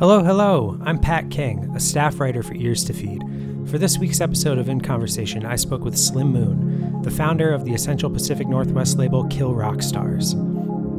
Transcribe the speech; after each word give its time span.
Hello, 0.00 0.24
hello. 0.24 0.78
I'm 0.82 0.98
Pat 0.98 1.30
King, 1.30 1.70
a 1.76 1.78
staff 1.78 2.20
writer 2.20 2.42
for 2.42 2.54
Ears 2.54 2.84
to 2.84 2.94
Feed. 2.94 3.22
For 3.66 3.76
this 3.76 3.98
week's 3.98 4.22
episode 4.22 4.56
of 4.56 4.70
In 4.70 4.80
Conversation, 4.80 5.44
I 5.44 5.56
spoke 5.56 5.84
with 5.84 5.94
Slim 5.94 6.28
Moon, 6.28 7.02
the 7.02 7.10
founder 7.10 7.52
of 7.52 7.66
the 7.66 7.74
essential 7.74 8.08
Pacific 8.08 8.48
Northwest 8.48 8.96
label 8.96 9.26
Kill 9.26 9.54
Rock 9.54 9.82
Stars. 9.82 10.34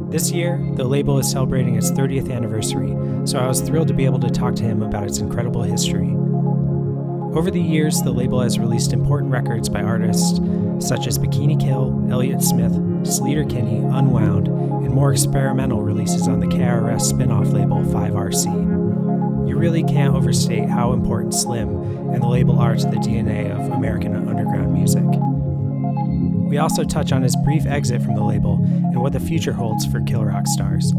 This 0.08 0.30
year, 0.30 0.64
the 0.76 0.84
label 0.84 1.18
is 1.18 1.28
celebrating 1.28 1.74
its 1.74 1.90
30th 1.90 2.32
anniversary, 2.32 2.94
so 3.26 3.40
I 3.40 3.48
was 3.48 3.60
thrilled 3.60 3.88
to 3.88 3.94
be 3.94 4.04
able 4.04 4.20
to 4.20 4.30
talk 4.30 4.54
to 4.54 4.62
him 4.62 4.82
about 4.82 5.08
its 5.08 5.18
incredible 5.18 5.64
history. 5.64 6.10
Over 7.36 7.50
the 7.50 7.60
years, 7.60 8.02
the 8.02 8.12
label 8.12 8.40
has 8.40 8.60
released 8.60 8.92
important 8.92 9.32
records 9.32 9.68
by 9.68 9.82
artists 9.82 10.38
such 10.78 11.08
as 11.08 11.18
Bikini 11.18 11.60
Kill, 11.60 12.06
Elliott 12.08 12.40
Smith, 12.40 12.72
Sleater-Kinney, 13.02 13.78
Unwound, 13.78 14.46
and 14.46 14.94
more 14.94 15.10
experimental 15.10 15.82
releases 15.82 16.28
on 16.28 16.38
the 16.38 16.46
KRS 16.46 17.00
spin 17.00 17.32
off 17.32 17.48
label 17.48 17.78
5RC. 17.78 18.71
You 19.52 19.58
really 19.58 19.82
can't 19.82 20.14
overstate 20.14 20.66
how 20.70 20.94
important 20.94 21.34
Slim 21.34 21.68
and 22.10 22.22
the 22.22 22.26
label 22.26 22.58
are 22.58 22.74
to 22.74 22.86
the 22.86 22.96
DNA 22.96 23.52
of 23.52 23.70
American 23.70 24.14
underground 24.16 24.72
music. 24.72 25.04
We 26.48 26.56
also 26.56 26.84
touch 26.84 27.12
on 27.12 27.20
his 27.20 27.36
brief 27.44 27.66
exit 27.66 28.00
from 28.00 28.14
the 28.14 28.24
label 28.24 28.54
and 28.54 29.02
what 29.02 29.12
the 29.12 29.20
future 29.20 29.52
holds 29.52 29.84
for 29.84 30.00
Kill 30.00 30.24
Rock 30.24 30.46
Stars. 30.46 30.94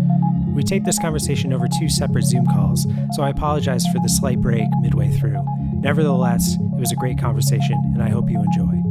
We 0.53 0.61
taped 0.61 0.85
this 0.85 0.99
conversation 0.99 1.51
over 1.51 1.65
two 1.67 1.89
separate 1.89 2.25
Zoom 2.25 2.45
calls, 2.45 2.85
so 3.13 3.23
I 3.23 3.31
apologize 3.31 3.87
for 3.87 3.97
the 4.03 4.07
slight 4.07 4.39
break 4.39 4.67
midway 4.81 5.09
through. 5.09 5.43
Nevertheless, 5.73 6.53
it 6.53 6.79
was 6.79 6.91
a 6.91 6.95
great 6.95 7.17
conversation, 7.17 7.81
and 7.95 8.03
I 8.03 8.09
hope 8.09 8.29
you 8.29 8.39
enjoy. 8.39 8.82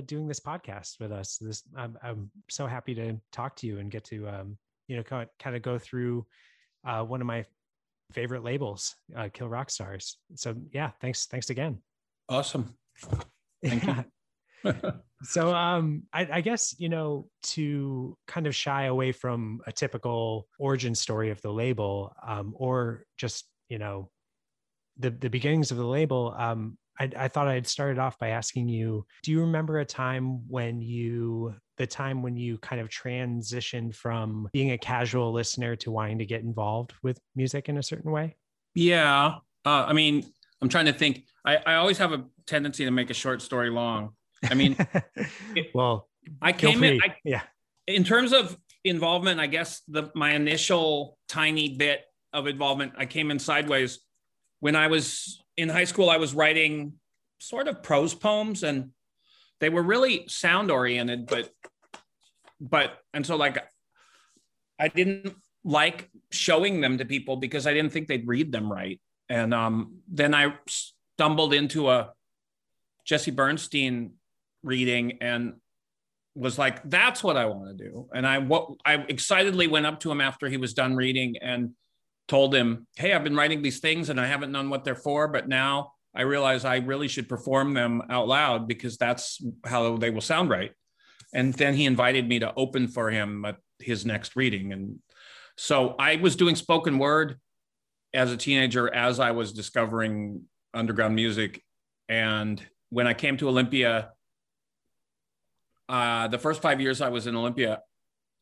Uh, 0.00 0.04
doing 0.06 0.26
this 0.26 0.40
podcast 0.40 0.98
with 1.00 1.12
us. 1.12 1.38
This 1.40 1.62
I'm, 1.76 1.98
I'm 2.02 2.30
so 2.48 2.66
happy 2.66 2.94
to 2.94 3.16
talk 3.32 3.56
to 3.56 3.66
you 3.66 3.78
and 3.78 3.90
get 3.90 4.04
to 4.06 4.28
um, 4.28 4.58
you 4.88 4.96
know 4.96 5.02
kind 5.02 5.22
of, 5.22 5.28
kind 5.38 5.56
of 5.56 5.62
go 5.62 5.78
through 5.78 6.26
uh, 6.86 7.02
one 7.04 7.20
of 7.20 7.26
my 7.26 7.44
favorite 8.12 8.42
labels, 8.42 8.96
uh, 9.16 9.28
Kill 9.32 9.48
Rock 9.48 9.70
Stars. 9.70 10.16
So 10.34 10.54
yeah, 10.72 10.90
thanks. 11.00 11.26
Thanks 11.26 11.50
again. 11.50 11.78
Awesome. 12.28 12.74
Thank 13.64 13.84
you. 13.86 14.04
so 15.22 15.54
um 15.54 16.02
I, 16.12 16.28
I, 16.30 16.40
guess 16.42 16.74
you 16.78 16.90
know 16.90 17.28
to 17.42 18.16
kind 18.26 18.46
of 18.46 18.54
shy 18.54 18.84
away 18.84 19.10
from 19.10 19.62
a 19.66 19.72
typical 19.72 20.48
origin 20.58 20.94
story 20.94 21.30
of 21.30 21.40
the 21.40 21.50
label 21.50 22.14
um 22.26 22.52
or 22.54 23.04
just 23.16 23.46
you 23.70 23.78
know 23.78 24.10
the 24.98 25.10
the 25.10 25.30
beginnings 25.30 25.70
of 25.70 25.78
the 25.78 25.86
label 25.86 26.34
um 26.36 26.76
I, 27.00 27.10
I 27.16 27.28
thought 27.28 27.48
i'd 27.48 27.66
started 27.66 27.98
off 27.98 28.18
by 28.18 28.28
asking 28.28 28.68
you 28.68 29.06
do 29.22 29.32
you 29.32 29.40
remember 29.40 29.78
a 29.78 29.84
time 29.84 30.46
when 30.48 30.80
you 30.80 31.54
the 31.78 31.86
time 31.86 32.22
when 32.22 32.36
you 32.36 32.58
kind 32.58 32.80
of 32.80 32.88
transitioned 32.88 33.94
from 33.94 34.48
being 34.52 34.72
a 34.72 34.78
casual 34.78 35.32
listener 35.32 35.74
to 35.76 35.90
wanting 35.90 36.18
to 36.18 36.26
get 36.26 36.42
involved 36.42 36.92
with 37.02 37.18
music 37.34 37.68
in 37.68 37.78
a 37.78 37.82
certain 37.82 38.10
way 38.10 38.36
yeah 38.74 39.36
uh, 39.64 39.84
i 39.86 39.92
mean 39.92 40.24
i'm 40.60 40.68
trying 40.68 40.86
to 40.86 40.92
think 40.92 41.24
I, 41.44 41.56
I 41.56 41.74
always 41.76 41.96
have 41.98 42.12
a 42.12 42.24
tendency 42.46 42.84
to 42.84 42.90
make 42.90 43.08
a 43.08 43.14
short 43.14 43.40
story 43.40 43.70
long 43.70 44.10
I 44.48 44.54
mean, 44.54 44.76
it, 45.54 45.70
well, 45.74 46.08
I 46.40 46.52
came 46.52 46.82
in. 46.84 47.00
I, 47.02 47.16
yeah. 47.24 47.42
In 47.86 48.04
terms 48.04 48.32
of 48.32 48.56
involvement, 48.84 49.40
I 49.40 49.46
guess 49.46 49.82
the 49.88 50.10
my 50.14 50.32
initial 50.32 51.18
tiny 51.28 51.76
bit 51.76 52.02
of 52.32 52.46
involvement, 52.46 52.92
I 52.96 53.06
came 53.06 53.30
in 53.30 53.38
sideways 53.38 54.00
when 54.60 54.76
I 54.76 54.86
was 54.86 55.42
in 55.60 55.68
high 55.68 55.84
school. 55.84 56.10
I 56.10 56.16
was 56.16 56.34
writing 56.34 56.94
sort 57.38 57.68
of 57.68 57.82
prose 57.82 58.14
poems, 58.14 58.62
and 58.62 58.90
they 59.60 59.68
were 59.68 59.82
really 59.82 60.24
sound 60.28 60.70
oriented, 60.70 61.26
but 61.26 61.50
but 62.60 62.98
and 63.14 63.24
so 63.24 63.36
like 63.36 63.58
I 64.78 64.88
didn't 64.88 65.34
like 65.64 66.10
showing 66.30 66.80
them 66.80 66.98
to 66.98 67.04
people 67.04 67.36
because 67.36 67.66
I 67.66 67.74
didn't 67.74 67.92
think 67.92 68.08
they'd 68.08 68.26
read 68.26 68.50
them 68.50 68.72
right. 68.72 69.00
And 69.28 69.52
um, 69.54 69.98
then 70.08 70.34
I 70.34 70.54
stumbled 70.66 71.54
into 71.54 71.90
a 71.90 72.12
Jesse 73.04 73.30
Bernstein 73.30 74.12
reading 74.62 75.18
and 75.20 75.54
was 76.34 76.58
like, 76.58 76.88
that's 76.88 77.22
what 77.22 77.36
I 77.36 77.46
want 77.46 77.76
to 77.76 77.84
do. 77.84 78.08
And 78.14 78.26
I 78.26 78.38
what 78.38 78.70
I 78.84 78.94
excitedly 78.94 79.66
went 79.66 79.86
up 79.86 80.00
to 80.00 80.10
him 80.10 80.20
after 80.20 80.48
he 80.48 80.56
was 80.56 80.74
done 80.74 80.96
reading 80.96 81.36
and 81.40 81.72
told 82.30 82.54
him, 82.54 82.86
Hey, 82.96 83.12
I've 83.12 83.24
been 83.24 83.34
writing 83.34 83.60
these 83.60 83.80
things 83.80 84.08
and 84.08 84.20
I 84.20 84.26
haven't 84.26 84.52
known 84.52 84.70
what 84.70 84.84
they're 84.84 84.94
for, 84.94 85.26
but 85.26 85.48
now 85.48 85.92
I 86.14 86.22
realize 86.22 86.64
I 86.64 86.76
really 86.76 87.08
should 87.08 87.28
perform 87.28 87.74
them 87.74 88.02
out 88.08 88.28
loud 88.28 88.68
because 88.68 88.96
that's 88.96 89.42
how 89.64 89.96
they 89.96 90.10
will 90.10 90.20
sound 90.20 90.48
right. 90.48 90.70
And 91.34 91.52
then 91.52 91.74
he 91.74 91.86
invited 91.86 92.28
me 92.28 92.38
to 92.38 92.54
open 92.54 92.86
for 92.86 93.10
him 93.10 93.44
at 93.44 93.56
his 93.80 94.06
next 94.06 94.36
reading. 94.36 94.72
And 94.72 95.00
so 95.56 95.96
I 95.98 96.16
was 96.16 96.36
doing 96.36 96.54
spoken 96.54 96.98
word 96.98 97.36
as 98.14 98.30
a 98.30 98.36
teenager 98.36 98.92
as 98.94 99.18
I 99.18 99.32
was 99.32 99.52
discovering 99.52 100.42
underground 100.72 101.16
music. 101.16 101.62
And 102.08 102.64
when 102.90 103.08
I 103.08 103.14
came 103.14 103.36
to 103.38 103.48
Olympia, 103.48 104.10
uh, 105.88 106.28
the 106.28 106.38
first 106.38 106.62
five 106.62 106.80
years 106.80 107.00
I 107.00 107.08
was 107.08 107.26
in 107.26 107.34
Olympia, 107.34 107.80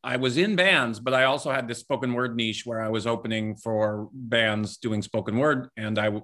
I 0.08 0.16
was 0.16 0.38
in 0.38 0.56
bands, 0.56 0.98
but 1.00 1.12
I 1.12 1.24
also 1.24 1.50
had 1.50 1.68
this 1.68 1.80
spoken 1.80 2.14
word 2.14 2.34
niche 2.34 2.64
where 2.64 2.80
I 2.80 2.88
was 2.88 3.06
opening 3.06 3.56
for 3.56 4.08
bands 4.14 4.78
doing 4.78 5.02
spoken 5.02 5.36
word. 5.36 5.68
And 5.76 5.98
I, 5.98 6.22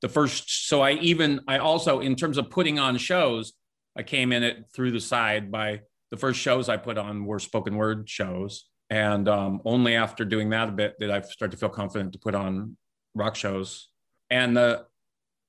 the 0.00 0.08
first, 0.08 0.68
so 0.68 0.80
I 0.80 0.92
even, 0.92 1.40
I 1.48 1.58
also, 1.58 1.98
in 1.98 2.14
terms 2.14 2.38
of 2.38 2.50
putting 2.50 2.78
on 2.78 2.96
shows, 2.98 3.52
I 3.98 4.04
came 4.04 4.30
in 4.30 4.44
it 4.44 4.66
through 4.72 4.92
the 4.92 5.00
side 5.00 5.50
by 5.50 5.80
the 6.12 6.16
first 6.16 6.38
shows 6.38 6.68
I 6.68 6.76
put 6.76 6.98
on 6.98 7.24
were 7.24 7.40
spoken 7.40 7.74
word 7.74 8.08
shows. 8.08 8.66
And 8.90 9.28
um, 9.28 9.60
only 9.64 9.96
after 9.96 10.24
doing 10.24 10.50
that 10.50 10.68
a 10.68 10.72
bit 10.72 10.94
did 11.00 11.10
I 11.10 11.20
start 11.22 11.50
to 11.50 11.56
feel 11.56 11.68
confident 11.68 12.12
to 12.12 12.20
put 12.20 12.36
on 12.36 12.76
rock 13.16 13.34
shows. 13.34 13.88
And 14.30 14.56
the, 14.56 14.86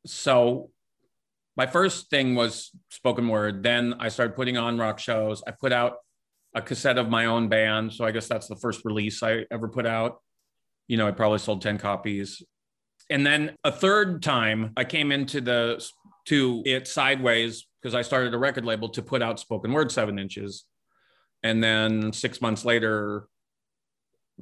so 0.04 0.72
my 1.56 1.68
first 1.68 2.10
thing 2.10 2.34
was 2.34 2.72
spoken 2.90 3.28
word. 3.28 3.62
Then 3.62 3.94
I 4.00 4.10
started 4.10 4.36
putting 4.36 4.58
on 4.58 4.80
rock 4.80 4.98
shows. 4.98 5.44
I 5.46 5.52
put 5.52 5.72
out 5.72 5.98
a 6.56 6.62
cassette 6.62 6.98
of 6.98 7.10
my 7.10 7.26
own 7.26 7.50
band. 7.50 7.94
So 7.94 8.06
I 8.06 8.12
guess 8.12 8.28
that's 8.28 8.48
the 8.48 8.56
first 8.56 8.84
release 8.86 9.22
I 9.24 9.46
ever 9.52 9.68
put 9.68 9.86
out. 9.86 10.22
You 10.88 10.98
know, 10.98 11.08
I 11.08 11.12
probably 11.12 11.40
sold 11.40 11.62
10 11.62 11.78
copies. 11.78 12.42
And 13.10 13.26
then 13.26 13.56
a 13.64 13.72
third 13.72 14.22
time 14.22 14.74
I 14.76 14.84
came 14.84 15.12
into 15.12 15.42
the 15.42 15.86
to 16.26 16.62
it 16.66 16.88
sideways 16.88 17.68
because 17.82 17.96
I 17.96 18.02
started 18.02 18.34
a 18.34 18.38
record 18.38 18.66
label 18.66 18.90
to 18.90 19.02
put 19.02 19.22
out 19.22 19.40
spoken 19.40 19.72
word 19.72 19.92
seven 19.92 20.20
inches. 20.20 20.66
And 21.44 21.64
then 21.64 22.12
six 22.12 22.42
months 22.42 22.66
later, 22.66 23.28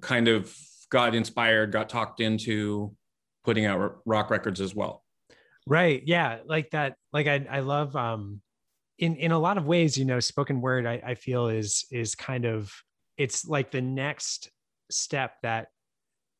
kind 0.02 0.28
of 0.28 0.56
got 0.90 1.14
inspired, 1.14 1.72
got 1.72 1.90
talked 1.90 2.22
into 2.22 2.96
putting 3.44 3.66
out 3.66 3.98
rock 4.06 4.30
records 4.30 4.62
as 4.62 4.74
well. 4.74 5.04
Right. 5.68 6.02
Yeah. 6.06 6.40
Like 6.46 6.72
that. 6.72 6.96
Like 7.12 7.28
I, 7.28 7.46
I 7.50 7.60
love, 7.60 7.96
um, 7.96 8.42
in, 8.97 9.16
in 9.16 9.31
a 9.31 9.39
lot 9.39 9.57
of 9.57 9.66
ways, 9.66 9.97
you 9.97 10.06
know, 10.06 10.19
spoken 10.19 10.61
word, 10.61 10.85
I, 10.85 11.01
I 11.06 11.16
feel 11.16 11.47
is, 11.47 11.85
is 11.91 12.16
kind 12.16 12.45
of, 12.45 12.72
it's 13.17 13.45
like 13.47 13.72
the 13.72 13.81
next 13.81 14.50
step 14.89 15.33
that, 15.44 15.67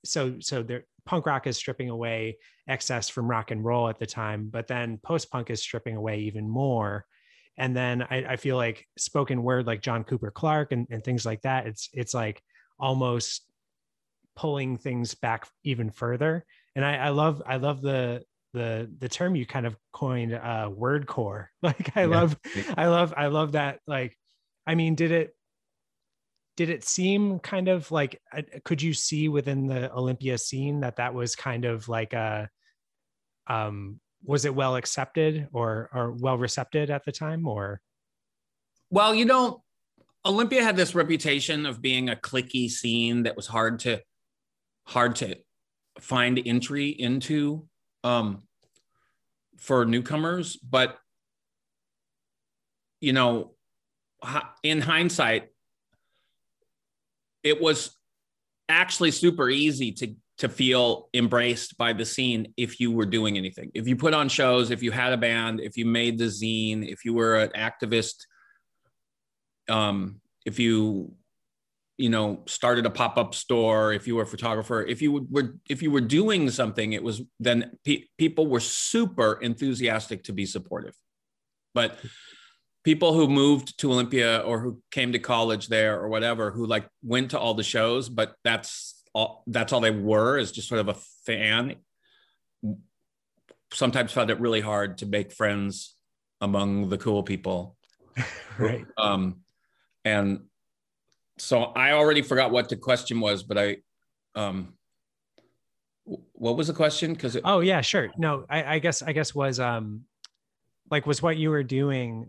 so, 0.04 0.36
so 0.40 0.64
there, 0.64 0.86
punk 1.06 1.26
rock 1.26 1.48
is 1.48 1.58
stripping 1.58 1.90
away 1.90 2.38
excess 2.68 3.10
from 3.10 3.30
rock 3.30 3.52
and 3.52 3.64
roll 3.64 3.90
at 3.90 4.00
the 4.00 4.06
time, 4.06 4.50
but 4.52 4.68
then 4.68 5.00
post 5.04 5.30
punk 5.30 5.50
is 5.50 5.62
stripping 5.62 5.96
away 5.96 6.20
even 6.20 6.50
more. 6.50 7.06
And 7.58 7.76
then 7.76 8.02
I, 8.04 8.26
I 8.30 8.36
feel 8.36 8.58
like 8.58 8.86
spoken 8.98 9.44
word, 9.44 9.68
like 9.68 9.82
John 9.82 10.04
Cooper 10.04 10.32
Clarke 10.32 10.72
and, 10.72 10.88
and 10.90 11.04
things 11.04 11.26
like 11.26 11.42
that, 11.44 11.68
it's, 11.68 11.90
it's 11.94 12.14
like 12.14 12.42
almost 12.80 13.46
pulling 14.36 14.78
things 14.78 15.16
back 15.16 15.48
even 15.64 15.90
further. 15.90 16.46
And 16.76 16.84
I, 16.84 16.96
I 16.96 17.10
love, 17.10 17.42
I 17.46 17.58
love 17.58 17.82
the, 17.82 18.24
the 18.56 18.90
the 19.00 19.10
term 19.10 19.36
you 19.36 19.46
kind 19.46 19.68
of 19.68 19.76
coined 19.94 20.34
uh 20.34 20.70
word 20.74 21.06
core. 21.06 21.52
Like 21.62 21.96
i 21.96 22.02
yeah. 22.02 22.08
love 22.08 22.38
i 22.78 22.88
love 22.88 23.14
i 23.16 23.28
love 23.28 23.52
that 23.54 23.80
like 23.88 24.16
i 24.66 24.76
mean 24.76 24.96
did 24.96 25.12
it 25.12 25.36
did 26.58 26.70
it 26.70 26.84
seem 26.84 27.40
kind 27.40 27.68
of 27.68 27.92
like 27.92 28.22
uh, 28.36 28.44
could 28.64 28.82
you 28.82 28.94
see 28.94 29.30
within 29.30 29.68
the 29.68 29.92
olympia 29.92 30.38
scene 30.38 30.82
that 30.82 30.98
that 30.98 31.14
was 31.14 31.36
kind 31.36 31.66
of 31.66 31.90
like 31.90 32.14
a 32.14 32.50
um 33.48 34.00
was 34.24 34.46
it 34.46 34.56
well 34.56 34.76
accepted 34.76 35.48
or 35.54 35.90
or 35.94 36.12
well 36.12 36.38
recepted 36.38 36.90
at 36.90 37.06
the 37.06 37.12
time 37.12 37.48
or? 37.48 37.80
Well 38.90 39.14
you 39.14 39.26
know 39.26 39.64
olympia 40.26 40.64
had 40.64 40.78
this 40.78 40.96
reputation 40.96 41.66
of 41.66 41.82
being 41.82 42.10
a 42.10 42.16
clicky 42.16 42.70
scene 42.70 43.24
that 43.24 43.36
was 43.36 43.48
hard 43.48 43.80
to 43.80 44.02
hard 44.88 45.16
to 45.16 45.36
find 46.00 46.42
entry 46.46 46.90
into 46.90 47.68
um, 48.06 48.44
for 49.58 49.84
newcomers, 49.84 50.56
but 50.58 50.98
you 53.02 53.14
know, 53.14 53.56
in 54.64 54.80
hindsight, 54.80 55.50
it 57.44 57.60
was 57.60 57.96
actually 58.70 59.12
super 59.12 59.50
easy 59.50 59.92
to 59.92 60.16
to 60.38 60.50
feel 60.50 61.08
embraced 61.14 61.78
by 61.78 61.94
the 61.94 62.06
scene 62.06 62.54
if 62.58 62.80
you 62.80 62.92
were 62.92 63.06
doing 63.06 63.38
anything. 63.38 63.72
If 63.74 63.88
you 63.88 63.96
put 63.96 64.14
on 64.14 64.28
shows, 64.28 64.70
if 64.70 64.84
you 64.84 64.92
had 64.92 65.14
a 65.14 65.18
band, 65.18 65.62
if 65.62 65.78
you 65.78 65.86
made 65.86 66.18
the 66.18 66.26
zine, 66.26 66.86
if 66.88 67.06
you 67.06 67.14
were 67.14 67.38
an 67.38 67.52
activist, 67.56 68.26
um, 69.70 70.20
if 70.46 70.60
you 70.60 71.14
you 71.98 72.10
know 72.10 72.44
started 72.46 72.86
a 72.86 72.90
pop-up 72.90 73.34
store 73.34 73.94
if 73.94 74.06
you 74.08 74.16
were 74.16 74.24
a 74.24 74.28
photographer 74.28 74.82
if 74.84 75.02
you 75.02 75.26
were 75.32 75.56
if 75.70 75.82
you 75.82 75.90
were 75.90 76.02
doing 76.02 76.50
something 76.50 76.94
it 76.94 77.02
was 77.02 77.22
then 77.40 77.72
pe- 77.86 78.04
people 78.18 78.48
were 78.48 78.60
super 78.60 79.40
enthusiastic 79.42 80.24
to 80.24 80.34
be 80.34 80.46
supportive. 80.46 80.96
But 81.74 82.00
people 82.84 83.14
who 83.14 83.28
moved 83.28 83.78
to 83.80 83.92
olympia 83.92 84.40
or 84.40 84.60
who 84.60 84.82
came 84.92 85.12
to 85.12 85.20
college 85.20 85.68
there 85.68 86.00
or 86.00 86.08
whatever 86.08 86.52
who 86.52 86.66
like 86.66 86.88
went 87.04 87.32
to 87.32 87.40
all 87.40 87.54
the 87.54 87.64
shows 87.64 88.10
but 88.10 88.36
that's 88.44 89.04
all 89.14 89.44
that's 89.48 89.74
all 89.74 89.82
they 89.82 89.92
were 89.92 90.38
is 90.38 90.52
just 90.52 90.70
sort 90.70 90.80
of 90.80 90.88
a 90.90 90.94
fan 91.26 91.76
sometimes 93.76 94.12
found 94.12 94.30
it 94.30 94.40
really 94.40 94.62
hard 94.62 95.00
to 95.00 95.06
make 95.06 95.32
friends 95.32 95.96
among 96.42 96.90
the 96.90 96.98
cool 96.98 97.24
people. 97.24 97.76
Right. 98.58 98.86
Um 98.98 99.42
and 100.06 100.46
so 101.38 101.64
I 101.64 101.92
already 101.92 102.22
forgot 102.22 102.52
what 102.52 102.70
the 102.70 102.76
question 102.76 103.20
was, 103.20 103.44
but 103.44 103.58
I, 103.58 103.78
um, 104.36 104.74
what 106.06 106.56
was 106.56 106.68
the 106.68 106.74
question? 106.74 107.14
Because 107.14 107.38
oh 107.44 107.62
yeah, 107.62 107.82
sure. 107.82 108.10
No, 108.18 108.46
I, 108.50 108.76
I, 108.76 108.80
guess 108.80 109.02
I 109.02 109.12
guess 109.12 109.34
was 109.34 109.60
um, 109.60 110.02
like 110.92 111.08
was 111.08 111.22
what 111.22 111.38
you 111.38 111.50
were 111.50 111.64
doing, 111.64 112.28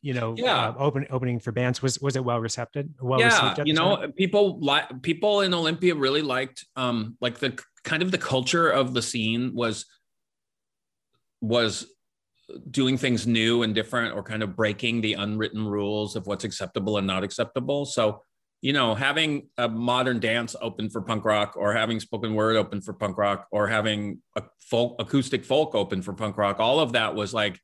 you 0.00 0.14
know, 0.14 0.34
yeah, 0.36 0.68
uh, 0.68 0.74
open 0.78 1.06
opening 1.10 1.40
for 1.40 1.50
bands 1.50 1.82
was 1.82 2.00
was 2.00 2.16
it 2.16 2.24
well 2.24 2.40
received? 2.40 2.76
Well 3.00 3.20
received 3.20 3.58
yeah, 3.58 3.64
you 3.64 3.74
know, 3.74 3.96
time? 3.96 4.12
people 4.12 4.60
like 4.60 5.02
people 5.02 5.40
in 5.40 5.52
Olympia 5.54 5.94
really 5.94 6.22
liked 6.22 6.64
um 6.76 7.16
like 7.20 7.38
the 7.38 7.60
kind 7.82 8.02
of 8.02 8.10
the 8.10 8.18
culture 8.18 8.68
of 8.68 8.94
the 8.94 9.02
scene 9.02 9.52
was 9.54 9.86
was 11.40 11.86
doing 12.70 12.96
things 12.96 13.26
new 13.26 13.62
and 13.62 13.74
different 13.74 14.14
or 14.14 14.22
kind 14.22 14.42
of 14.42 14.54
breaking 14.54 15.00
the 15.00 15.14
unwritten 15.14 15.66
rules 15.66 16.14
of 16.14 16.26
what's 16.26 16.44
acceptable 16.44 16.98
and 16.98 17.06
not 17.06 17.24
acceptable. 17.24 17.84
So 17.84 18.22
you 18.62 18.72
know, 18.72 18.94
having 18.94 19.48
a 19.58 19.68
modern 19.68 20.18
dance 20.18 20.56
open 20.60 20.88
for 20.88 21.02
punk 21.02 21.24
rock 21.24 21.54
or 21.56 21.72
having 21.72 22.00
spoken 22.00 22.34
word 22.34 22.56
open 22.56 22.80
for 22.80 22.92
punk 22.92 23.18
rock 23.18 23.46
or 23.50 23.68
having 23.68 24.20
a 24.36 24.42
folk 24.60 24.96
acoustic 24.98 25.44
folk 25.44 25.74
open 25.74 26.02
for 26.02 26.12
punk 26.12 26.36
rock, 26.36 26.58
all 26.58 26.80
of 26.80 26.92
that 26.92 27.14
was 27.14 27.34
like 27.34 27.60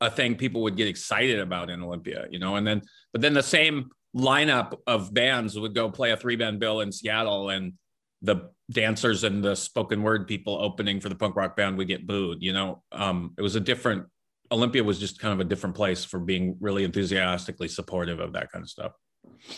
a 0.00 0.10
thing 0.10 0.34
people 0.34 0.62
would 0.62 0.76
get 0.76 0.88
excited 0.88 1.38
about 1.38 1.70
in 1.70 1.82
Olympia, 1.82 2.26
you 2.30 2.38
know, 2.38 2.56
and 2.56 2.66
then, 2.66 2.82
but 3.12 3.20
then 3.20 3.34
the 3.34 3.42
same 3.42 3.90
lineup 4.16 4.76
of 4.86 5.12
bands 5.14 5.58
would 5.58 5.74
go 5.74 5.90
play 5.90 6.10
a 6.10 6.16
three 6.16 6.36
band 6.36 6.60
bill 6.60 6.80
in 6.80 6.92
Seattle 6.92 7.50
and 7.50 7.74
the 8.22 8.50
dancers 8.70 9.24
and 9.24 9.42
the 9.42 9.54
spoken 9.54 10.02
word 10.02 10.28
people 10.28 10.58
opening 10.60 11.00
for 11.00 11.08
the 11.08 11.14
punk 11.14 11.36
rock 11.36 11.56
band 11.56 11.78
would 11.78 11.88
get 11.88 12.06
booed, 12.06 12.42
you 12.42 12.52
know, 12.52 12.82
um, 12.92 13.32
it 13.38 13.42
was 13.42 13.56
a 13.56 13.60
different, 13.60 14.06
Olympia 14.52 14.84
was 14.84 14.98
just 14.98 15.18
kind 15.18 15.32
of 15.32 15.40
a 15.40 15.48
different 15.48 15.74
place 15.74 16.04
for 16.04 16.18
being 16.18 16.56
really 16.60 16.84
enthusiastically 16.84 17.68
supportive 17.68 18.20
of 18.20 18.34
that 18.34 18.50
kind 18.52 18.62
of 18.62 18.68
stuff 18.68 18.92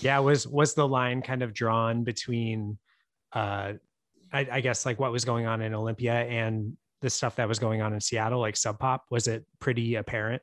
yeah 0.00 0.18
was 0.18 0.46
was 0.46 0.74
the 0.74 0.86
line 0.86 1.22
kind 1.22 1.42
of 1.42 1.52
drawn 1.52 2.04
between 2.04 2.78
uh 3.32 3.72
I, 4.34 4.48
I, 4.50 4.60
guess 4.60 4.86
like 4.86 4.98
what 4.98 5.12
was 5.12 5.24
going 5.24 5.46
on 5.46 5.60
in 5.60 5.74
olympia 5.74 6.14
and 6.14 6.76
the 7.02 7.10
stuff 7.10 7.36
that 7.36 7.48
was 7.48 7.58
going 7.58 7.82
on 7.82 7.92
in 7.92 8.00
seattle 8.00 8.40
like 8.40 8.56
sub 8.56 8.78
pop? 8.78 9.04
Was 9.10 9.26
it 9.26 9.44
pretty 9.58 9.96
apparent? 9.96 10.40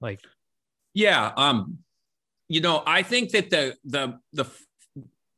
Like 0.00 0.20
yeah 0.92 1.32
um 1.36 1.78
you 2.48 2.60
know 2.60 2.82
i 2.86 3.02
think 3.02 3.30
that 3.30 3.50
the 3.50 3.76
the 3.84 4.18
the 4.32 4.44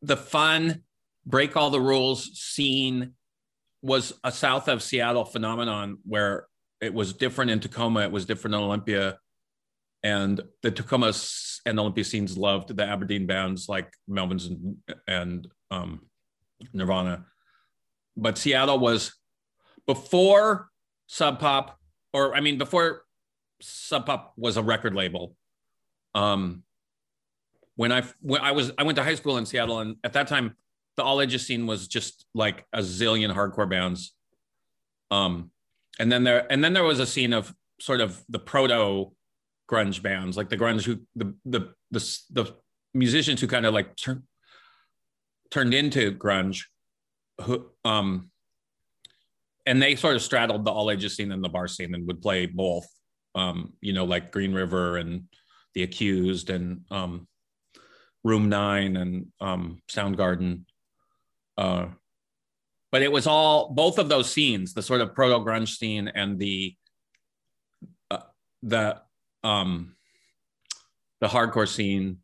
the 0.03 0.17
fun 0.17 0.83
break 1.25 1.57
all 1.57 1.71
the 1.71 1.81
rules 1.81 2.39
scene 2.39 3.15
was 3.83 4.13
a 4.23 4.31
south 4.31 4.69
of 4.69 4.83
seattle 4.83 5.25
phenomenon 5.25 5.99
where 6.05 6.47
it 6.81 6.93
was 6.93 7.13
different 7.15 7.51
in 7.51 7.59
tacoma 7.59 8.01
it 8.01 8.13
was 8.13 8.27
different 8.27 8.55
in 8.55 8.61
olympia 8.61 9.19
and 10.03 10.41
the 10.63 10.71
Tacoma 10.71 11.13
and 11.67 11.79
Olympia 11.79 12.05
scenes 12.05 12.39
loved 12.39 12.75
the 12.75 12.85
Aberdeen 12.85 13.27
bands 13.27 13.69
like 13.69 13.93
Melvins 14.09 14.47
and, 14.47 14.77
and 15.07 15.49
um, 15.71 16.07
Nirvana. 16.73 17.27
But 18.17 18.39
Seattle 18.39 18.79
was 18.79 19.13
before 19.87 20.69
Sub 21.07 21.39
Pop, 21.39 21.79
or 22.13 22.35
I 22.35 22.41
mean, 22.41 22.57
before 22.57 23.03
Sub 23.61 24.07
Pop 24.07 24.33
was 24.37 24.57
a 24.57 24.63
record 24.63 24.95
label. 24.95 25.37
Um, 26.15 26.63
when 27.75 27.93
I 27.93 28.05
when 28.21 28.41
I 28.41 28.53
was 28.53 28.73
I 28.79 28.85
went 28.85 28.97
to 28.97 29.05
high 29.05 29.17
school 29.17 29.37
in 29.37 29.45
Seattle, 29.45 29.81
and 29.81 29.97
at 30.03 30.15
that 30.15 30.29
time, 30.29 30.57
the 30.97 31.03
all 31.03 31.21
ages 31.21 31.47
scene 31.47 31.67
was 31.67 31.89
just 31.89 32.27
like 32.33 32.65
a 32.73 32.79
zillion 32.79 33.35
hardcore 33.35 33.69
bands. 33.69 34.15
Um, 35.11 35.51
and 35.99 36.11
then 36.11 36.25
there 36.25 36.51
and 36.51 36.65
then 36.65 36.73
there 36.73 36.85
was 36.85 37.01
a 37.01 37.07
scene 37.07 37.33
of 37.33 37.53
sort 37.81 38.01
of 38.01 38.23
the 38.29 38.39
proto 38.39 39.13
grunge 39.71 40.03
bands, 40.03 40.37
like 40.37 40.49
the 40.49 40.57
grunge 40.57 40.85
who 40.85 41.01
the 41.15 41.35
the 41.45 41.73
the, 41.91 42.19
the 42.31 42.55
musicians 42.95 43.41
who 43.41 43.47
kind 43.47 43.67
of 43.67 43.75
like 43.75 43.97
turned 43.97 44.23
turned 45.51 45.75
into 45.75 46.13
grunge, 46.13 46.65
who 47.43 47.67
um, 47.85 48.31
and 49.67 49.83
they 49.83 49.97
sort 49.97 50.17
of 50.17 50.23
straddled 50.23 50.65
the 50.65 50.71
all 50.71 50.91
ages 50.91 51.17
scene 51.17 51.33
and 51.33 51.43
the 51.43 51.49
bar 51.49 51.69
scene 51.69 51.95
and 51.95 52.07
would 52.07 52.23
play 52.23 52.47
both, 52.47 52.87
um, 53.35 53.73
you 53.81 53.93
know, 53.93 54.05
like 54.05 54.33
Green 54.33 54.55
River 54.55 54.97
and 54.97 55.25
The 55.75 55.83
Accused 55.83 56.51
and 56.51 56.83
um, 56.91 57.27
Room 58.23 58.49
Nine 58.49 58.97
and 58.97 59.27
um, 59.41 59.83
Soundgarden. 59.91 60.63
Uh, 61.59 61.87
but 62.93 63.03
it 63.03 63.11
was 63.11 63.27
all 63.27 63.71
both 63.71 63.99
of 63.99 64.09
those 64.09 64.31
scenes, 64.31 64.73
the 64.73 64.83
sort 64.83 65.01
of 65.01 65.15
proto 65.15 65.45
grunge 65.45 65.77
scene 65.77 66.09
and 66.09 66.39
the 66.39 66.75
uh, 68.11 68.21
the 68.63 69.01
um, 69.45 69.97
the 71.21 71.29
hardcore 71.29 71.69
scene 71.69 72.19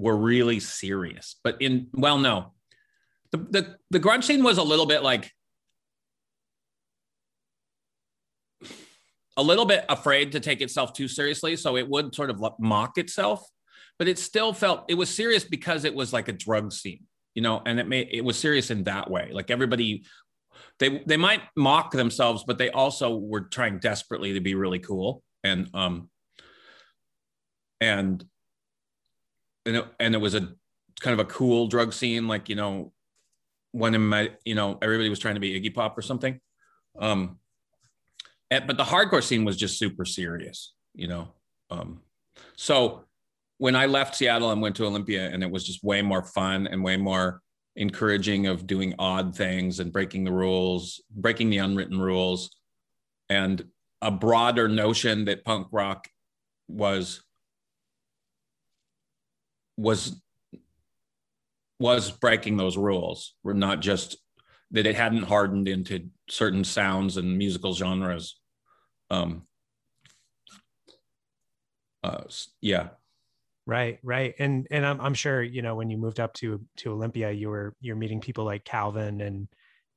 were 0.00 0.16
really 0.16 0.60
serious. 0.60 1.36
But 1.44 1.60
in 1.60 1.88
well, 1.92 2.18
no, 2.18 2.52
the 3.32 3.38
the 3.38 3.76
the 3.90 4.00
grunge 4.00 4.24
scene 4.24 4.42
was 4.42 4.58
a 4.58 4.62
little 4.62 4.86
bit 4.86 5.02
like 5.02 5.30
a 9.36 9.42
little 9.42 9.64
bit 9.64 9.84
afraid 9.88 10.32
to 10.32 10.40
take 10.40 10.60
itself 10.60 10.92
too 10.92 11.08
seriously, 11.08 11.56
so 11.56 11.76
it 11.76 11.88
would 11.88 12.14
sort 12.14 12.30
of 12.30 12.42
mock 12.58 12.98
itself. 12.98 13.42
But 13.98 14.08
it 14.08 14.18
still 14.18 14.52
felt 14.52 14.84
it 14.88 14.94
was 14.94 15.14
serious 15.14 15.44
because 15.44 15.84
it 15.84 15.94
was 15.94 16.12
like 16.12 16.28
a 16.28 16.32
drug 16.32 16.72
scene, 16.72 17.06
you 17.34 17.42
know, 17.42 17.62
and 17.66 17.78
it 17.78 17.86
made 17.86 18.08
it 18.10 18.24
was 18.24 18.38
serious 18.38 18.70
in 18.70 18.84
that 18.84 19.10
way. 19.10 19.30
Like 19.32 19.50
everybody 19.50 20.04
they 20.78 21.02
they 21.06 21.16
might 21.16 21.42
mock 21.56 21.92
themselves, 21.92 22.44
but 22.46 22.58
they 22.58 22.70
also 22.70 23.16
were 23.16 23.42
trying 23.42 23.78
desperately 23.78 24.34
to 24.34 24.40
be 24.40 24.54
really 24.54 24.78
cool 24.78 25.22
and 25.44 25.68
um 25.74 26.08
and 27.80 28.24
and 29.66 29.76
it, 29.76 29.84
and 29.98 30.14
it 30.14 30.18
was 30.18 30.34
a 30.34 30.54
kind 31.00 31.18
of 31.18 31.20
a 31.20 31.24
cool 31.24 31.66
drug 31.66 31.92
scene 31.92 32.28
like 32.28 32.48
you 32.48 32.56
know 32.56 32.92
when 33.72 33.94
in 33.94 34.06
my 34.06 34.30
you 34.44 34.54
know 34.54 34.78
everybody 34.82 35.08
was 35.08 35.18
trying 35.18 35.34
to 35.34 35.40
be 35.40 35.58
iggy 35.58 35.74
pop 35.74 35.96
or 35.96 36.02
something. 36.02 36.40
Um 36.98 37.38
and, 38.50 38.66
but 38.66 38.76
the 38.76 38.84
hardcore 38.84 39.22
scene 39.22 39.44
was 39.44 39.56
just 39.56 39.78
super 39.78 40.04
serious 40.04 40.74
you 40.94 41.08
know? 41.08 41.28
Um 41.70 42.00
so 42.56 43.04
when 43.58 43.76
i 43.76 43.86
left 43.86 44.16
seattle 44.16 44.50
and 44.50 44.60
went 44.60 44.74
to 44.76 44.86
olympia 44.86 45.28
and 45.28 45.42
it 45.42 45.50
was 45.50 45.64
just 45.64 45.84
way 45.84 46.02
more 46.02 46.22
fun 46.22 46.66
and 46.66 46.82
way 46.82 46.96
more 46.96 47.42
encouraging 47.76 48.46
of 48.46 48.66
doing 48.66 48.94
odd 48.98 49.36
things 49.36 49.78
and 49.78 49.92
breaking 49.92 50.24
the 50.24 50.32
rules 50.32 51.02
breaking 51.14 51.50
the 51.50 51.58
unwritten 51.58 52.00
rules. 52.00 52.50
And 53.28 53.64
a 54.02 54.10
broader 54.10 54.68
notion 54.68 55.26
that 55.26 55.44
punk 55.44 55.68
rock 55.70 56.08
was 56.68 57.22
was 59.76 60.20
was 61.78 62.10
breaking 62.10 62.56
those 62.56 62.76
rules 62.76 63.34
were 63.42 63.54
not 63.54 63.80
just 63.80 64.18
that 64.70 64.86
it 64.86 64.94
hadn't 64.94 65.24
hardened 65.24 65.66
into 65.66 66.08
certain 66.28 66.62
sounds 66.62 67.16
and 67.16 67.36
musical 67.36 67.74
genres. 67.74 68.38
Um 69.10 69.46
uh 72.04 72.24
yeah. 72.60 72.90
Right 73.66 73.98
right. 74.02 74.34
And 74.38 74.66
and 74.70 74.84
I'm, 74.86 75.00
I'm 75.00 75.14
sure 75.14 75.42
you 75.42 75.62
know 75.62 75.74
when 75.74 75.90
you 75.90 75.98
moved 75.98 76.20
up 76.20 76.34
to 76.34 76.60
to 76.78 76.92
olympia 76.92 77.30
you 77.30 77.48
were 77.48 77.74
you're 77.80 77.96
meeting 77.96 78.20
people 78.20 78.44
like 78.44 78.64
calvin 78.64 79.20
and 79.20 79.48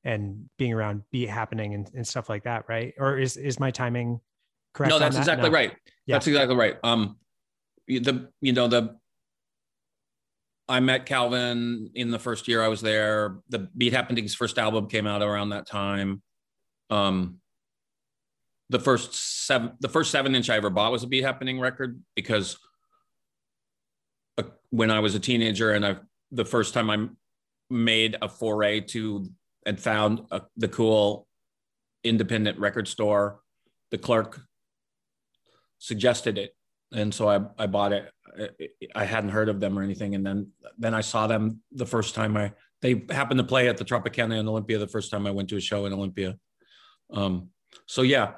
and 0.03 0.49
being 0.57 0.73
around 0.73 1.01
beat 1.11 1.29
happening 1.29 1.73
and, 1.73 1.89
and 1.95 2.05
stuff 2.05 2.29
like 2.29 2.43
that 2.43 2.65
right 2.67 2.93
or 2.97 3.17
is 3.17 3.37
is 3.37 3.59
my 3.59 3.71
timing 3.71 4.19
correct 4.73 4.89
no 4.89 4.99
that's 4.99 5.15
that? 5.15 5.21
exactly 5.21 5.49
no. 5.49 5.53
right 5.55 5.73
yeah. 6.05 6.15
that's 6.15 6.27
exactly 6.27 6.55
right 6.55 6.77
um 6.83 7.17
the 7.87 8.29
you 8.41 8.53
know 8.53 8.67
the 8.67 8.95
I 10.67 10.79
met 10.79 11.05
Calvin 11.05 11.91
in 11.93 12.09
the 12.09 12.19
first 12.19 12.47
year 12.47 12.63
I 12.63 12.69
was 12.69 12.81
there. 12.81 13.37
The 13.49 13.67
Beat 13.77 13.93
Happening's 13.93 14.33
first 14.33 14.57
album 14.57 14.87
came 14.87 15.05
out 15.05 15.21
around 15.21 15.49
that 15.49 15.67
time. 15.67 16.21
Um, 16.89 17.39
the 18.69 18.79
first 18.79 19.45
seven, 19.45 19.73
the 19.81 19.89
first 19.89 20.09
seven 20.09 20.35
inch 20.35 20.49
I 20.49 20.55
ever 20.55 20.69
bought 20.69 20.91
was 20.91 21.03
a 21.03 21.07
Beat 21.07 21.23
Happening 21.23 21.59
record 21.59 22.01
because 22.15 22.57
uh, 24.37 24.43
when 24.69 24.89
I 24.89 24.99
was 24.99 25.15
a 25.15 25.19
teenager 25.19 25.71
and 25.71 25.85
I, 25.85 25.97
the 26.31 26.45
first 26.45 26.73
time 26.73 26.89
I 26.89 27.07
made 27.69 28.15
a 28.21 28.29
foray 28.29 28.81
to 28.81 29.27
and 29.65 29.79
found 29.79 30.21
a, 30.31 30.41
the 30.57 30.67
cool 30.67 31.27
independent 32.03 32.59
record 32.59 32.87
store. 32.87 33.39
The 33.91 33.97
clerk 33.97 34.41
suggested 35.79 36.37
it, 36.37 36.55
and 36.91 37.13
so 37.13 37.29
I 37.29 37.63
I 37.63 37.67
bought 37.67 37.93
it. 37.93 38.11
I 38.95 39.05
hadn't 39.05 39.29
heard 39.29 39.49
of 39.49 39.59
them 39.59 39.77
or 39.77 39.83
anything, 39.83 40.15
and 40.15 40.25
then 40.25 40.51
then 40.77 40.93
I 40.93 41.01
saw 41.01 41.27
them 41.27 41.61
the 41.71 41.85
first 41.85 42.15
time 42.15 42.35
I 42.35 42.53
they 42.81 43.05
happened 43.09 43.37
to 43.37 43.45
play 43.45 43.69
at 43.69 43.77
the 43.77 43.85
Tropicana 43.85 44.39
in 44.39 44.47
Olympia 44.47 44.77
the 44.77 44.87
first 44.87 45.09
time 45.09 45.25
I 45.25 45.31
went 45.31 45.49
to 45.49 45.57
a 45.57 45.61
show 45.61 45.85
in 45.85 45.93
Olympia. 45.93 46.37
Um, 47.11 47.49
so 47.87 48.01
yeah, 48.01 48.33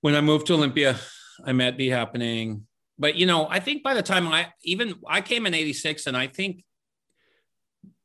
when 0.00 0.14
I 0.14 0.20
moved 0.20 0.46
to 0.48 0.54
Olympia, 0.54 0.96
I 1.44 1.52
met 1.52 1.78
Beat 1.78 1.90
Happening. 1.90 2.66
But 2.98 3.14
you 3.14 3.26
know, 3.26 3.46
I 3.48 3.60
think 3.60 3.82
by 3.84 3.94
the 3.94 4.02
time 4.02 4.26
I 4.28 4.48
even 4.62 4.94
I 5.06 5.20
came 5.20 5.46
in 5.46 5.54
'86, 5.54 6.06
and 6.06 6.16
I 6.16 6.26
think 6.26 6.64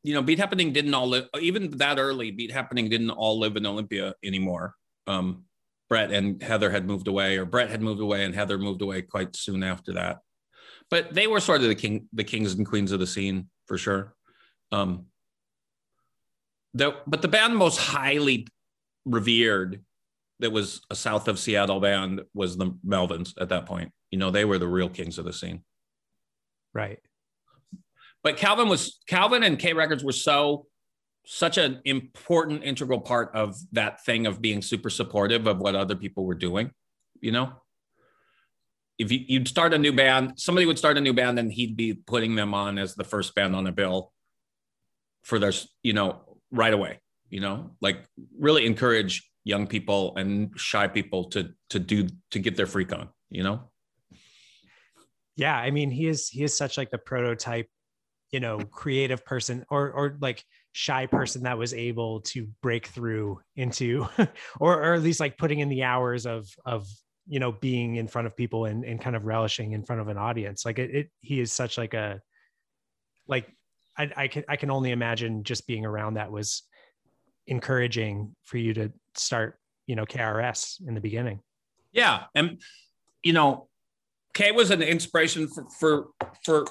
you 0.03 0.13
know, 0.13 0.21
Beat 0.21 0.39
Happening 0.39 0.73
didn't 0.73 0.93
all 0.93 1.07
live 1.07 1.27
even 1.39 1.71
that 1.77 1.97
early. 1.97 2.31
Beat 2.31 2.51
Happening 2.51 2.89
didn't 2.89 3.09
all 3.09 3.39
live 3.39 3.55
in 3.55 3.65
Olympia 3.65 4.13
anymore. 4.23 4.75
Um, 5.07 5.45
Bret 5.89 6.11
and 6.11 6.41
Heather 6.41 6.69
had 6.69 6.85
moved 6.85 7.07
away, 7.07 7.37
or 7.37 7.45
Bret 7.45 7.69
had 7.69 7.81
moved 7.81 8.01
away, 8.01 8.25
and 8.25 8.35
Heather 8.35 8.57
moved 8.57 8.81
away 8.81 9.01
quite 9.01 9.35
soon 9.35 9.63
after 9.63 9.93
that. 9.93 10.19
But 10.89 11.13
they 11.13 11.27
were 11.27 11.39
sort 11.39 11.61
of 11.61 11.67
the 11.67 11.75
king, 11.75 12.07
the 12.13 12.23
kings 12.23 12.53
and 12.53 12.65
queens 12.65 12.91
of 12.91 12.99
the 12.99 13.07
scene 13.07 13.49
for 13.65 13.77
sure. 13.77 14.13
Um, 14.71 15.05
the, 16.73 16.95
but 17.07 17.21
the 17.21 17.27
band 17.27 17.55
most 17.55 17.77
highly 17.77 18.47
revered 19.05 19.83
that 20.39 20.51
was 20.51 20.81
a 20.89 20.95
south 20.95 21.27
of 21.27 21.39
Seattle 21.39 21.79
band 21.79 22.21
was 22.33 22.57
the 22.57 22.71
Melvins 22.85 23.33
at 23.39 23.49
that 23.49 23.65
point. 23.65 23.91
You 24.11 24.17
know, 24.17 24.31
they 24.31 24.45
were 24.45 24.57
the 24.57 24.67
real 24.67 24.89
kings 24.89 25.17
of 25.17 25.25
the 25.25 25.33
scene. 25.33 25.63
Right. 26.73 26.99
But 28.23 28.37
Calvin 28.37 28.69
was 28.69 28.99
Calvin 29.07 29.43
and 29.43 29.59
K 29.59 29.73
Records 29.73 30.03
were 30.03 30.11
so 30.11 30.67
such 31.25 31.57
an 31.57 31.81
important 31.85 32.63
integral 32.63 32.99
part 32.99 33.31
of 33.33 33.55
that 33.71 34.03
thing 34.05 34.25
of 34.25 34.41
being 34.41 34.61
super 34.61 34.89
supportive 34.89 35.47
of 35.47 35.59
what 35.59 35.75
other 35.75 35.95
people 35.95 36.25
were 36.25 36.35
doing, 36.35 36.71
you 37.21 37.31
know? 37.31 37.53
If 38.99 39.11
you, 39.11 39.23
you'd 39.27 39.47
start 39.47 39.73
a 39.73 39.77
new 39.77 39.93
band, 39.93 40.33
somebody 40.35 40.65
would 40.65 40.77
start 40.77 40.97
a 40.97 41.01
new 41.01 41.13
band 41.13 41.39
and 41.39 41.51
he'd 41.51 41.77
be 41.77 41.93
putting 41.93 42.35
them 42.35 42.53
on 42.53 42.77
as 42.77 42.95
the 42.95 43.05
first 43.05 43.35
band 43.35 43.55
on 43.55 43.63
the 43.63 43.71
bill 43.71 44.11
for 45.23 45.39
their, 45.39 45.53
you 45.81 45.93
know, 45.93 46.39
right 46.51 46.73
away, 46.73 46.99
you 47.29 47.39
know, 47.39 47.71
like 47.81 48.05
really 48.37 48.65
encourage 48.65 49.23
young 49.43 49.67
people 49.67 50.15
and 50.15 50.51
shy 50.55 50.87
people 50.87 51.25
to 51.25 51.53
to 51.69 51.79
do 51.79 52.07
to 52.31 52.39
get 52.39 52.55
their 52.55 52.65
freak 52.65 52.93
on 52.93 53.09
you 53.29 53.43
know 53.43 53.69
yeah 55.35 55.57
i 55.57 55.69
mean 55.69 55.91
he 55.91 56.07
is 56.07 56.29
he 56.29 56.43
is 56.43 56.55
such 56.55 56.77
like 56.77 56.89
the 56.91 56.97
prototype 56.97 57.67
you 58.33 58.41
know 58.41 58.59
creative 58.59 59.23
person 59.25 59.65
or 59.69 59.91
or 59.91 60.17
like 60.19 60.43
shy 60.73 61.05
person 61.05 61.43
that 61.43 61.57
was 61.57 61.73
able 61.73 62.19
to 62.21 62.47
break 62.61 62.87
through 62.87 63.39
into 63.55 64.05
or 64.59 64.83
or 64.83 64.93
at 64.93 65.01
least 65.01 65.21
like 65.21 65.37
putting 65.37 65.59
in 65.59 65.69
the 65.69 65.83
hours 65.83 66.25
of 66.25 66.49
of 66.65 66.85
you 67.27 67.39
know 67.39 67.53
being 67.53 67.95
in 67.95 68.07
front 68.07 68.27
of 68.27 68.35
people 68.35 68.65
and, 68.65 68.83
and 68.83 68.99
kind 68.99 69.15
of 69.15 69.25
relishing 69.25 69.71
in 69.71 69.85
front 69.85 70.01
of 70.01 70.09
an 70.09 70.17
audience 70.17 70.65
like 70.65 70.79
it, 70.79 70.93
it 70.93 71.09
he 71.21 71.39
is 71.39 71.53
such 71.53 71.77
like 71.77 71.93
a 71.93 72.19
like 73.27 73.47
I, 73.97 74.11
I 74.17 74.27
can 74.27 74.43
i 74.49 74.57
can 74.57 74.69
only 74.71 74.91
imagine 74.91 75.43
just 75.45 75.65
being 75.65 75.85
around 75.85 76.15
that 76.15 76.31
was 76.31 76.63
encouraging 77.47 78.35
for 78.43 78.57
you 78.57 78.73
to 78.73 78.91
start, 79.15 79.57
you 79.87 79.95
know, 79.95 80.05
KRS 80.05 80.85
in 80.87 80.93
the 80.93 81.01
beginning. 81.01 81.39
Yeah. 81.91 82.23
And, 82.35 82.61
you 83.21 83.33
know, 83.33 83.67
K 84.33 84.51
was 84.51 84.71
an 84.71 84.81
inspiration 84.81 85.47
for, 85.47 85.65
for, 85.79 86.07
for 86.43 86.65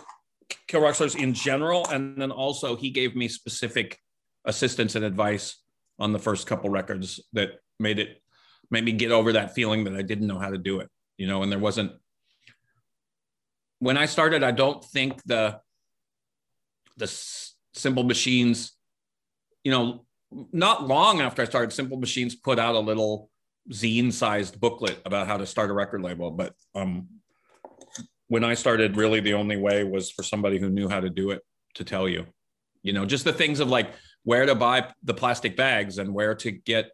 Kill 0.68 0.80
Rock 0.80 0.94
Stars 0.94 1.14
in 1.14 1.34
general. 1.34 1.86
And 1.88 2.20
then 2.20 2.30
also 2.30 2.76
he 2.76 2.90
gave 2.90 3.14
me 3.16 3.28
specific 3.28 3.98
assistance 4.44 4.94
and 4.94 5.04
advice 5.04 5.62
on 5.98 6.12
the 6.12 6.18
first 6.18 6.46
couple 6.46 6.70
records 6.70 7.20
that 7.32 7.60
made 7.78 7.98
it, 7.98 8.22
made 8.70 8.84
me 8.84 8.92
get 8.92 9.12
over 9.12 9.32
that 9.32 9.54
feeling 9.54 9.84
that 9.84 9.94
I 9.94 10.02
didn't 10.02 10.26
know 10.26 10.38
how 10.38 10.50
to 10.50 10.58
do 10.58 10.80
it, 10.80 10.88
you 11.16 11.26
know, 11.26 11.42
and 11.42 11.52
there 11.52 11.58
wasn't, 11.58 11.92
when 13.78 13.96
I 13.96 14.06
started, 14.06 14.42
I 14.42 14.52
don't 14.52 14.84
think 14.84 15.22
the, 15.24 15.60
the 16.96 17.06
Simple 17.74 18.04
Machines, 18.04 18.72
you 19.64 19.70
know, 19.70 20.04
not 20.52 20.86
long 20.86 21.20
after 21.20 21.42
I 21.42 21.44
started, 21.44 21.72
Simple 21.72 21.98
Machines 21.98 22.34
put 22.34 22.58
out 22.58 22.74
a 22.74 22.80
little 22.80 23.28
zine-sized 23.70 24.60
booklet 24.60 25.00
about 25.04 25.26
how 25.26 25.36
to 25.36 25.46
start 25.46 25.70
a 25.70 25.74
record 25.74 26.02
label. 26.02 26.30
But 26.30 26.54
um, 26.74 27.08
when 28.32 28.44
I 28.44 28.54
started, 28.54 28.96
really 28.96 29.20
the 29.20 29.34
only 29.34 29.58
way 29.58 29.84
was 29.84 30.10
for 30.10 30.22
somebody 30.22 30.58
who 30.58 30.70
knew 30.70 30.88
how 30.88 31.00
to 31.00 31.10
do 31.10 31.32
it 31.32 31.42
to 31.74 31.84
tell 31.84 32.08
you. 32.08 32.24
You 32.82 32.94
know, 32.94 33.04
just 33.04 33.24
the 33.24 33.32
things 33.32 33.60
of 33.60 33.68
like 33.68 33.92
where 34.22 34.46
to 34.46 34.54
buy 34.54 34.88
the 35.02 35.12
plastic 35.12 35.54
bags 35.54 35.98
and 35.98 36.14
where 36.14 36.34
to 36.36 36.50
get 36.50 36.92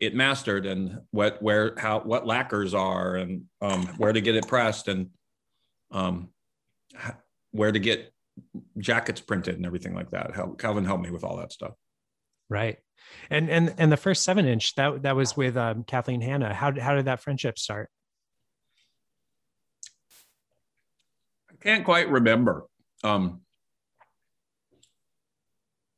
it 0.00 0.12
mastered 0.12 0.66
and 0.66 0.98
what 1.12 1.40
where 1.40 1.76
how 1.78 2.00
what 2.00 2.26
lacquers 2.26 2.74
are 2.74 3.14
and 3.14 3.44
um, 3.60 3.86
where 3.96 4.12
to 4.12 4.20
get 4.20 4.34
it 4.34 4.48
pressed 4.48 4.88
and 4.88 5.10
um, 5.92 6.30
where 7.52 7.70
to 7.70 7.78
get 7.78 8.12
jackets 8.78 9.20
printed 9.20 9.54
and 9.54 9.64
everything 9.64 9.94
like 9.94 10.10
that. 10.10 10.32
Calvin 10.58 10.84
helped 10.84 11.04
me 11.04 11.12
with 11.12 11.22
all 11.22 11.36
that 11.36 11.52
stuff. 11.52 11.74
Right. 12.50 12.78
And 13.30 13.48
and 13.48 13.72
and 13.78 13.92
the 13.92 13.96
first 13.96 14.24
seven 14.24 14.46
inch 14.46 14.74
that 14.74 15.02
that 15.02 15.14
was 15.14 15.36
with 15.36 15.56
um, 15.56 15.84
Kathleen 15.84 16.22
Hanna. 16.22 16.52
How 16.52 16.76
how 16.76 16.96
did 16.96 17.04
that 17.04 17.22
friendship 17.22 17.56
start? 17.56 17.88
Can't 21.62 21.84
quite 21.84 22.08
remember. 22.08 22.66
Um, 23.04 23.40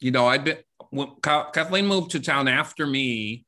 you 0.01 0.11
know, 0.11 0.27
I'd 0.27 0.45
been 0.45 0.59
when 0.91 1.09
Kathleen 1.23 1.87
moved 1.87 2.13
to 2.13 2.21
town 2.21 2.47
after 2.47 2.87
me, 2.87 3.47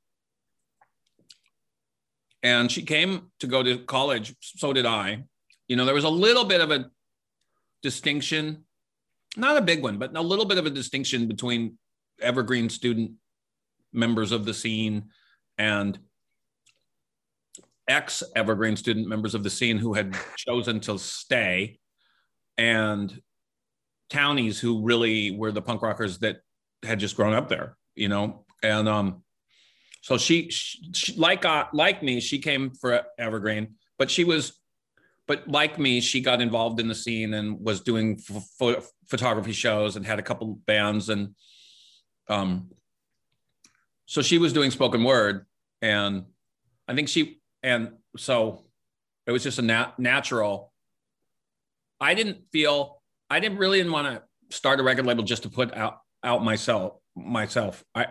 and 2.42 2.70
she 2.70 2.82
came 2.82 3.30
to 3.40 3.46
go 3.46 3.62
to 3.62 3.78
college. 3.78 4.34
So 4.40 4.72
did 4.72 4.86
I. 4.86 5.24
You 5.68 5.76
know, 5.76 5.84
there 5.84 5.94
was 5.94 6.04
a 6.04 6.08
little 6.08 6.44
bit 6.44 6.60
of 6.60 6.70
a 6.70 6.86
distinction, 7.82 8.64
not 9.36 9.56
a 9.56 9.62
big 9.62 9.82
one, 9.82 9.98
but 9.98 10.16
a 10.16 10.20
little 10.20 10.44
bit 10.44 10.58
of 10.58 10.66
a 10.66 10.70
distinction 10.70 11.28
between 11.28 11.78
evergreen 12.20 12.68
student 12.68 13.12
members 13.92 14.32
of 14.32 14.44
the 14.44 14.54
scene 14.54 15.10
and 15.58 15.98
ex 17.88 18.22
evergreen 18.34 18.76
student 18.76 19.08
members 19.08 19.34
of 19.34 19.42
the 19.42 19.50
scene 19.50 19.78
who 19.78 19.94
had 19.94 20.16
chosen 20.36 20.80
to 20.80 20.98
stay 20.98 21.78
and 22.58 23.20
townies 24.10 24.58
who 24.60 24.82
really 24.82 25.30
were 25.30 25.52
the 25.52 25.62
punk 25.62 25.82
rockers 25.82 26.18
that 26.18 26.38
had 26.84 26.98
just 26.98 27.16
grown 27.16 27.34
up 27.34 27.48
there 27.48 27.76
you 27.94 28.08
know 28.08 28.44
and 28.62 28.88
um 28.88 29.22
so 30.02 30.16
she, 30.16 30.48
she 30.50 31.14
like 31.16 31.44
uh, 31.44 31.64
like 31.72 32.02
me 32.02 32.20
she 32.20 32.38
came 32.38 32.70
for 32.70 33.02
evergreen 33.18 33.74
but 33.98 34.10
she 34.10 34.22
was 34.22 34.60
but 35.26 35.48
like 35.48 35.78
me 35.78 36.00
she 36.00 36.20
got 36.20 36.40
involved 36.40 36.78
in 36.78 36.86
the 36.86 36.94
scene 36.94 37.34
and 37.34 37.60
was 37.60 37.80
doing 37.80 38.16
photography 39.08 39.52
shows 39.52 39.96
and 39.96 40.06
had 40.06 40.20
a 40.20 40.22
couple 40.22 40.60
bands 40.66 41.08
and 41.08 41.34
um, 42.28 42.70
so 44.06 44.22
she 44.22 44.38
was 44.38 44.52
doing 44.52 44.70
spoken 44.70 45.04
word, 45.04 45.46
and 45.82 46.24
I 46.88 46.94
think 46.94 47.08
she 47.08 47.40
and 47.62 47.92
so 48.16 48.64
it 49.26 49.32
was 49.32 49.42
just 49.42 49.58
a 49.58 49.62
nat- 49.62 49.98
natural. 49.98 50.72
I 52.00 52.14
didn't 52.14 52.38
feel 52.52 53.02
I 53.30 53.40
didn't 53.40 53.58
really 53.58 53.78
didn't 53.78 53.92
want 53.92 54.06
to 54.06 54.56
start 54.56 54.80
a 54.80 54.82
record 54.82 55.06
label 55.06 55.24
just 55.24 55.42
to 55.44 55.48
put 55.48 55.74
out 55.74 56.00
out 56.22 56.44
myself 56.44 56.94
myself. 57.14 57.84
I 57.94 58.06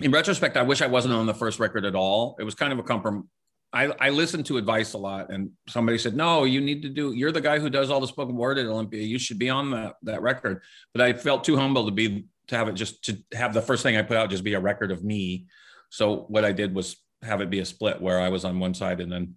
in 0.00 0.10
retrospect, 0.10 0.56
I 0.56 0.62
wish 0.62 0.82
I 0.82 0.86
wasn't 0.86 1.14
on 1.14 1.24
the 1.26 1.34
first 1.34 1.58
record 1.58 1.86
at 1.86 1.94
all. 1.94 2.36
It 2.38 2.44
was 2.44 2.54
kind 2.54 2.72
of 2.72 2.78
a 2.78 2.82
compromise. 2.82 3.24
I, 3.72 3.92
I 3.98 4.10
listened 4.10 4.46
to 4.46 4.58
advice 4.58 4.92
a 4.92 4.98
lot, 4.98 5.30
and 5.30 5.50
somebody 5.68 5.98
said, 5.98 6.16
"No, 6.16 6.44
you 6.44 6.60
need 6.60 6.82
to 6.82 6.88
do. 6.88 7.12
You're 7.12 7.32
the 7.32 7.40
guy 7.40 7.58
who 7.58 7.68
does 7.68 7.90
all 7.90 8.00
the 8.00 8.06
spoken 8.06 8.36
word 8.36 8.58
at 8.58 8.66
Olympia. 8.66 9.02
You 9.02 9.18
should 9.18 9.38
be 9.38 9.50
on 9.50 9.70
that 9.72 9.96
that 10.02 10.22
record." 10.22 10.62
But 10.92 11.02
I 11.02 11.12
felt 11.14 11.44
too 11.44 11.56
humble 11.56 11.86
to 11.86 11.90
be 11.90 12.26
to 12.48 12.56
have 12.56 12.68
it 12.68 12.74
just 12.74 13.04
to 13.04 13.18
have 13.32 13.52
the 13.54 13.62
first 13.62 13.82
thing 13.82 13.96
I 13.96 14.02
put 14.02 14.16
out 14.16 14.30
just 14.30 14.44
be 14.44 14.54
a 14.54 14.60
record 14.60 14.92
of 14.92 15.02
me. 15.02 15.46
So 15.90 16.26
what 16.28 16.44
I 16.44 16.52
did 16.52 16.74
was 16.74 16.96
have 17.22 17.40
it 17.40 17.50
be 17.50 17.60
a 17.60 17.64
split 17.64 18.00
where 18.00 18.20
I 18.20 18.28
was 18.28 18.44
on 18.44 18.60
one 18.60 18.74
side 18.74 19.00
and 19.00 19.10
then 19.10 19.34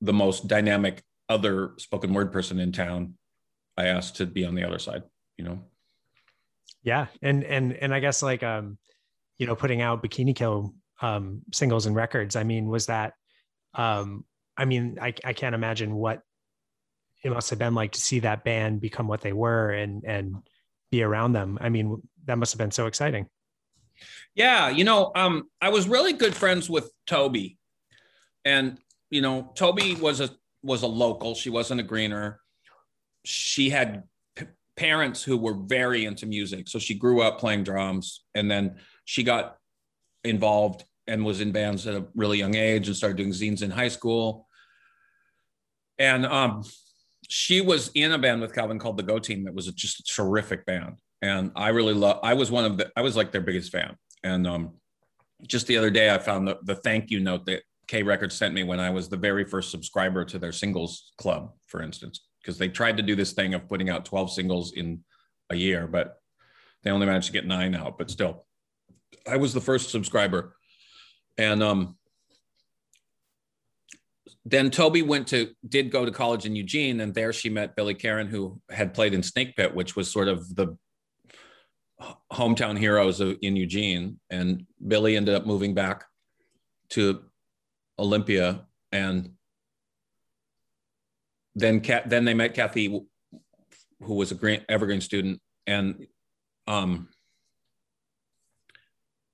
the 0.00 0.12
most 0.12 0.48
dynamic 0.48 1.02
other 1.28 1.72
spoken 1.78 2.12
word 2.14 2.32
person 2.32 2.58
in 2.58 2.72
town 2.72 3.14
I 3.76 3.86
asked 3.86 4.16
to 4.16 4.26
be 4.26 4.44
on 4.44 4.54
the 4.54 4.64
other 4.64 4.78
side, 4.78 5.02
you 5.36 5.44
know. 5.44 5.64
Yeah, 6.82 7.06
and 7.20 7.44
and 7.44 7.72
and 7.72 7.92
I 7.92 8.00
guess 8.00 8.22
like 8.22 8.42
um 8.42 8.78
you 9.38 9.46
know 9.46 9.56
putting 9.56 9.82
out 9.82 10.02
Bikini 10.02 10.34
Kill 10.34 10.74
um 11.02 11.42
singles 11.52 11.86
and 11.86 11.94
records, 11.94 12.36
I 12.36 12.44
mean 12.44 12.68
was 12.68 12.86
that 12.86 13.14
um, 13.76 14.24
I 14.56 14.64
mean, 14.64 14.98
I, 15.00 15.12
I 15.24 15.32
can't 15.34 15.54
imagine 15.54 15.94
what 15.94 16.22
it 17.22 17.30
must 17.30 17.50
have 17.50 17.58
been 17.58 17.74
like 17.74 17.92
to 17.92 18.00
see 18.00 18.20
that 18.20 18.44
band 18.44 18.80
become 18.80 19.06
what 19.06 19.20
they 19.20 19.32
were 19.32 19.70
and 19.70 20.04
and 20.04 20.36
be 20.90 21.02
around 21.02 21.32
them. 21.32 21.58
I 21.60 21.68
mean, 21.68 22.02
that 22.24 22.38
must 22.38 22.52
have 22.52 22.58
been 22.58 22.70
so 22.70 22.86
exciting. 22.86 23.26
Yeah, 24.34 24.68
you 24.68 24.84
know, 24.84 25.12
um, 25.14 25.48
I 25.60 25.70
was 25.70 25.88
really 25.88 26.12
good 26.12 26.34
friends 26.34 26.68
with 26.68 26.90
Tobi, 27.06 27.56
and 28.44 28.78
you 29.10 29.20
know, 29.20 29.52
Tobi 29.54 29.98
was 29.98 30.20
a 30.20 30.30
was 30.62 30.82
a 30.82 30.86
local. 30.86 31.34
She 31.34 31.50
wasn't 31.50 31.80
a 31.80 31.84
greener. 31.84 32.40
She 33.24 33.70
had 33.70 34.04
p- 34.34 34.46
parents 34.76 35.22
who 35.22 35.36
were 35.36 35.54
very 35.54 36.04
into 36.04 36.26
music. 36.26 36.68
So 36.68 36.78
she 36.78 36.94
grew 36.94 37.22
up 37.22 37.38
playing 37.38 37.64
drums 37.64 38.24
and 38.34 38.50
then 38.50 38.76
she 39.04 39.22
got 39.22 39.58
involved 40.24 40.84
and 41.06 41.24
was 41.24 41.40
in 41.40 41.52
bands 41.52 41.86
at 41.86 41.94
a 41.94 42.06
really 42.14 42.38
young 42.38 42.56
age 42.56 42.88
and 42.88 42.96
started 42.96 43.16
doing 43.16 43.30
zines 43.30 43.62
in 43.62 43.70
high 43.70 43.88
school. 43.88 44.48
And 45.98 46.26
um, 46.26 46.64
she 47.28 47.60
was 47.60 47.90
in 47.94 48.12
a 48.12 48.18
band 48.18 48.40
with 48.40 48.54
Calvin 48.54 48.78
called 48.78 48.96
the 48.96 49.02
Go 49.02 49.18
Team 49.18 49.44
that 49.44 49.54
was 49.54 49.66
just 49.68 50.00
a 50.00 50.02
terrific 50.02 50.66
band. 50.66 50.98
And 51.22 51.52
I 51.56 51.68
really 51.68 51.94
love, 51.94 52.20
I 52.22 52.34
was 52.34 52.50
one 52.50 52.64
of 52.64 52.76
the, 52.76 52.90
I 52.96 53.00
was 53.00 53.16
like 53.16 53.32
their 53.32 53.40
biggest 53.40 53.72
fan. 53.72 53.96
And 54.22 54.46
um, 54.46 54.74
just 55.46 55.66
the 55.66 55.78
other 55.78 55.90
day, 55.90 56.12
I 56.12 56.18
found 56.18 56.48
the, 56.48 56.58
the 56.64 56.74
thank 56.74 57.10
you 57.10 57.20
note 57.20 57.46
that 57.46 57.62
K 57.88 58.02
Records 58.02 58.34
sent 58.34 58.54
me 58.54 58.64
when 58.64 58.80
I 58.80 58.90
was 58.90 59.08
the 59.08 59.16
very 59.16 59.44
first 59.44 59.70
subscriber 59.70 60.24
to 60.24 60.38
their 60.38 60.52
singles 60.52 61.12
club, 61.18 61.52
for 61.66 61.82
instance, 61.82 62.26
because 62.40 62.58
they 62.58 62.68
tried 62.68 62.96
to 62.96 63.02
do 63.02 63.14
this 63.14 63.32
thing 63.32 63.54
of 63.54 63.68
putting 63.68 63.90
out 63.90 64.04
12 64.04 64.32
singles 64.32 64.72
in 64.72 65.04
a 65.50 65.56
year, 65.56 65.86
but 65.86 66.16
they 66.82 66.90
only 66.90 67.06
managed 67.06 67.26
to 67.28 67.32
get 67.32 67.46
nine 67.46 67.74
out. 67.74 67.98
But 67.98 68.10
still, 68.10 68.44
I 69.26 69.36
was 69.36 69.54
the 69.54 69.60
first 69.60 69.90
subscriber. 69.90 70.56
And 71.38 71.62
um, 71.62 71.96
then 74.44 74.70
Tobi 74.70 75.06
went 75.06 75.26
to 75.28 75.50
did 75.68 75.90
go 75.90 76.04
to 76.04 76.10
college 76.10 76.46
in 76.46 76.56
Eugene, 76.56 77.00
and 77.00 77.14
there 77.14 77.32
she 77.32 77.50
met 77.50 77.76
Billy 77.76 77.94
Karren, 77.94 78.28
who 78.28 78.60
had 78.70 78.94
played 78.94 79.14
in 79.14 79.22
Snake 79.22 79.56
Pit, 79.56 79.74
which 79.74 79.96
was 79.96 80.10
sort 80.10 80.28
of 80.28 80.54
the 80.54 80.76
hometown 82.32 82.78
heroes 82.78 83.20
of, 83.20 83.36
in 83.42 83.56
Eugene. 83.56 84.18
And 84.30 84.66
Billy 84.86 85.16
ended 85.16 85.34
up 85.34 85.46
moving 85.46 85.74
back 85.74 86.04
to 86.90 87.22
Olympia, 87.98 88.66
and 88.92 89.30
then 91.54 91.82
then 92.06 92.24
they 92.24 92.34
met 92.34 92.54
Kathi, 92.54 93.04
who 94.02 94.14
was 94.14 94.30
a 94.30 94.34
Green, 94.34 94.60
Evergreen 94.68 95.00
student, 95.00 95.40
and 95.66 96.06
um, 96.66 97.08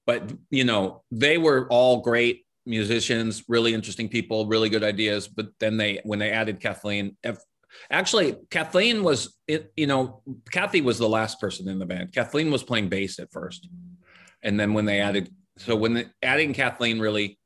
but 0.06 0.32
you 0.50 0.64
know 0.64 1.02
they 1.10 1.38
were 1.38 1.66
all 1.68 2.00
great 2.00 2.46
musicians, 2.64 3.44
really 3.48 3.74
interesting 3.74 4.08
people, 4.08 4.46
really 4.46 4.68
good 4.68 4.84
ideas. 4.84 5.28
But 5.28 5.48
then 5.58 5.76
they 5.76 6.00
when 6.04 6.18
they 6.18 6.30
added 6.30 6.60
Kathleen, 6.60 7.16
actually 7.90 8.36
Kathleen 8.50 9.02
was 9.02 9.36
it, 9.48 9.72
you 9.76 9.86
know 9.86 10.22
Kathi 10.52 10.82
was 10.82 10.98
the 10.98 11.08
last 11.08 11.40
person 11.40 11.68
in 11.68 11.78
the 11.78 11.86
band. 11.86 12.12
Kathleen 12.12 12.50
was 12.50 12.62
playing 12.62 12.88
bass 12.88 13.18
at 13.18 13.32
first, 13.32 13.68
and 14.42 14.58
then 14.58 14.74
when 14.74 14.84
they 14.84 15.00
added 15.00 15.28
so 15.58 15.76
when 15.76 15.94
the, 15.94 16.10
adding 16.22 16.54
Kathleen 16.54 17.00
really 17.00 17.38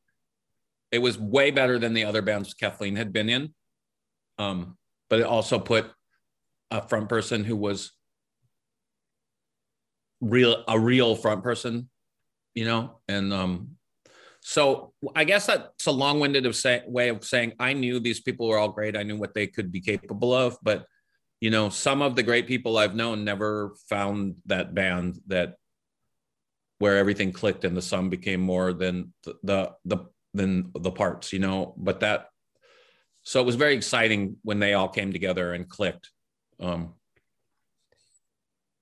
it 0.91 0.99
was 0.99 1.19
way 1.19 1.51
better 1.51 1.79
than 1.79 1.95
the 1.95 2.05
other 2.05 2.23
bands 2.23 2.55
Kathleen 2.55 2.97
had 2.97 3.13
been 3.13 3.29
in. 3.29 3.55
Um, 4.39 4.77
but 5.09 5.21
it 5.21 5.27
also 5.27 5.59
put 5.59 5.91
a 6.71 6.87
front 6.87 7.09
person 7.09 7.45
who 7.45 7.57
was 7.57 7.93
real 10.21 10.65
a 10.69 10.79
real 10.79 11.15
front 11.15 11.43
person, 11.43 11.89
you 12.55 12.65
know, 12.65 13.01
and 13.09 13.33
um, 13.33 13.77
so 14.41 14.93
I 15.15 15.25
guess 15.25 15.47
that's 15.47 15.87
a 15.87 15.91
long-winded 15.91 16.47
of 16.47 16.55
say, 16.55 16.83
way 16.87 17.09
of 17.09 17.25
saying 17.25 17.55
I 17.59 17.73
knew 17.73 17.99
these 17.99 18.21
people 18.21 18.47
were 18.47 18.59
all 18.59 18.69
great. 18.69 18.97
I 18.97 19.03
knew 19.03 19.17
what 19.17 19.35
they 19.35 19.47
could 19.47 19.73
be 19.73 19.81
capable 19.81 20.33
of, 20.33 20.57
but 20.63 20.87
you 21.41 21.51
know, 21.51 21.69
some 21.69 22.01
of 22.01 22.17
the 22.17 22.23
great 22.23 22.47
people 22.47 22.79
I've 22.79 22.95
known 22.95 23.25
never 23.25 23.75
found 23.89 24.37
that 24.47 24.75
band 24.75 25.19
that 25.27 25.57
where 26.79 26.97
everything 26.97 27.33
clicked 27.33 27.65
and 27.65 27.77
the 27.77 27.83
sum 27.83 28.09
became 28.09 28.41
more 28.41 28.73
than 28.73 29.13
the 29.25 29.35
the, 29.43 29.73
the 29.85 29.99
than 30.37 30.71
the 30.75 30.91
parts, 30.91 31.33
you 31.33 31.39
know. 31.39 31.75
But 31.77 32.01
that, 32.01 32.27
so 33.23 33.41
it 33.41 33.47
was 33.47 33.57
very 33.57 33.75
exciting 33.75 34.37
when 34.43 34.59
they 34.61 34.75
all 34.75 34.89
came 34.89 35.13
together 35.13 35.55
and 35.55 35.69
clicked, 35.69 36.11
um, 36.61 36.95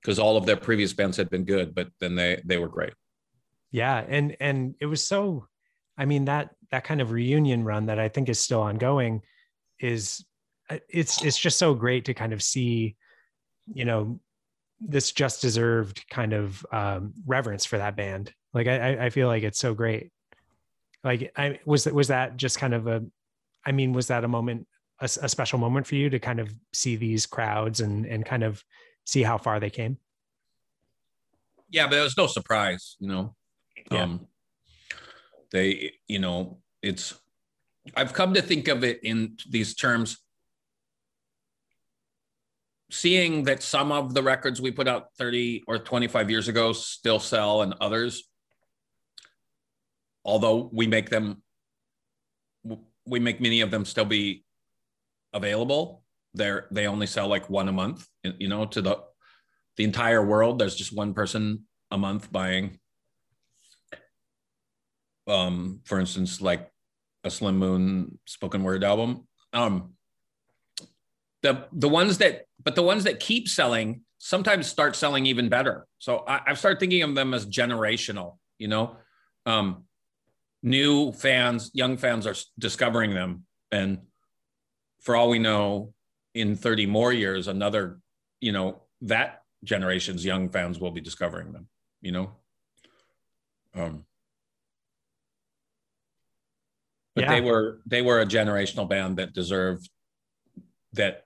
because 0.00 0.18
all 0.18 0.36
of 0.36 0.44
their 0.46 0.56
previous 0.56 0.92
bands 0.92 1.16
had 1.16 1.30
been 1.30 1.44
good, 1.44 1.74
but 1.74 1.88
then 2.00 2.14
they 2.14 2.42
they 2.44 2.58
were 2.58 2.68
great. 2.68 2.92
Yeah, 3.70 4.04
and 4.06 4.36
and 4.40 4.74
it 4.80 4.86
was 4.86 5.06
so, 5.06 5.46
I 5.96 6.04
mean 6.04 6.26
that 6.26 6.50
that 6.70 6.84
kind 6.84 7.00
of 7.00 7.10
reunion 7.10 7.64
run 7.64 7.86
that 7.86 7.98
I 7.98 8.08
think 8.08 8.28
is 8.28 8.38
still 8.38 8.60
ongoing, 8.60 9.22
is 9.80 10.24
uh, 10.70 10.78
it's 10.88 11.24
it's 11.24 11.38
just 11.38 11.58
so 11.58 11.74
great 11.74 12.04
to 12.04 12.14
kind 12.14 12.32
of 12.32 12.42
see, 12.42 12.96
you 13.72 13.84
know, 13.84 14.20
this 14.80 15.12
just 15.12 15.40
deserved 15.40 16.04
kind 16.10 16.32
of 16.32 16.66
um, 16.70 17.14
reverence 17.26 17.64
for 17.64 17.78
that 17.78 17.96
band. 17.96 18.32
Like 18.52 18.68
I, 18.68 19.06
I 19.06 19.10
feel 19.10 19.28
like 19.28 19.42
it's 19.42 19.58
so 19.58 19.74
great. 19.74 20.12
Like, 21.04 21.32
I 21.36 21.60
was 21.66 21.84
that 21.84 21.94
was 21.94 22.08
that 22.08 22.36
just 22.36 22.58
kind 22.58 22.74
of 22.74 22.86
a, 22.86 23.04
I 23.64 23.72
mean, 23.72 23.92
was 23.92 24.08
that 24.08 24.24
a 24.24 24.28
moment, 24.28 24.66
a, 25.00 25.04
a 25.04 25.28
special 25.28 25.58
moment 25.58 25.86
for 25.86 25.94
you 25.94 26.10
to 26.10 26.18
kind 26.18 26.40
of 26.40 26.52
see 26.72 26.96
these 26.96 27.26
crowds 27.26 27.80
and 27.80 28.06
and 28.06 28.24
kind 28.24 28.42
of 28.42 28.64
see 29.04 29.22
how 29.22 29.38
far 29.38 29.60
they 29.60 29.70
came? 29.70 29.98
Yeah, 31.68 31.86
but 31.86 31.98
it 31.98 32.02
was 32.02 32.16
no 32.16 32.26
surprise, 32.26 32.96
you 32.98 33.08
know. 33.08 33.34
Yeah. 33.90 34.02
Um, 34.02 34.26
they, 35.52 35.92
you 36.08 36.18
know, 36.18 36.58
it's. 36.82 37.14
I've 37.94 38.14
come 38.14 38.32
to 38.32 38.40
think 38.40 38.68
of 38.68 38.82
it 38.82 39.00
in 39.02 39.36
these 39.50 39.74
terms 39.74 40.16
seeing 42.90 43.42
that 43.44 43.62
some 43.62 43.90
of 43.90 44.14
the 44.14 44.22
records 44.22 44.60
we 44.60 44.70
put 44.70 44.86
out 44.86 45.08
30 45.18 45.64
or 45.66 45.78
25 45.78 46.30
years 46.30 46.48
ago 46.48 46.72
still 46.72 47.18
sell 47.18 47.62
and 47.62 47.74
others 47.80 48.28
although 50.24 50.68
we 50.72 50.86
make 50.86 51.10
them 51.10 51.42
we 53.06 53.20
make 53.20 53.40
many 53.40 53.60
of 53.60 53.70
them 53.70 53.84
still 53.84 54.04
be 54.04 54.44
available 55.32 56.02
they're 56.32 56.66
they 56.70 56.86
only 56.86 57.06
sell 57.06 57.28
like 57.28 57.50
one 57.50 57.68
a 57.68 57.72
month 57.72 58.06
you 58.38 58.48
know 58.48 58.64
to 58.64 58.80
the 58.80 58.98
the 59.76 59.84
entire 59.84 60.24
world. 60.24 60.58
There's 60.58 60.74
just 60.74 60.94
one 60.94 61.14
person 61.14 61.66
a 61.90 61.98
month 61.98 62.30
buying 62.30 62.78
um 65.26 65.80
for 65.84 65.98
instance 65.98 66.42
like 66.42 66.70
a 67.24 67.30
slim 67.30 67.56
moon 67.56 68.18
spoken 68.26 68.62
word 68.62 68.84
album. 68.84 69.26
Um 69.52 69.94
the 71.42 71.66
the 71.72 71.88
ones 71.88 72.18
that 72.18 72.46
but 72.62 72.74
the 72.74 72.82
ones 72.82 73.04
that 73.04 73.20
keep 73.20 73.48
selling 73.48 74.02
sometimes 74.18 74.66
start 74.66 74.96
selling 74.96 75.26
even 75.26 75.48
better. 75.48 75.86
So 75.98 76.24
i've 76.26 76.58
started 76.58 76.80
thinking 76.80 77.02
of 77.02 77.14
them 77.14 77.34
as 77.34 77.46
generational 77.46 78.38
you 78.58 78.68
know? 78.68 78.96
Um 79.46 79.84
new 80.64 81.12
fans, 81.12 81.70
young 81.74 81.96
fans 81.96 82.26
are 82.26 82.34
discovering 82.58 83.14
them. 83.14 83.44
And 83.70 83.98
for 85.00 85.14
all 85.14 85.28
we 85.28 85.38
know, 85.38 85.92
in 86.34 86.56
30 86.56 86.86
more 86.86 87.12
years, 87.12 87.46
another, 87.46 88.00
you 88.40 88.50
know, 88.50 88.82
that 89.02 89.42
generation's 89.62 90.24
young 90.24 90.48
fans 90.48 90.80
will 90.80 90.90
be 90.90 91.02
discovering 91.02 91.52
them, 91.52 91.68
you 92.00 92.10
know? 92.10 92.32
Um, 93.74 94.06
but 97.14 97.24
yeah. 97.24 97.34
they 97.34 97.40
were 97.40 97.80
they 97.86 98.02
were 98.02 98.20
a 98.20 98.26
generational 98.26 98.88
band 98.88 99.18
that 99.18 99.32
deserved 99.32 99.88
that 100.94 101.24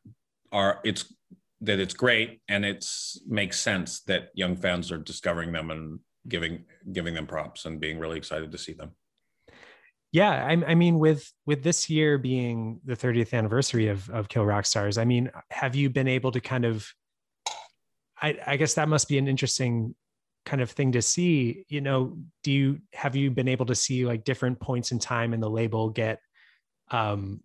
are 0.52 0.80
it's 0.84 1.12
that 1.60 1.78
it's 1.78 1.94
great 1.94 2.40
and 2.48 2.64
it's 2.64 3.20
makes 3.26 3.58
sense 3.58 4.00
that 4.02 4.30
young 4.34 4.56
fans 4.56 4.90
are 4.92 4.98
discovering 4.98 5.52
them 5.52 5.70
and 5.70 6.00
giving 6.26 6.64
giving 6.92 7.14
them 7.14 7.26
props 7.26 7.64
and 7.64 7.80
being 7.80 7.98
really 7.98 8.18
excited 8.18 8.52
to 8.52 8.58
see 8.58 8.72
them 8.72 8.92
yeah 10.12 10.46
I, 10.46 10.52
I, 10.70 10.74
mean 10.74 10.98
with 10.98 11.30
with 11.46 11.62
this 11.62 11.90
year 11.90 12.18
being 12.18 12.80
the 12.84 12.96
30th 12.96 13.34
anniversary 13.34 13.88
of 13.88 14.08
of 14.10 14.28
kill 14.28 14.44
rock 14.44 14.66
stars 14.66 14.98
i 14.98 15.04
mean 15.04 15.30
have 15.50 15.74
you 15.74 15.90
been 15.90 16.08
able 16.08 16.32
to 16.32 16.40
kind 16.40 16.64
of 16.64 16.86
i 18.20 18.38
i 18.46 18.56
guess 18.56 18.74
that 18.74 18.88
must 18.88 19.08
be 19.08 19.18
an 19.18 19.28
interesting 19.28 19.94
kind 20.44 20.62
of 20.62 20.70
thing 20.70 20.92
to 20.92 21.02
see 21.02 21.64
you 21.68 21.80
know 21.80 22.16
do 22.42 22.50
you 22.50 22.80
have 22.94 23.14
you 23.14 23.30
been 23.30 23.48
able 23.48 23.66
to 23.66 23.74
see 23.74 24.06
like 24.06 24.24
different 24.24 24.58
points 24.60 24.92
in 24.92 24.98
time 24.98 25.34
in 25.34 25.40
the 25.40 25.50
label 25.50 25.90
get 25.90 26.20
um 26.90 27.40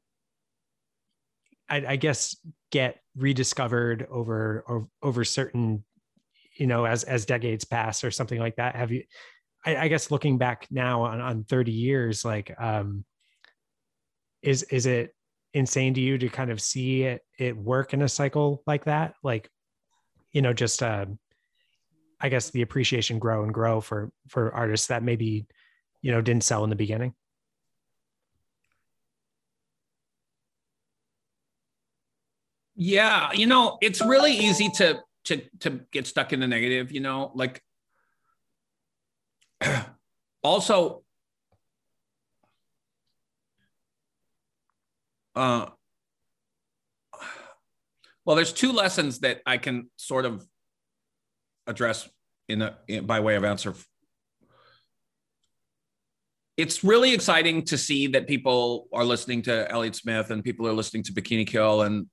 i, 1.70 1.86
I 1.86 1.96
guess 1.98 2.38
get 2.72 3.00
rediscovered 3.16 4.08
over 4.10 4.64
or 4.68 4.88
over 5.02 5.24
certain 5.26 5.84
you 6.56 6.68
know 6.68 6.86
as 6.86 7.04
as 7.04 7.26
decades 7.26 7.66
pass 7.66 8.04
or 8.04 8.12
something 8.12 8.40
like 8.40 8.56
that? 8.58 8.76
Have 8.76 8.92
you 8.92 9.04
I, 9.66 9.76
I, 9.76 9.88
guess 9.88 10.12
looking 10.12 10.38
back 10.38 10.68
now 10.70 11.04
on, 11.04 11.22
on 11.22 11.44
30 11.44 11.72
years, 11.72 12.26
like, 12.26 12.54
um, 12.60 13.06
is, 14.42 14.64
is 14.64 14.86
it 14.86 15.16
insane 15.54 15.94
to 15.94 16.02
you 16.02 16.18
to 16.18 16.30
kind 16.30 16.52
of 16.52 16.60
see 16.62 17.04
it, 17.04 17.22
it 17.38 17.56
work 17.56 17.94
in 17.94 18.02
a 18.02 18.10
cycle 18.10 18.62
like 18.68 18.86
that? 18.86 19.14
Like, 19.24 19.50
you 20.32 20.42
know, 20.42 20.54
just, 20.54 20.84
uh, 20.84 21.06
I 22.20 22.30
guess 22.30 22.50
the 22.50 22.62
appreciation 22.62 23.20
grow 23.20 23.44
and 23.44 23.54
grow 23.54 23.82
for, 23.82 24.12
for 24.28 24.54
artists 24.54 24.88
that 24.88 25.04
maybe, 25.04 25.46
you 26.02 26.12
know, 26.12 26.22
didn't 26.22 26.44
sell 26.44 26.64
in 26.64 26.70
the 26.70 26.76
beginning. 26.76 27.14
Yeah, 32.76 33.32
you 33.34 33.46
know, 33.46 33.78
it's 33.82 34.02
really 34.02 34.34
easy 34.34 34.70
to 34.78 35.00
to 35.26 35.42
to 35.60 35.82
get 35.92 36.08
stuck 36.08 36.34
in 36.34 36.40
the 36.40 36.48
negative, 36.48 36.92
you 36.92 37.00
know, 37.02 37.32
like 37.36 37.62
also, 40.44 41.04
uh, 45.36 45.68
Well, 48.26 48.36
there's 48.36 48.54
two 48.54 48.72
lessons 48.72 49.20
that 49.20 49.42
I 49.46 49.58
can 49.58 49.90
sort 49.98 50.26
of 50.26 50.46
address 51.68 52.10
in, 52.48 52.62
a, 52.62 52.78
in 52.88 53.06
by 53.06 53.20
way 53.20 53.36
of 53.36 53.44
answer. 53.44 53.74
It's 56.56 56.84
really 56.84 57.14
exciting 57.14 57.64
to 57.66 57.78
see 57.78 58.08
that 58.08 58.28
people 58.28 58.88
are 58.94 59.04
listening 59.04 59.42
to 59.44 59.70
Elliott 59.70 59.96
Smith 59.96 60.30
and 60.30 60.44
people 60.44 60.68
are 60.68 60.74
listening 60.74 61.04
to 61.04 61.14
Bikini 61.14 61.48
Kill 61.48 61.82
and 61.82 62.08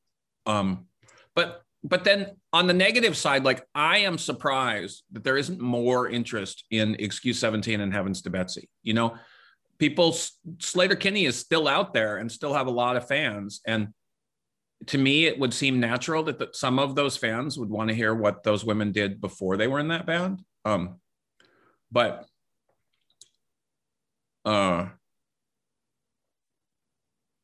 um 0.46 0.86
but 1.34 1.62
but 1.82 2.04
then 2.04 2.36
on 2.52 2.66
the 2.66 2.74
negative 2.74 3.16
side, 3.16 3.44
like 3.44 3.64
I 3.74 3.98
am 3.98 4.18
surprised 4.18 5.02
that 5.12 5.24
there 5.24 5.38
isn't 5.38 5.60
more 5.60 6.08
interest 6.08 6.64
in 6.70 6.96
Excuse 6.98 7.38
17 7.38 7.80
and 7.80 7.92
Heavens 7.92 8.22
to 8.22 8.30
Betsy. 8.30 8.68
You 8.82 8.94
know, 8.94 9.16
people 9.78 10.12
Sleater 10.58 10.98
Kinney 10.98 11.24
is 11.24 11.38
still 11.38 11.66
out 11.66 11.94
there 11.94 12.18
and 12.18 12.30
still 12.30 12.52
have 12.52 12.66
a 12.66 12.72
lot 12.72 12.96
of 12.96 13.08
fans. 13.08 13.60
And 13.66 13.88
to 14.86 14.98
me, 14.98 15.26
it 15.26 15.38
would 15.38 15.54
seem 15.54 15.80
natural 15.80 16.22
that 16.24 16.38
the, 16.38 16.48
some 16.52 16.78
of 16.78 16.94
those 16.94 17.16
fans 17.16 17.58
would 17.58 17.70
want 17.70 17.88
to 17.88 17.94
hear 17.94 18.14
what 18.14 18.42
those 18.42 18.64
women 18.64 18.92
did 18.92 19.20
before 19.20 19.56
they 19.56 19.66
were 19.66 19.78
in 19.78 19.88
that 19.88 20.06
band. 20.06 20.42
Um, 20.64 21.00
but 21.90 22.26
uh, 24.44 24.88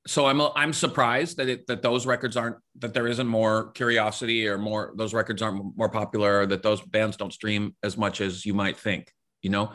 so 0.07 0.27
I'm 0.27 0.40
I'm 0.40 0.73
surprised 0.73 1.38
that 1.38 1.49
it 1.49 1.66
that 1.66 1.83
those 1.83 2.07
records 2.07 2.37
aren't 2.37 2.57
that 2.79 2.95
there 2.95 3.09
isn't 3.09 3.27
more 3.27 3.73
curiosity 3.73 4.47
or 4.47 4.57
more 4.57 4.92
those 4.97 5.12
records 5.12 5.42
aren't 5.42 5.77
more 5.77 5.88
popular 5.88 6.40
or 6.40 6.47
that 6.47 6.62
those 6.62 6.81
bands 6.81 7.16
don't 7.16 7.33
stream 7.33 7.75
as 7.83 7.97
much 7.97 8.21
as 8.21 8.47
you 8.47 8.55
might 8.55 8.77
think 8.77 9.12
you 9.42 9.51
know? 9.51 9.73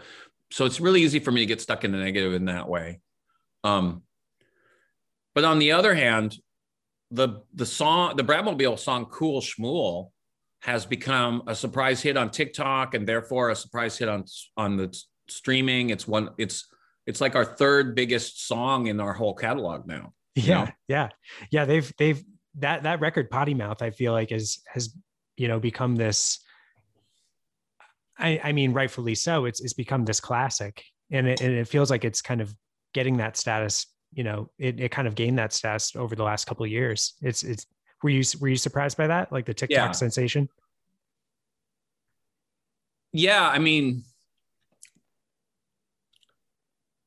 So 0.51 0.65
it's 0.65 0.81
really 0.81 1.01
easy 1.01 1.19
for 1.19 1.31
me 1.31 1.41
to 1.41 1.45
get 1.45 1.61
stuck 1.61 1.85
in 1.85 1.91
the 1.91 1.97
negative 1.97 2.33
in 2.33 2.45
that 2.45 2.67
way. 2.67 2.99
Um 3.63 4.03
but 5.33 5.43
on 5.43 5.59
the 5.59 5.73
other 5.73 5.93
hand 5.93 6.37
the 7.09 7.41
the 7.53 7.65
song 7.65 8.15
the 8.15 8.23
Bratmobile 8.23 8.79
song 8.79 9.05
Cool 9.05 9.41
Schmool 9.41 10.11
has 10.61 10.85
become 10.85 11.43
a 11.47 11.55
surprise 11.55 12.01
hit 12.01 12.17
on 12.17 12.29
TikTok 12.29 12.93
and 12.93 13.07
therefore 13.07 13.49
a 13.49 13.55
surprise 13.55 13.97
hit 13.97 14.07
on 14.07 14.25
on 14.55 14.77
the 14.77 14.97
streaming. 15.27 15.89
It's 15.89 16.07
one 16.07 16.29
it's 16.37 16.67
it's 17.05 17.19
like 17.19 17.35
our 17.35 17.45
third 17.45 17.95
biggest 17.95 18.47
song 18.47 18.87
in 18.87 18.99
our 18.99 19.13
whole 19.13 19.33
catalog 19.33 19.87
now 19.87 20.13
yeah 20.35 20.65
know? 20.65 20.71
yeah 20.87 21.09
yeah 21.51 21.65
they've 21.65 21.91
they've 21.97 22.23
that 22.55 22.83
that 22.83 22.99
record 22.99 23.29
Pottymouth 23.29 23.81
i 23.81 23.91
feel 23.91 24.13
like 24.13 24.31
is 24.31 24.61
has 24.67 24.95
you 25.37 25.47
know 25.47 25.59
become 25.59 25.95
this 25.95 26.39
i 28.17 28.39
i 28.43 28.51
mean 28.51 28.73
rightfully 28.73 29.15
so 29.15 29.45
it's 29.45 29.61
it's 29.61 29.73
become 29.73 30.05
this 30.05 30.19
classic 30.19 30.83
and 31.11 31.27
it, 31.27 31.41
and 31.41 31.53
it 31.53 31.67
feels 31.67 31.89
like 31.89 32.05
it's 32.05 32.21
kind 32.21 32.41
of 32.41 32.53
getting 32.93 33.17
that 33.17 33.37
status 33.37 33.87
you 34.13 34.23
know 34.23 34.49
it, 34.57 34.79
it 34.79 34.91
kind 34.91 35.07
of 35.07 35.15
gained 35.15 35.37
that 35.39 35.53
status 35.53 35.95
over 35.95 36.15
the 36.15 36.23
last 36.23 36.45
couple 36.45 36.65
of 36.65 36.71
years 36.71 37.13
it's 37.21 37.43
it's 37.43 37.65
were 38.03 38.09
you 38.09 38.23
were 38.39 38.49
you 38.49 38.55
surprised 38.55 38.97
by 38.97 39.07
that 39.07 39.31
like 39.31 39.45
the 39.45 39.53
tiktok 39.53 39.87
yeah. 39.87 39.91
sensation 39.91 40.49
yeah 43.13 43.47
i 43.47 43.59
mean 43.59 44.03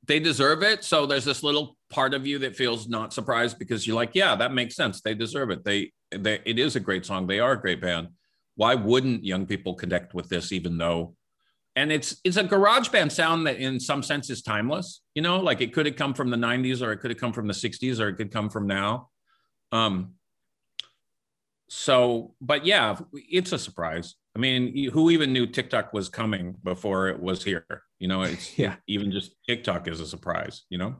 they 0.06 0.20
deserve 0.20 0.62
it. 0.62 0.84
So 0.84 1.06
there's 1.06 1.24
this 1.24 1.42
little 1.42 1.76
part 1.94 2.12
of 2.12 2.26
you 2.26 2.40
that 2.40 2.56
feels 2.56 2.88
not 2.88 3.12
surprised 3.12 3.56
because 3.56 3.86
you're 3.86 3.94
like, 3.94 4.10
yeah, 4.14 4.34
that 4.34 4.52
makes 4.52 4.74
sense. 4.74 5.00
They 5.00 5.14
deserve 5.14 5.50
it. 5.50 5.64
They, 5.64 5.92
they 6.10 6.40
it 6.44 6.58
is 6.58 6.74
a 6.74 6.80
great 6.80 7.06
song. 7.06 7.28
They 7.28 7.38
are 7.38 7.52
a 7.52 7.60
great 7.60 7.80
band. 7.80 8.08
Why 8.56 8.74
wouldn't 8.74 9.24
young 9.24 9.46
people 9.46 9.74
connect 9.74 10.12
with 10.12 10.28
this, 10.28 10.50
even 10.50 10.76
though? 10.76 11.14
And 11.76 11.92
it's 11.92 12.20
it's 12.24 12.36
a 12.36 12.44
garage 12.44 12.88
band 12.88 13.12
sound 13.12 13.46
that, 13.46 13.58
in 13.58 13.78
some 13.78 14.02
sense, 14.02 14.28
is 14.28 14.42
timeless. 14.42 15.02
You 15.14 15.22
know, 15.22 15.38
like 15.38 15.60
it 15.60 15.72
could 15.72 15.86
have 15.86 15.96
come 15.96 16.14
from 16.14 16.30
the 16.30 16.36
'90s, 16.36 16.82
or 16.82 16.92
it 16.92 16.98
could 16.98 17.10
have 17.10 17.18
come 17.18 17.32
from 17.32 17.46
the 17.46 17.54
'60s, 17.54 18.00
or 18.00 18.08
it 18.08 18.16
could 18.16 18.32
come 18.32 18.50
from 18.50 18.66
now. 18.66 19.08
Um. 19.72 20.14
So, 21.68 22.34
but 22.40 22.66
yeah, 22.66 22.96
it's 23.12 23.52
a 23.52 23.58
surprise. 23.58 24.14
I 24.36 24.40
mean, 24.40 24.90
who 24.90 25.10
even 25.10 25.32
knew 25.32 25.46
TikTok 25.46 25.92
was 25.92 26.08
coming 26.08 26.56
before 26.62 27.08
it 27.08 27.20
was 27.20 27.42
here? 27.42 27.66
You 27.98 28.08
know, 28.08 28.22
it's 28.22 28.58
yeah. 28.64 28.76
Even 28.86 29.10
just 29.12 29.32
TikTok 29.48 29.88
is 29.88 30.00
a 30.00 30.06
surprise. 30.06 30.64
You 30.68 30.78
know. 30.78 30.96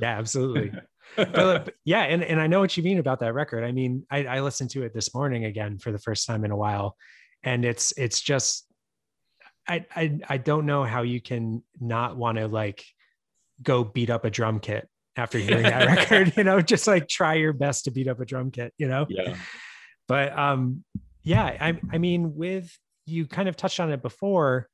Yeah, 0.00 0.18
absolutely. 0.18 0.72
Philip, 1.14 1.74
yeah, 1.84 2.02
and, 2.02 2.22
and 2.22 2.40
I 2.40 2.46
know 2.46 2.60
what 2.60 2.76
you 2.76 2.82
mean 2.82 2.98
about 2.98 3.20
that 3.20 3.32
record. 3.32 3.64
I 3.64 3.72
mean, 3.72 4.04
I, 4.10 4.24
I 4.24 4.40
listened 4.40 4.70
to 4.70 4.82
it 4.82 4.92
this 4.92 5.14
morning 5.14 5.44
again 5.44 5.78
for 5.78 5.92
the 5.92 5.98
first 5.98 6.26
time 6.26 6.44
in 6.44 6.50
a 6.50 6.56
while, 6.56 6.96
and 7.42 7.64
it's 7.64 7.92
it's 7.96 8.20
just 8.20 8.66
I 9.68 9.86
I 9.94 10.18
I 10.28 10.36
don't 10.36 10.66
know 10.66 10.84
how 10.84 11.02
you 11.02 11.20
can 11.20 11.62
not 11.80 12.16
want 12.16 12.38
to 12.38 12.48
like 12.48 12.84
go 13.62 13.84
beat 13.84 14.10
up 14.10 14.24
a 14.24 14.30
drum 14.30 14.60
kit 14.60 14.88
after 15.16 15.38
hearing 15.38 15.62
that 15.62 15.86
record. 15.96 16.36
You 16.36 16.44
know, 16.44 16.60
just 16.60 16.86
like 16.86 17.08
try 17.08 17.34
your 17.34 17.52
best 17.52 17.84
to 17.84 17.90
beat 17.90 18.08
up 18.08 18.20
a 18.20 18.26
drum 18.26 18.50
kit. 18.50 18.74
You 18.76 18.88
know. 18.88 19.06
Yeah. 19.08 19.36
But 20.08 20.36
um, 20.38 20.84
yeah, 21.22 21.44
I 21.44 21.80
I 21.92 21.98
mean, 21.98 22.36
with 22.36 22.76
you 23.06 23.26
kind 23.26 23.48
of 23.48 23.56
touched 23.56 23.80
on 23.80 23.92
it 23.92 24.02
before, 24.02 24.68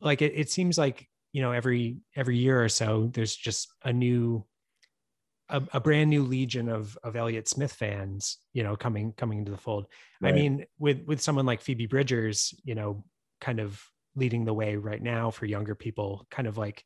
like 0.00 0.22
it, 0.22 0.32
it 0.34 0.50
seems 0.50 0.78
like 0.78 1.06
you 1.32 1.42
know 1.42 1.52
every 1.52 1.98
every 2.14 2.38
year 2.38 2.62
or 2.62 2.68
so 2.68 3.10
there's 3.12 3.34
just 3.34 3.68
a 3.84 3.92
new 3.92 4.44
a, 5.48 5.62
a, 5.72 5.80
brand 5.80 6.10
new 6.10 6.22
legion 6.22 6.68
of 6.68 6.98
of 7.02 7.16
Elliott 7.16 7.48
Smith 7.48 7.72
fans, 7.72 8.38
you 8.52 8.62
know, 8.62 8.76
coming 8.76 9.12
coming 9.12 9.38
into 9.38 9.50
the 9.50 9.56
fold. 9.56 9.86
Right. 10.20 10.30
I 10.30 10.36
mean, 10.36 10.66
with 10.78 11.04
with 11.06 11.20
someone 11.20 11.46
like 11.46 11.60
Phoebe 11.60 11.86
Bridgers, 11.86 12.54
you 12.64 12.74
know, 12.74 13.04
kind 13.40 13.60
of 13.60 13.80
leading 14.14 14.44
the 14.44 14.54
way 14.54 14.76
right 14.76 15.02
now 15.02 15.30
for 15.30 15.46
younger 15.46 15.74
people, 15.74 16.26
kind 16.30 16.48
of 16.48 16.58
like 16.58 16.84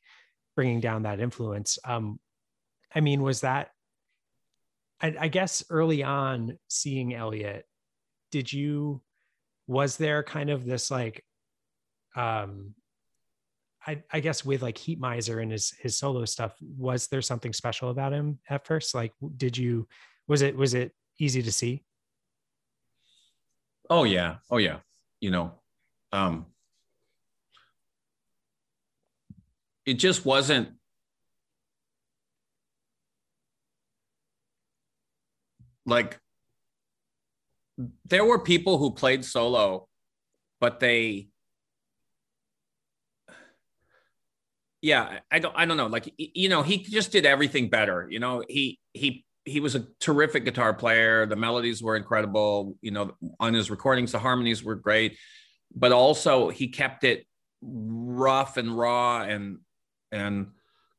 bringing 0.57 0.81
down 0.81 1.05
that 1.05 1.20
influence. 1.20 1.79
Um, 1.85 2.18
I 2.94 3.00
mean, 3.00 3.22
was 3.22 3.40
that? 3.42 3.70
I, 5.00 5.14
I 5.18 5.29
guess 5.29 5.64
early 5.70 6.03
on, 6.03 6.59
seeing 6.68 7.14
Elliott, 7.14 7.64
did 8.31 8.53
you? 8.53 9.00
Was 9.66 9.96
there 9.96 10.22
kind 10.22 10.50
of 10.50 10.66
this 10.66 10.90
like 10.90 11.24
um 12.16 12.74
I, 13.86 14.02
I 14.12 14.20
guess 14.20 14.44
with 14.44 14.62
like 14.62 14.76
Heat 14.76 15.00
Heatmiser 15.00 15.42
and 15.42 15.50
his 15.50 15.70
his 15.80 15.96
solo 15.96 16.24
stuff, 16.24 16.54
was 16.60 17.06
there 17.08 17.22
something 17.22 17.52
special 17.52 17.90
about 17.90 18.12
him 18.12 18.38
at 18.48 18.66
first? 18.66 18.94
Like, 18.94 19.12
did 19.36 19.56
you 19.56 19.88
was 20.28 20.42
it 20.42 20.56
was 20.56 20.74
it 20.74 20.92
easy 21.18 21.42
to 21.42 21.52
see? 21.52 21.84
Oh 23.88 24.04
yeah, 24.04 24.36
oh 24.50 24.58
yeah. 24.58 24.78
You 25.20 25.30
know, 25.30 25.52
um, 26.12 26.46
it 29.86 29.94
just 29.94 30.24
wasn't. 30.24 30.68
Like, 35.86 36.20
there 38.04 38.24
were 38.24 38.38
people 38.38 38.78
who 38.78 38.92
played 38.92 39.24
solo, 39.24 39.88
but 40.60 40.78
they 40.78 41.29
yeah 44.82 45.18
i 45.30 45.38
don't 45.38 45.54
i 45.56 45.64
don't 45.64 45.76
know 45.76 45.86
like 45.86 46.12
you 46.16 46.48
know 46.48 46.62
he 46.62 46.78
just 46.78 47.12
did 47.12 47.26
everything 47.26 47.68
better 47.68 48.06
you 48.10 48.18
know 48.18 48.42
he 48.48 48.78
he 48.92 49.24
he 49.44 49.60
was 49.60 49.74
a 49.74 49.86
terrific 50.00 50.44
guitar 50.44 50.72
player 50.72 51.26
the 51.26 51.36
melodies 51.36 51.82
were 51.82 51.96
incredible 51.96 52.76
you 52.80 52.90
know 52.90 53.12
on 53.38 53.54
his 53.54 53.70
recordings 53.70 54.12
the 54.12 54.18
harmonies 54.18 54.62
were 54.62 54.74
great 54.74 55.16
but 55.74 55.92
also 55.92 56.48
he 56.48 56.68
kept 56.68 57.04
it 57.04 57.26
rough 57.62 58.56
and 58.56 58.76
raw 58.76 59.22
and 59.22 59.58
and 60.12 60.48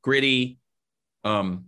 gritty. 0.03 0.59
Um 1.23 1.65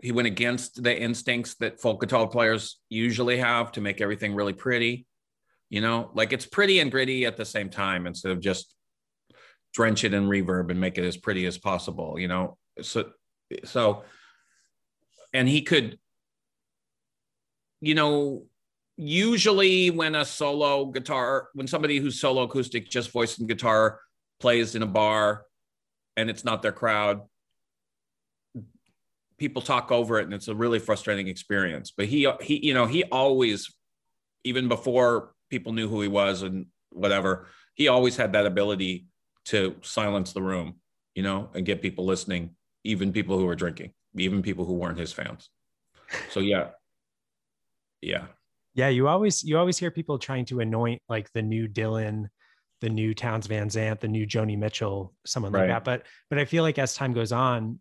he 0.00 0.12
went 0.12 0.26
against 0.26 0.82
the 0.82 0.98
instincts 1.00 1.54
that 1.54 1.80
folk 1.80 2.00
guitar 2.00 2.28
players 2.28 2.78
usually 2.90 3.38
have 3.38 3.72
to 3.72 3.80
make 3.80 4.02
everything 4.02 4.34
really 4.34 4.52
pretty 4.52 5.06
you 5.70 5.80
know 5.80 6.10
like 6.14 6.32
it's 6.32 6.44
pretty 6.46 6.80
and 6.80 6.90
gritty 6.90 7.24
at 7.24 7.36
the 7.36 7.44
same 7.44 7.70
time 7.70 8.06
instead 8.06 8.32
of 8.32 8.40
just 8.40 8.74
drench 9.74 10.04
it 10.04 10.14
in 10.14 10.28
reverb 10.28 10.70
and 10.70 10.80
make 10.80 10.96
it 10.96 11.04
as 11.04 11.16
pretty 11.16 11.46
as 11.46 11.58
possible, 11.58 12.18
you 12.18 12.28
know? 12.28 12.56
So, 12.80 13.10
so, 13.64 14.04
and 15.32 15.48
he 15.48 15.62
could, 15.62 15.98
you 17.80 17.94
know, 17.94 18.44
usually 18.96 19.90
when 19.90 20.14
a 20.14 20.24
solo 20.24 20.86
guitar, 20.86 21.48
when 21.54 21.66
somebody 21.66 21.98
who's 21.98 22.20
solo 22.20 22.42
acoustic, 22.42 22.88
just 22.88 23.10
voice 23.10 23.38
and 23.38 23.48
guitar 23.48 24.00
plays 24.40 24.76
in 24.76 24.82
a 24.82 24.86
bar 24.86 25.44
and 26.16 26.30
it's 26.30 26.44
not 26.44 26.62
their 26.62 26.72
crowd, 26.72 27.22
people 29.36 29.60
talk 29.60 29.90
over 29.90 30.20
it 30.20 30.24
and 30.24 30.32
it's 30.34 30.48
a 30.48 30.54
really 30.54 30.78
frustrating 30.78 31.26
experience. 31.26 31.90
But 31.90 32.06
he, 32.06 32.30
he, 32.40 32.64
you 32.64 32.74
know, 32.74 32.86
he 32.86 33.02
always, 33.04 33.74
even 34.44 34.68
before 34.68 35.32
people 35.50 35.72
knew 35.72 35.88
who 35.88 36.00
he 36.00 36.08
was 36.08 36.42
and 36.42 36.66
whatever, 36.90 37.48
he 37.74 37.88
always 37.88 38.16
had 38.16 38.34
that 38.34 38.46
ability 38.46 39.06
to 39.46 39.76
silence 39.82 40.32
the 40.32 40.42
room, 40.42 40.74
you 41.14 41.22
know, 41.22 41.48
and 41.54 41.64
get 41.66 41.82
people 41.82 42.04
listening, 42.04 42.56
even 42.84 43.12
people 43.12 43.38
who 43.38 43.46
are 43.48 43.54
drinking, 43.54 43.92
even 44.16 44.42
people 44.42 44.64
who 44.64 44.74
weren't 44.74 44.98
his 44.98 45.12
fans. 45.12 45.48
So 46.30 46.40
yeah. 46.40 46.70
Yeah. 48.00 48.26
Yeah, 48.74 48.88
you 48.88 49.06
always 49.08 49.44
you 49.44 49.56
always 49.58 49.78
hear 49.78 49.90
people 49.90 50.18
trying 50.18 50.44
to 50.46 50.60
anoint 50.60 51.00
like 51.08 51.30
the 51.32 51.42
new 51.42 51.68
Dylan, 51.68 52.26
the 52.80 52.88
new 52.88 53.14
Townes 53.14 53.46
Van 53.46 53.70
Zandt, 53.70 54.00
the 54.00 54.08
new 54.08 54.26
Joni 54.26 54.58
Mitchell, 54.58 55.14
someone 55.24 55.52
right. 55.52 55.60
like 55.60 55.68
that. 55.68 55.84
But 55.84 56.06
but 56.28 56.38
I 56.38 56.44
feel 56.44 56.64
like 56.64 56.78
as 56.78 56.94
time 56.94 57.12
goes 57.12 57.30
on, 57.32 57.78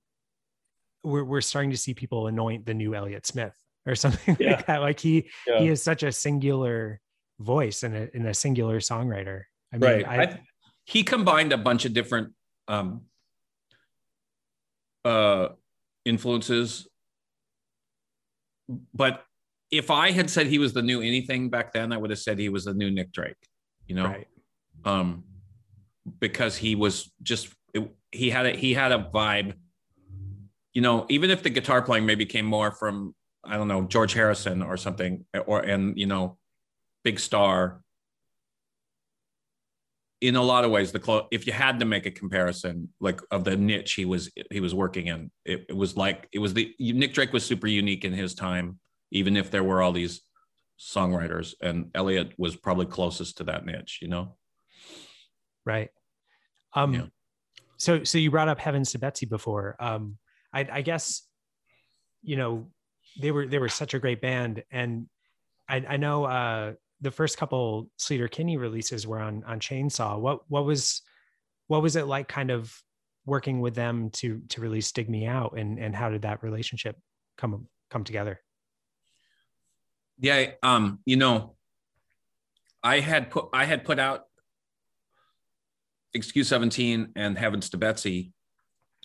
we're 1.04 1.24
we're 1.24 1.42
starting 1.42 1.72
to 1.72 1.78
see 1.78 1.94
people 1.96 2.28
anoint 2.28 2.66
the 2.66 2.74
new 2.76 2.94
Elliott 2.94 3.26
Smith. 3.26 3.56
or 3.86 3.96
something 4.04 4.38
Yeah. 4.40 4.52
like 4.58 4.68
that. 4.68 4.82
Like 4.82 5.00
he 5.00 5.30
Yeah. 5.48 5.60
he 5.60 5.68
is 5.68 5.82
such 5.82 6.04
a 6.04 6.12
singular 6.12 7.02
voice 7.40 7.82
and 7.84 7.96
a, 7.96 8.10
and 8.14 8.28
a 8.28 8.34
singular 8.34 8.80
songwriter. 8.80 9.44
I 9.74 9.78
mean, 9.78 9.92
right. 9.92 10.08
I, 10.08 10.24
I, 10.24 10.40
he 10.86 11.04
combined 11.04 11.54
a 11.54 11.58
bunch 11.58 11.86
of 11.86 11.94
different 11.94 12.34
um, 12.68 13.02
uh, 15.06 15.50
influences. 16.06 16.88
But 18.94 19.24
if 19.72 19.92
I 19.92 20.12
had 20.12 20.30
said 20.30 20.48
he 20.48 20.60
was 20.60 20.74
the 20.74 20.82
new 20.82 21.02
anything 21.02 21.50
back 21.50 21.74
then, 21.74 21.92
I 21.92 21.98
would 21.98 22.10
have 22.10 22.20
said 22.20 22.40
he 22.40 22.50
was 22.50 22.66
the 22.66 22.74
new 22.74 22.92
Nick 22.92 23.12
Drake. 23.12 23.36
You 23.88 23.96
know, 23.96 24.06
right. 24.06 24.28
um, 24.86 25.24
because 26.20 26.56
he 26.56 26.76
was 26.76 27.12
just 27.22 27.50
it, 27.74 27.90
he 28.12 28.30
had 28.30 28.46
a 28.46 28.52
he 28.52 28.74
had 28.74 28.92
a 28.92 29.10
vibe. 29.14 29.54
You 30.74 30.82
know, 30.82 31.06
even 31.10 31.30
if 31.30 31.44
the 31.44 31.50
guitar 31.50 31.82
playing 31.82 32.06
maybe 32.06 32.26
came 32.26 32.46
more 32.46 32.72
from 32.72 33.14
I 33.44 33.58
don't 33.58 33.68
know 33.68 33.84
George 33.84 34.14
Harrison 34.14 34.62
or 34.62 34.78
something, 34.78 35.26
or 35.46 35.60
and 35.60 35.98
you 35.98 36.06
know, 36.06 36.38
Big 37.04 37.20
Star. 37.20 37.83
In 40.24 40.36
a 40.38 40.42
lot 40.42 40.64
of 40.64 40.72
ways, 40.72 40.94
the 40.94 41.00
clo- 41.00 41.28
if 41.32 41.46
you 41.46 41.52
had 41.52 41.80
to 41.80 41.86
make 41.86 42.06
a 42.06 42.12
comparison, 42.12 42.88
like 43.02 43.20
of 43.30 43.44
the 43.44 43.58
niche 43.58 43.94
he 43.94 44.06
was 44.06 44.32
he 44.52 44.62
was 44.62 44.74
working 44.74 45.08
in, 45.08 45.30
it, 45.44 45.66
it 45.68 45.76
was 45.76 45.98
like 45.98 46.30
it 46.32 46.40
was 46.40 46.54
the 46.54 46.74
Nick 46.80 47.14
Drake 47.14 47.34
was 47.34 47.46
super 47.46 47.68
unique 47.68 48.06
in 48.06 48.14
his 48.14 48.34
time, 48.34 48.80
even 49.12 49.36
if 49.36 49.52
there 49.52 49.66
were 49.66 49.82
all 49.82 49.92
these 49.92 50.22
songwriters, 50.80 51.54
and 51.62 51.92
Elliot 51.94 52.34
was 52.38 52.56
probably 52.56 52.86
closest 52.86 53.38
to 53.38 53.44
that 53.46 53.66
niche, 53.66 54.00
you 54.02 54.08
know. 54.08 54.36
Right. 55.66 55.90
Um, 56.74 56.94
Yeah. 56.94 57.06
so, 57.78 58.04
so 58.04 58.18
you 58.18 58.32
brought 58.32 58.48
up 58.48 58.60
Heavens 58.60 58.92
to 58.92 59.00
Betsy 59.00 59.26
before. 59.26 59.76
Um, 59.80 60.18
I, 60.54 60.68
I 60.72 60.82
guess, 60.82 61.28
you 62.22 62.36
know, 62.36 62.68
they 63.22 63.32
were, 63.32 63.48
they 63.48 63.60
were 63.60 63.70
such 63.70 63.94
a 63.94 64.00
great 64.00 64.22
band. 64.22 64.64
And 64.72 65.08
I, 65.70 65.86
I 65.88 65.98
know, 65.98 66.26
uh, 66.26 66.74
the 67.04 67.12
first 67.12 67.38
couple 67.38 67.90
Sleater 68.00 68.30
Kinney 68.30 68.58
releases 68.58 69.06
were 69.06 69.20
on, 69.20 69.44
on 69.46 69.60
Chainsaw. 69.60 70.20
What, 70.20 70.40
what 70.48 70.66
was, 70.66 71.02
what 71.68 71.82
was 71.82 71.96
it 71.96 72.08
like 72.08 72.28
kind 72.28 72.50
of 72.50 72.76
working 73.26 73.62
with 73.62 73.76
them 73.76 74.10
to, 74.12 74.42
to 74.50 74.62
release 74.62 74.92
Dig 74.92 75.10
Me 75.10 75.28
Out 75.28 75.58
and, 75.58 75.78
and 75.78 75.96
how 75.96 76.10
did 76.10 76.24
that 76.24 76.42
relationship 76.44 76.98
come, 77.38 77.68
come 77.92 78.04
together? 78.04 78.40
Yeah, 80.20 80.52
um, 80.62 81.00
you 81.06 81.18
know, 81.18 81.56
I 82.84 83.00
had 83.00 83.32
put 83.32 83.50
I 83.54 83.66
had 83.66 83.86
put 83.86 83.98
out 83.98 84.26
Excuse 86.14 86.48
17 86.50 87.14
and 87.16 87.38
Heavens 87.38 87.70
to 87.70 87.78
Betsy 87.78 88.34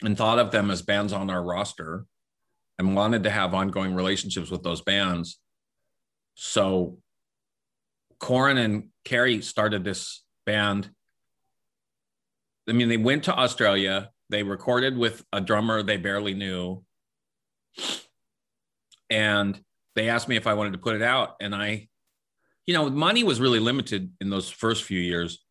and 0.03 0.17
thought 0.17 0.39
of 0.39 0.51
them 0.51 0.71
as 0.71 0.83
bands 0.83 1.13
on 1.13 1.31
our 1.31 1.43
roster 1.43 2.05
and 2.79 2.95
wanted 2.95 3.23
to 3.25 3.31
have 3.31 3.55
ongoing 3.55 3.95
relationships 3.95 4.51
with 4.51 4.63
those 4.63 4.83
bands. 4.83 5.39
So 6.35 6.99
Corin 8.21 8.59
and 8.59 8.89
Carrie 9.05 9.43
started 9.43 9.85
this 9.85 10.23
band. 10.45 10.91
I 12.69 12.73
mean, 12.73 12.89
they 12.89 12.97
went 12.97 13.25
to 13.25 13.35
Australia, 13.35 14.11
they 14.31 14.43
recorded 14.43 14.97
with 14.97 15.25
a 15.33 15.41
drummer 15.41 15.83
they 15.83 15.97
barely 15.97 16.35
knew. 16.35 16.85
And 19.11 19.59
they 19.97 20.09
asked 20.11 20.29
me 20.29 20.37
if 20.37 20.47
I 20.47 20.55
wanted 20.55 20.75
to 20.75 20.79
put 20.79 20.95
it 20.95 21.03
out. 21.03 21.37
And 21.41 21.55
I, 21.55 21.89
you 22.67 22.75
know, 22.75 22.91
money 22.91 23.25
was 23.25 23.41
really 23.41 23.61
limited 23.61 24.13
in 24.21 24.29
those 24.29 24.51
first 24.51 24.85
few 24.85 25.01
years. 25.01 25.45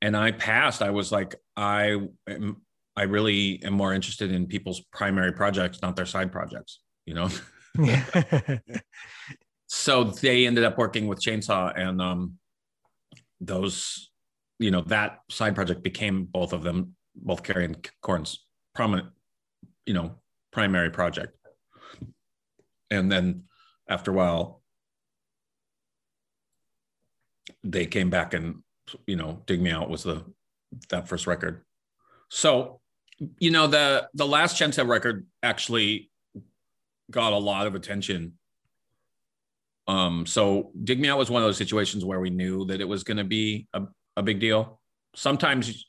And 0.00 0.16
I 0.16 0.32
passed. 0.32 0.80
I 0.80 0.90
was 0.90 1.12
like, 1.12 1.34
I 1.56 1.98
am, 2.26 2.62
I 2.96 3.02
really 3.02 3.62
am 3.62 3.74
more 3.74 3.92
interested 3.92 4.32
in 4.32 4.46
people's 4.46 4.80
primary 4.92 5.32
projects, 5.32 5.82
not 5.82 5.94
their 5.96 6.06
side 6.06 6.32
projects, 6.32 6.80
you 7.04 7.14
know? 7.14 7.28
so 9.72 10.02
they 10.02 10.48
ended 10.48 10.64
up 10.64 10.76
working 10.76 11.06
with 11.06 11.20
Chainsaw 11.20 11.72
and 11.78 12.02
um, 12.02 12.38
those, 13.40 14.10
you 14.58 14.72
know, 14.72 14.80
that 14.88 15.20
side 15.30 15.54
project 15.54 15.84
became 15.84 16.24
both 16.24 16.52
of 16.52 16.64
them, 16.64 16.96
both 17.14 17.44
Carrie 17.44 17.66
and 17.66 17.90
Corin's 18.02 18.44
prominent, 18.74 19.10
you 19.86 19.94
know, 19.94 20.16
primary 20.50 20.90
project. 20.90 21.36
And 22.90 23.12
then 23.12 23.44
after 23.88 24.10
a 24.10 24.14
while, 24.14 24.60
they 27.62 27.86
came 27.86 28.10
back 28.10 28.34
and, 28.34 28.64
you 29.06 29.14
know, 29.14 29.44
Dig 29.46 29.62
Me 29.62 29.70
Out 29.70 29.88
was 29.88 30.02
the 30.02 30.24
that 30.88 31.06
first 31.06 31.28
record. 31.28 31.62
So, 32.28 32.80
you 33.38 33.52
know, 33.52 33.68
the 33.68 34.08
the 34.14 34.26
last 34.26 34.60
Chainsaw 34.60 34.88
record 34.88 35.28
actually 35.44 36.10
got 37.08 37.32
a 37.32 37.38
lot 37.38 37.68
of 37.68 37.76
attention 37.76 38.32
um, 39.90 40.24
so 40.24 40.70
Dig 40.84 41.00
Me 41.00 41.08
Out 41.08 41.18
was 41.18 41.30
one 41.30 41.42
of 41.42 41.48
those 41.48 41.56
situations 41.56 42.04
where 42.04 42.20
we 42.20 42.30
knew 42.30 42.64
that 42.66 42.80
it 42.80 42.84
was 42.84 43.02
going 43.02 43.16
to 43.16 43.24
be 43.24 43.66
a, 43.74 43.82
a 44.16 44.22
big 44.22 44.38
deal. 44.38 44.80
Sometimes, 45.16 45.84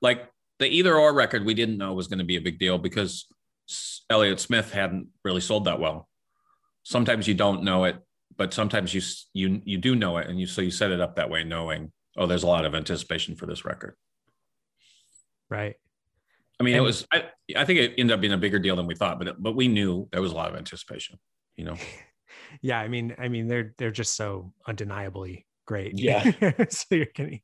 like 0.00 0.30
the 0.58 0.66
Either/Or 0.66 1.12
record, 1.12 1.44
we 1.44 1.52
didn't 1.52 1.76
know 1.76 1.92
was 1.92 2.08
going 2.08 2.20
to 2.20 2.24
be 2.24 2.36
a 2.36 2.40
big 2.40 2.58
deal 2.58 2.78
because 2.78 3.26
Elliott 4.08 4.40
Smith 4.40 4.72
hadn't 4.72 5.08
really 5.24 5.42
sold 5.42 5.66
that 5.66 5.78
well. 5.78 6.08
Sometimes 6.84 7.28
you 7.28 7.34
don't 7.34 7.64
know 7.64 7.84
it, 7.84 7.98
but 8.34 8.54
sometimes 8.54 8.94
you 8.94 9.02
you 9.34 9.60
you 9.66 9.76
do 9.76 9.94
know 9.94 10.16
it, 10.16 10.28
and 10.28 10.40
you 10.40 10.46
so 10.46 10.62
you 10.62 10.70
set 10.70 10.90
it 10.90 11.00
up 11.00 11.16
that 11.16 11.28
way, 11.28 11.44
knowing 11.44 11.92
oh, 12.16 12.24
there's 12.24 12.44
a 12.44 12.46
lot 12.46 12.64
of 12.64 12.74
anticipation 12.74 13.36
for 13.36 13.44
this 13.44 13.66
record. 13.66 13.94
Right. 15.50 15.74
I 16.58 16.62
mean, 16.62 16.76
And- 16.76 16.82
it 16.82 16.86
was. 16.86 17.06
I, 17.12 17.24
I 17.54 17.66
think 17.66 17.78
it 17.78 17.94
ended 17.98 18.14
up 18.14 18.22
being 18.22 18.32
a 18.32 18.38
bigger 18.38 18.58
deal 18.58 18.74
than 18.76 18.86
we 18.86 18.94
thought, 18.94 19.18
but 19.18 19.28
it, 19.28 19.36
but 19.38 19.54
we 19.54 19.68
knew 19.68 20.08
there 20.12 20.22
was 20.22 20.32
a 20.32 20.36
lot 20.36 20.48
of 20.48 20.56
anticipation. 20.56 21.18
You 21.56 21.66
know. 21.66 21.76
yeah 22.62 22.78
i 22.78 22.88
mean 22.88 23.14
i 23.18 23.28
mean 23.28 23.48
they're 23.48 23.74
they're 23.78 23.90
just 23.90 24.16
so 24.16 24.52
undeniably 24.66 25.46
great. 25.66 25.98
Yeah. 25.98 26.22
so 26.70 26.94
you're 26.94 27.06
kidding. 27.06 27.40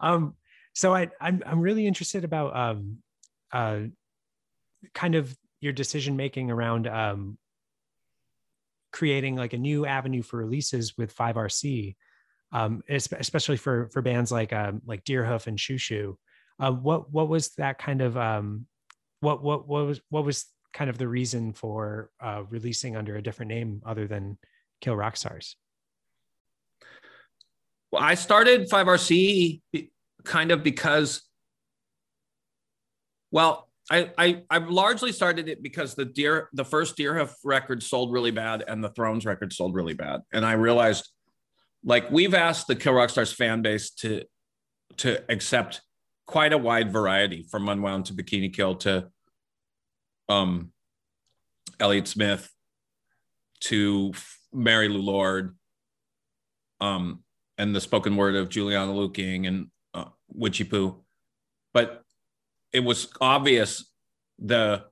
Um 0.00 0.34
so 0.72 0.94
i 0.94 1.08
i'm, 1.20 1.42
I'm 1.46 1.60
really 1.60 1.86
interested 1.86 2.24
about 2.24 2.56
um 2.56 2.98
uh 3.52 3.80
kind 4.94 5.14
of 5.14 5.36
your 5.60 5.72
decision 5.72 6.16
making 6.16 6.50
around 6.50 6.86
um 6.86 7.38
creating 8.92 9.36
like 9.36 9.52
a 9.52 9.58
new 9.58 9.86
avenue 9.86 10.22
for 10.22 10.38
releases 10.38 10.96
with 10.96 11.14
5rc 11.14 11.96
um 12.52 12.82
especially 12.88 13.56
for 13.56 13.90
for 13.92 14.02
bands 14.02 14.32
like 14.32 14.52
um 14.52 14.80
like 14.86 15.04
deerhoof 15.04 15.46
and 15.46 15.58
Xiu 15.58 15.76
Xiu. 15.76 16.16
Uh, 16.60 16.72
what 16.72 17.12
what 17.12 17.28
was 17.28 17.50
that 17.56 17.78
kind 17.78 18.00
of 18.00 18.16
um 18.16 18.66
what 19.20 19.42
what 19.42 19.68
what 19.68 19.86
was 19.86 20.00
what 20.08 20.24
was 20.24 20.46
kind 20.72 20.90
of 20.90 20.98
the 20.98 21.08
reason 21.08 21.52
for 21.52 22.10
uh, 22.20 22.42
releasing 22.50 22.96
under 22.96 23.16
a 23.16 23.22
different 23.22 23.50
name 23.50 23.82
other 23.84 24.06
than 24.06 24.38
Kill 24.80 24.96
Rock 24.96 25.16
Stars? 25.16 25.56
Well, 27.90 28.02
I 28.02 28.14
started 28.14 28.68
5RC 28.68 29.62
kind 30.24 30.50
of 30.50 30.62
because, 30.62 31.22
well, 33.30 33.68
I, 33.90 34.10
I 34.18 34.42
I 34.50 34.58
largely 34.58 35.12
started 35.12 35.48
it 35.48 35.62
because 35.62 35.94
the 35.94 36.04
deer 36.04 36.50
the 36.52 36.64
first 36.64 36.96
Deerhoof 36.98 37.32
record 37.42 37.82
sold 37.82 38.12
really 38.12 38.30
bad 38.30 38.62
and 38.68 38.84
the 38.84 38.90
Thrones 38.90 39.24
record 39.24 39.52
sold 39.52 39.74
really 39.74 39.94
bad, 39.94 40.20
and 40.30 40.44
I 40.44 40.52
realized, 40.52 41.10
like 41.82 42.10
we've 42.10 42.34
asked 42.34 42.66
the 42.66 42.76
Kill 42.76 42.92
Rock 42.92 43.08
Stars 43.08 43.32
fan 43.32 43.62
base 43.62 43.90
to 43.90 44.24
to 44.98 45.24
accept 45.30 45.80
quite 46.26 46.52
a 46.52 46.58
wide 46.58 46.92
variety 46.92 47.46
from 47.50 47.68
Unwound 47.68 48.06
to 48.06 48.12
Bikini 48.12 48.52
Kill 48.52 48.74
to 48.76 49.08
um 50.28 50.72
Elliott 51.80 52.08
Smith 52.08 52.50
to 53.60 54.12
Mary 54.52 54.88
Lou 54.88 55.00
Lord 55.00 55.56
um 56.80 57.22
and 57.56 57.74
the 57.74 57.80
spoken 57.80 58.16
word 58.16 58.36
of 58.36 58.48
Juliana 58.48 58.92
Luecking 58.92 59.48
and 59.48 59.66
uh, 59.94 60.04
Witchy 60.28 60.64
Poo. 60.64 61.02
But 61.74 62.02
it 62.72 62.80
was 62.80 63.08
obvious 63.20 63.90
the 64.38 64.84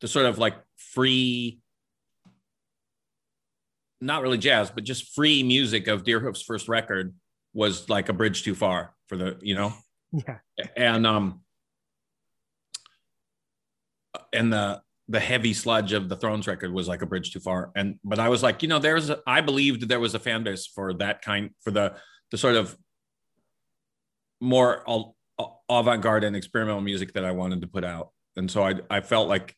the 0.00 0.08
sort 0.08 0.26
of 0.26 0.38
like 0.38 0.54
free 0.76 1.60
not 4.00 4.22
really 4.22 4.38
jazz, 4.38 4.70
but 4.70 4.84
just 4.84 5.14
free 5.14 5.42
music 5.42 5.88
of 5.88 6.04
Deerhoof's 6.04 6.42
first 6.42 6.68
record 6.68 7.14
was 7.54 7.88
like 7.88 8.08
a 8.08 8.12
bridge 8.12 8.42
too 8.42 8.54
far 8.54 8.94
for 9.08 9.16
the, 9.16 9.38
you 9.40 9.54
know, 9.54 9.72
Yeah. 10.12 10.38
and 10.76 11.06
um 11.06 11.40
and 14.32 14.52
the 14.52 14.80
the 15.08 15.20
heavy 15.20 15.54
sludge 15.54 15.92
of 15.92 16.08
the 16.08 16.16
thrones 16.16 16.48
record 16.48 16.72
was 16.72 16.88
like 16.88 17.02
a 17.02 17.06
bridge 17.06 17.32
too 17.32 17.40
far. 17.40 17.70
And 17.76 17.98
but 18.04 18.18
i 18.18 18.28
was 18.28 18.42
like 18.42 18.62
you 18.62 18.68
know 18.68 18.78
there's 18.78 19.10
a, 19.10 19.20
i 19.26 19.40
believed 19.40 19.88
there 19.88 20.00
was 20.00 20.14
a 20.14 20.18
fan 20.18 20.42
base 20.42 20.66
for 20.66 20.94
that 20.94 21.22
kind 21.22 21.50
for 21.62 21.70
the 21.70 21.94
the 22.30 22.38
sort 22.38 22.56
of 22.56 22.76
more 24.40 24.84
avant-garde 25.68 26.24
and 26.24 26.36
experimental 26.36 26.80
music 26.80 27.12
that 27.14 27.24
i 27.24 27.30
wanted 27.30 27.60
to 27.60 27.66
put 27.66 27.84
out. 27.84 28.10
And 28.36 28.50
so 28.50 28.62
i 28.62 28.74
i 28.90 29.00
felt 29.00 29.28
like 29.28 29.54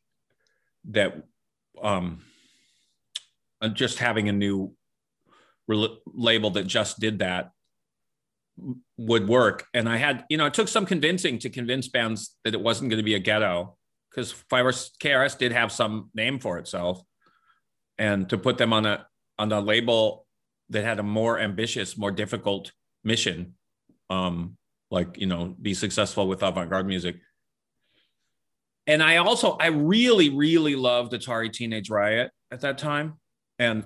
that 0.90 1.22
um 1.83 2.22
uh, 3.61 3.68
just 3.68 3.98
having 3.98 4.28
a 4.28 4.33
new 4.33 4.74
rel- 5.66 5.98
label 6.07 6.50
that 6.50 6.66
just 6.66 7.00
did 7.00 7.20
that 7.20 7.50
would 8.96 9.28
work. 9.28 9.66
And 9.72 9.88
I 9.88 9.96
had, 9.96 10.24
you 10.28 10.37
know, 10.37 10.46
it 10.46 10.54
took 10.54 10.68
some 10.68 10.87
convincing 10.87 11.38
to 11.40 11.50
convince 11.50 11.88
bands 11.88 12.37
that 12.44 12.54
it 12.54 12.61
wasn't 12.61 12.90
going 12.90 12.98
to 12.98 13.04
be 13.04 13.14
a 13.14 13.20
ghetto 13.20 13.77
because 14.18 14.90
KRS 15.00 15.38
did 15.38 15.52
have 15.52 15.70
some 15.70 16.11
name 16.14 16.38
for 16.40 16.59
itself. 16.59 17.02
and 18.00 18.28
to 18.28 18.38
put 18.38 18.59
them 18.59 18.72
on 18.72 18.87
a 18.87 19.07
on 19.38 19.50
a 19.52 19.61
label 19.61 20.26
that 20.70 20.85
had 20.85 20.98
a 20.98 21.02
more 21.02 21.38
ambitious, 21.38 21.96
more 21.96 22.12
difficult 22.12 22.72
mission, 23.02 23.54
um, 24.11 24.57
like 24.90 25.18
you 25.18 25.26
know, 25.26 25.57
be 25.61 25.74
successful 25.74 26.28
with 26.28 26.42
avant-garde 26.42 26.87
music. 26.87 27.16
And 28.87 29.02
I 29.02 29.16
also 29.16 29.57
I 29.59 29.66
really 29.66 30.31
really 30.31 30.76
loved 30.76 31.12
Atari 31.12 31.52
Teenage 31.52 31.90
Riot 31.90 32.31
at 32.50 32.61
that 32.61 32.78
time, 32.78 33.14
and 33.59 33.85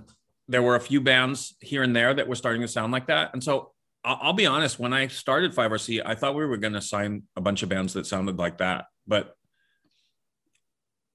there 0.48 0.62
were 0.62 0.76
a 0.76 0.80
few 0.80 1.00
bands 1.00 1.56
here 1.60 1.82
and 1.82 1.94
there 1.96 2.12
that 2.12 2.28
were 2.28 2.36
starting 2.36 2.62
to 2.62 2.68
sound 2.68 2.92
like 2.92 3.06
that. 3.06 3.30
And 3.32 3.42
so 3.42 3.72
I'll, 4.04 4.18
I'll 4.22 4.32
be 4.32 4.46
honest, 4.46 4.78
when 4.78 4.92
I 4.92 5.06
started 5.06 5.54
5RC, 5.54 6.02
I 6.04 6.14
thought 6.14 6.34
we 6.34 6.44
were 6.44 6.58
going 6.58 6.74
to 6.74 6.82
sign 6.82 7.22
a 7.36 7.40
bunch 7.40 7.62
of 7.62 7.68
bands 7.68 7.94
that 7.94 8.06
sounded 8.06 8.38
like 8.38 8.58
that, 8.58 8.86
but 9.06 9.36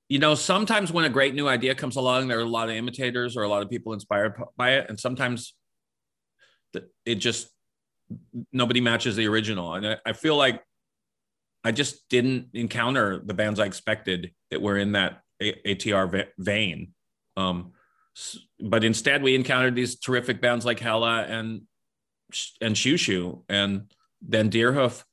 you 0.09 0.19
know, 0.19 0.35
sometimes 0.35 0.91
when 0.91 1.05
a 1.05 1.09
great 1.09 1.35
new 1.35 1.47
idea 1.47 1.75
comes 1.75 1.95
along, 1.95 2.27
there 2.27 2.39
are 2.39 2.43
a 2.43 2.45
lot 2.45 2.69
of 2.69 2.75
imitators 2.75 3.35
or 3.35 3.43
a 3.43 3.49
lot 3.49 3.61
of 3.61 3.69
people 3.69 3.93
inspired 3.93 4.35
by 4.55 4.75
it, 4.75 4.85
and 4.89 4.99
sometimes 4.99 5.53
it 7.05 7.15
just 7.15 7.49
nobody 8.53 8.81
matches 8.81 9.15
the 9.15 9.27
original. 9.27 9.73
And 9.73 9.99
I, 10.05 10.13
feel 10.13 10.37
like 10.37 10.63
I 11.63 11.71
just 11.71 12.07
didn't 12.09 12.49
encounter 12.53 13.21
the 13.25 13.33
bands 13.33 13.59
I 13.59 13.65
expected 13.65 14.31
that 14.51 14.61
were 14.61 14.77
in 14.77 14.93
that 14.93 15.21
ATR 15.41 16.27
vein. 16.37 16.93
Um, 17.35 17.73
but 18.59 18.83
instead, 18.83 19.21
we 19.21 19.35
encountered 19.35 19.75
these 19.75 19.99
terrific 19.99 20.41
bands 20.41 20.65
like 20.65 20.79
Hella 20.79 21.23
and 21.23 21.63
and 22.59 22.75
Xiu 22.75 22.95
Xiu, 22.95 23.43
and 23.47 23.91
then 24.21 24.49
Deerhoof 24.49 25.03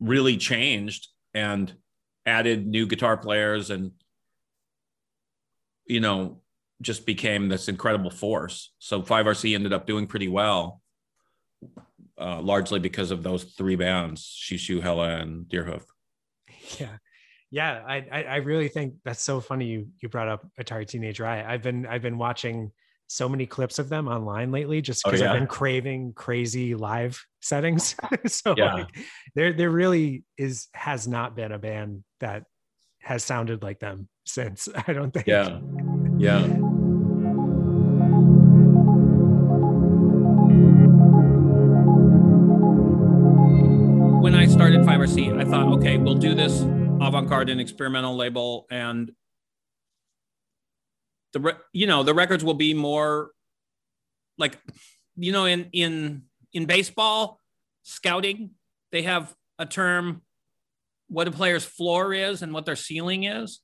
really 0.00 0.36
changed 0.36 1.08
and 1.34 1.72
added 2.30 2.66
new 2.66 2.86
guitar 2.86 3.16
players 3.16 3.70
and 3.70 3.90
you 5.86 6.00
know 6.00 6.40
just 6.80 7.04
became 7.04 7.48
this 7.48 7.68
incredible 7.68 8.10
force 8.10 8.72
so 8.78 9.02
5rc 9.02 9.54
ended 9.54 9.72
up 9.72 9.86
doing 9.86 10.06
pretty 10.06 10.28
well 10.28 10.80
uh, 12.18 12.40
largely 12.40 12.78
because 12.78 13.10
of 13.10 13.22
those 13.22 13.44
three 13.44 13.76
bands 13.76 14.22
Xiu 14.22 14.56
Xiu 14.56 14.80
hella 14.80 15.16
and 15.16 15.46
deerhoof 15.46 15.82
yeah 16.78 16.96
yeah 17.50 17.82
I, 17.86 17.96
I 18.12 18.22
i 18.22 18.36
really 18.36 18.68
think 18.68 18.94
that's 19.04 19.22
so 19.22 19.40
funny 19.40 19.66
you 19.66 19.88
you 20.00 20.08
brought 20.08 20.28
up 20.28 20.46
atari 20.60 20.86
teenage 20.86 21.18
riot 21.18 21.46
i've 21.46 21.62
been 21.62 21.84
i've 21.86 22.02
been 22.02 22.18
watching 22.18 22.70
so 23.10 23.28
many 23.28 23.44
clips 23.44 23.80
of 23.80 23.88
them 23.88 24.06
online 24.06 24.52
lately 24.52 24.80
just 24.80 25.02
because 25.04 25.20
oh, 25.20 25.24
yeah? 25.24 25.32
I've 25.32 25.38
been 25.40 25.48
craving 25.48 26.12
crazy 26.12 26.76
live 26.76 27.20
settings. 27.40 27.96
so 28.26 28.54
yeah. 28.56 28.74
like 28.74 28.96
there 29.34 29.52
there 29.52 29.68
really 29.68 30.22
is 30.38 30.68
has 30.74 31.08
not 31.08 31.34
been 31.34 31.50
a 31.50 31.58
band 31.58 32.04
that 32.20 32.44
has 33.00 33.24
sounded 33.24 33.62
like 33.62 33.80
them 33.80 34.08
since. 34.24 34.68
I 34.86 34.92
don't 34.92 35.12
think. 35.12 35.26
Yeah. 35.26 35.58
Yeah. 36.18 36.46
When 44.20 44.34
I 44.34 44.46
started 44.46 44.80
5RC, 44.82 45.40
I 45.40 45.44
thought, 45.44 45.68
okay, 45.78 45.96
we'll 45.96 46.14
do 46.14 46.34
this 46.34 46.60
avant-garde 47.00 47.48
and 47.48 47.60
experimental 47.60 48.14
label 48.14 48.66
and 48.70 49.10
the 51.32 51.56
you 51.72 51.86
know 51.86 52.02
the 52.02 52.14
records 52.14 52.44
will 52.44 52.54
be 52.54 52.74
more 52.74 53.30
like 54.38 54.58
you 55.16 55.32
know 55.32 55.44
in 55.44 55.68
in 55.72 56.22
in 56.52 56.66
baseball 56.66 57.38
scouting 57.82 58.50
they 58.92 59.02
have 59.02 59.34
a 59.58 59.66
term 59.66 60.22
what 61.10 61.28
a 61.28 61.32
player's 61.32 61.64
floor 61.64 62.14
is 62.14 62.40
and 62.40 62.54
what 62.54 62.64
their 62.64 62.76
ceiling 62.76 63.24
is. 63.24 63.60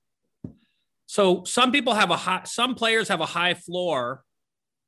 So 1.07 1.45
some 1.45 1.71
people 1.71 1.95
have 1.95 2.11
a 2.11 2.17
high 2.17 2.43
some 2.45 2.75
players 2.75 3.09
have 3.09 3.21
a 3.21 3.27
high 3.27 3.55
floor 3.55 4.23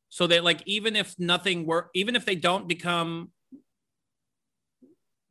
so 0.08 0.26
that 0.26 0.42
like 0.42 0.62
even 0.66 0.96
if 0.96 1.14
nothing 1.18 1.64
work 1.64 1.90
even 1.94 2.16
if 2.16 2.26
they 2.26 2.34
don't 2.34 2.66
become 2.66 3.30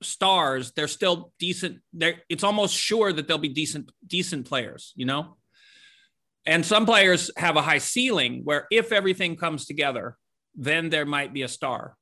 stars 0.02 0.72
they're 0.72 0.88
still 0.88 1.34
decent. 1.38 1.80
They're 1.92 2.22
it's 2.30 2.44
almost 2.44 2.76
sure 2.76 3.12
that 3.12 3.28
they'll 3.28 3.38
be 3.38 3.50
decent 3.50 3.92
decent 4.06 4.48
players 4.48 4.94
you 4.96 5.06
know? 5.06 5.36
And 6.46 6.66
some 6.66 6.86
players 6.86 7.30
have 7.36 7.58
a 7.58 7.62
high 7.62 7.80
ceiling 7.80 8.42
where 8.46 8.68
if 8.72 8.94
everything 8.94 9.36
comes 9.36 9.66
together, 9.66 10.16
then 10.56 10.90
there 10.90 11.06
might 11.06 11.34
be 11.34 11.42
a 11.42 11.50
star. 11.50 11.98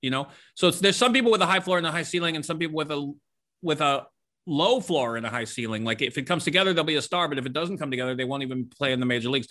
You 0.00 0.08
know, 0.08 0.28
so 0.54 0.70
there's 0.70 0.96
some 0.96 1.12
people 1.12 1.30
with 1.30 1.42
a 1.42 1.46
high 1.46 1.60
floor 1.60 1.76
and 1.76 1.86
a 1.86 1.90
high 1.90 2.04
ceiling, 2.04 2.34
and 2.34 2.42
some 2.44 2.58
people 2.58 2.76
with 2.76 2.90
a 2.90 3.12
with 3.60 3.82
a 3.82 4.06
low 4.50 4.80
floor 4.80 5.16
and 5.16 5.24
a 5.24 5.30
high 5.30 5.44
ceiling. 5.44 5.84
Like 5.84 6.02
if 6.02 6.18
it 6.18 6.22
comes 6.22 6.44
together, 6.44 6.74
they'll 6.74 6.84
be 6.84 6.96
a 6.96 7.02
star, 7.02 7.28
but 7.28 7.38
if 7.38 7.46
it 7.46 7.52
doesn't 7.52 7.78
come 7.78 7.90
together, 7.90 8.14
they 8.14 8.24
won't 8.24 8.42
even 8.42 8.66
play 8.66 8.92
in 8.92 8.98
the 9.00 9.06
major 9.06 9.30
leagues. 9.30 9.46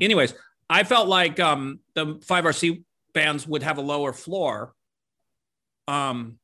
Anyways, 0.00 0.34
I 0.68 0.82
felt 0.82 1.08
like 1.08 1.38
um, 1.38 1.78
the 1.94 2.16
5RC 2.16 2.82
bands 3.14 3.46
would 3.46 3.62
have 3.62 3.78
a 3.78 3.82
lower 3.82 4.12
floor. 4.12 4.74
Um, 5.86 6.38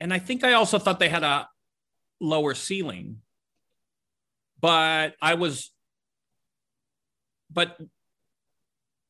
and 0.00 0.12
I 0.12 0.18
think 0.18 0.42
I 0.42 0.54
also 0.54 0.78
thought 0.78 0.98
they 0.98 1.08
had 1.08 1.22
a 1.22 1.48
lower 2.20 2.54
ceiling. 2.54 3.20
But 4.60 5.14
I 5.22 5.34
was 5.34 5.70
but 7.52 7.78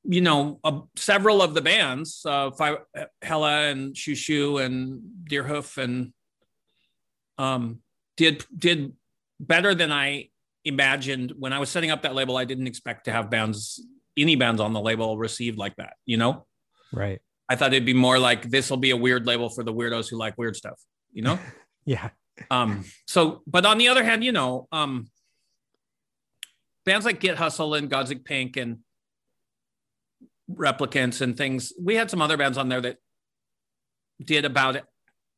you 0.07 0.20
know, 0.20 0.61
uh, 0.62 0.81
several 0.96 1.40
of 1.40 1.55
the 1.55 1.62
bands, 1.62 2.27
uh, 2.27 2.50
Five, 2.50 2.79
Hella 3.22 3.68
and 3.68 3.94
Xiu 3.94 4.12
Xiu 4.12 4.62
and 4.62 5.00
Deerhoof 5.31 5.79
and 5.83 6.12
um, 7.38 7.81
did 8.16 8.44
did 8.57 8.92
better 9.40 9.75
than 9.75 9.92
I 9.92 10.31
imagined 10.64 11.33
when 11.38 11.53
I 11.53 11.59
was 11.59 11.68
setting 11.68 11.90
up 11.90 12.03
that 12.03 12.14
label. 12.14 12.37
I 12.37 12.44
didn't 12.44 12.66
expect 12.66 13.05
to 13.05 13.12
have 13.12 13.31
bands, 13.31 13.85
any 14.16 14.37
bands 14.37 14.61
on 14.61 14.73
the 14.73 14.81
label 14.81 15.18
received 15.18 15.59
like 15.59 15.77
that. 15.77 15.94
You 16.07 16.16
know, 16.16 16.47
right? 16.92 17.20
I 17.49 17.57
thought 17.57 17.73
it'd 17.73 17.85
be 17.85 17.94
more 17.94 18.18
like 18.18 18.51
this 18.51 18.70
will 18.70 18.79
be 18.79 18.90
a 18.90 18.97
weird 18.97 19.27
label 19.27 19.51
for 19.51 19.62
the 19.62 19.73
weirdos 19.73 20.09
who 20.09 20.16
like 20.16 20.38
weird 20.38 20.57
stuff. 20.57 20.81
You 21.12 21.23
know? 21.23 21.38
yeah. 21.85 22.11
Um. 22.51 22.85
So, 23.07 23.42
but 23.47 23.66
on 23.66 23.79
the 23.79 23.88
other 23.88 24.05
hand, 24.05 24.25
you 24.25 24.33
know, 24.33 24.66
um, 24.73 25.09
bands 26.85 27.07
like 27.07 27.20
Get 27.20 27.37
Hustle 27.37 27.75
and 27.75 27.90
Godzik 27.90 28.25
Pink 28.25 28.57
and 28.57 28.79
Replicants 30.51 31.20
and 31.20 31.37
things. 31.37 31.73
We 31.81 31.94
had 31.94 32.11
some 32.11 32.23
other 32.23 32.37
bands 32.37 32.59
on 32.59 32.68
there 32.68 32.81
that 32.81 32.97
did 34.23 34.44
about 34.44 34.77
it. 34.77 34.85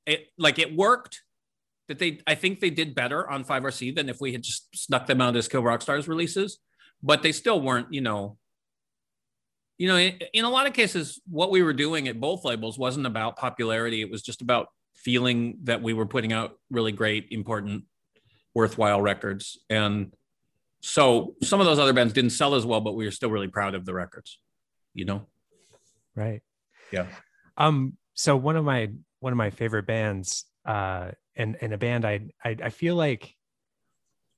It 0.07 0.29
like 0.39 0.59
it 0.59 0.75
worked. 0.75 1.23
That 1.89 1.99
they, 1.99 2.21
I 2.27 2.35
think 2.35 2.61
they 2.61 2.71
did 2.71 2.95
better 2.95 3.29
on 3.31 3.45
5RC 3.45 3.95
than 3.95 4.09
if 4.09 4.21
we 4.21 4.33
had 4.33 4.43
just 4.43 4.77
snuck 4.77 5.07
them 5.07 5.21
out 5.21 5.37
as 5.37 5.47
Kill 5.47 5.63
Rock 5.63 5.83
Stars 5.83 6.09
releases, 6.09 6.59
but 7.03 7.23
they 7.23 7.33
still 7.33 7.61
weren't, 7.61 7.93
you 7.93 8.01
know, 8.01 8.39
you 9.79 9.89
know, 9.89 9.97
in, 9.97 10.19
in 10.33 10.45
a 10.45 10.51
lot 10.51 10.67
of 10.67 10.73
cases, 10.73 11.21
what 11.29 11.51
we 11.51 11.63
were 11.63 11.73
doing 11.73 12.09
at 12.09 12.19
both 12.19 12.45
labels 12.45 12.79
wasn't 12.79 13.07
about 13.07 13.37
popularity. 13.37 14.01
It 14.01 14.11
was 14.11 14.23
just 14.23 14.43
about 14.43 14.69
feeling 14.95 15.59
that 15.65 15.83
we 15.83 15.93
were 15.93 16.07
putting 16.07 16.33
out 16.33 16.59
really 16.71 16.93
great, 16.93 17.29
important, 17.31 17.85
worthwhile 18.55 19.01
records. 19.01 19.59
And 19.69 20.13
so 20.81 21.35
some 21.43 21.61
of 21.61 21.67
those 21.67 21.79
other 21.79 21.93
bands 21.93 22.13
didn't 22.13 22.31
sell 22.31 22.55
as 22.55 22.65
well, 22.65 22.81
but 22.81 22.95
we 22.95 23.05
were 23.05 23.11
still 23.11 23.31
really 23.31 23.49
proud 23.49 23.75
of 23.75 23.85
the 23.85 23.93
records, 23.93 24.39
you 24.95 25.05
know? 25.05 25.27
Right. 26.15 26.43
Yeah. 26.91 27.07
Um, 27.57 27.97
so 28.15 28.37
one 28.37 28.57
of 28.57 28.65
my 28.65 28.91
one 29.21 29.33
of 29.33 29.37
my 29.37 29.51
favorite 29.51 29.87
bands, 29.87 30.45
uh, 30.65 31.11
and 31.37 31.57
and 31.61 31.73
a 31.73 31.79
band 31.79 32.05
I 32.05 32.29
I, 32.45 32.57
I 32.65 32.71
feel 32.71 32.95
like 32.95 33.35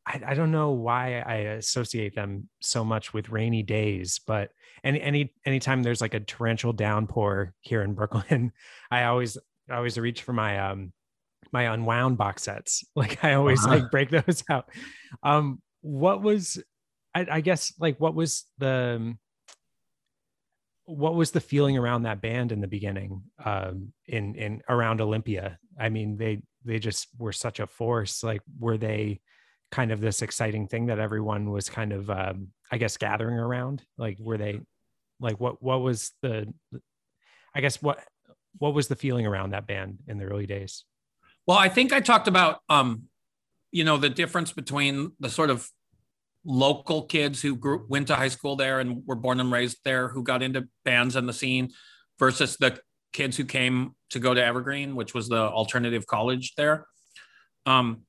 I, 0.08 0.20
I 0.28 0.34
don't 0.34 0.50
know 0.50 0.70
why 0.70 1.20
I 1.20 1.34
associate 1.58 2.14
them 2.14 2.48
so 2.60 2.84
much 2.84 3.12
with 3.12 3.28
rainy 3.28 3.62
days, 3.62 4.20
but 4.26 4.50
any 4.82 5.00
any 5.00 5.34
anytime 5.44 5.82
there's 5.82 6.00
like 6.00 6.14
a 6.14 6.20
torrential 6.20 6.72
downpour 6.72 7.52
here 7.60 7.82
in 7.82 7.94
Brooklyn, 7.94 8.52
I 8.90 9.04
always 9.04 9.36
I 9.70 9.76
always 9.76 9.98
reach 9.98 10.22
for 10.22 10.32
my 10.32 10.58
um 10.70 10.92
my 11.52 11.64
unwound 11.74 12.16
box 12.18 12.44
sets. 12.44 12.84
Like 12.96 13.22
I 13.24 13.34
always 13.34 13.64
uh-huh. 13.64 13.76
like 13.76 13.90
break 13.90 14.10
those 14.10 14.42
out. 14.50 14.70
Um, 15.22 15.60
what 15.82 16.22
was 16.22 16.62
I, 17.14 17.26
I, 17.30 17.40
guess 17.40 17.72
like 17.78 17.98
what 18.00 18.14
was 18.14 18.44
the 18.58 19.16
what 20.84 21.14
was 21.14 21.30
the 21.30 21.40
feeling 21.40 21.76
around 21.76 22.02
that 22.02 22.20
band 22.20 22.50
in 22.50 22.60
the 22.60 22.66
beginning 22.66 23.22
um 23.44 23.92
in 24.06 24.34
in 24.34 24.62
around 24.68 25.00
olympia 25.00 25.58
i 25.78 25.88
mean 25.90 26.16
they 26.16 26.40
they 26.64 26.78
just 26.78 27.08
were 27.18 27.32
such 27.32 27.60
a 27.60 27.66
force 27.66 28.22
like 28.22 28.42
were 28.58 28.76
they 28.76 29.20
kind 29.70 29.92
of 29.92 30.00
this 30.00 30.22
exciting 30.22 30.66
thing 30.66 30.86
that 30.86 30.98
everyone 30.98 31.50
was 31.50 31.68
kind 31.68 31.92
of 31.92 32.08
um 32.10 32.48
i 32.70 32.78
guess 32.78 32.96
gathering 32.96 33.38
around? 33.38 33.82
Like 33.96 34.18
were 34.20 34.38
they 34.38 34.60
like 35.20 35.38
what 35.40 35.62
what 35.62 35.80
was 35.80 36.12
the 36.22 36.52
i 37.54 37.60
guess 37.60 37.82
what 37.82 38.02
what 38.58 38.74
was 38.74 38.88
the 38.88 38.96
feeling 38.96 39.26
around 39.26 39.50
that 39.50 39.66
band 39.66 39.98
in 40.06 40.18
the 40.18 40.24
early 40.24 40.46
days? 40.46 40.84
Well 41.46 41.58
i 41.58 41.68
think 41.68 41.92
i 41.92 42.00
talked 42.00 42.28
about 42.28 42.60
um 42.68 43.04
you 43.70 43.84
know 43.84 43.96
the 43.96 44.10
difference 44.10 44.52
between 44.52 45.12
the 45.20 45.28
sort 45.28 45.50
of 45.50 45.68
local 46.44 47.02
kids 47.02 47.42
who 47.42 47.56
grew, 47.56 47.84
went 47.88 48.06
to 48.06 48.16
high 48.16 48.28
school 48.28 48.56
there 48.56 48.80
and 48.80 49.02
were 49.06 49.14
born 49.14 49.40
and 49.40 49.52
raised 49.52 49.78
there 49.84 50.08
who 50.08 50.22
got 50.22 50.42
into 50.42 50.66
bands 50.84 51.16
and 51.16 51.28
the 51.28 51.32
scene 51.32 51.70
versus 52.18 52.56
the 52.56 52.78
kids 53.12 53.36
who 53.36 53.44
came 53.44 53.94
to 54.10 54.18
go 54.18 54.34
to 54.34 54.44
Evergreen, 54.44 54.94
which 54.94 55.14
was 55.14 55.28
the 55.28 55.40
alternative 55.40 56.06
college 56.06 56.54
there. 56.56 56.86
Um, 57.66 58.02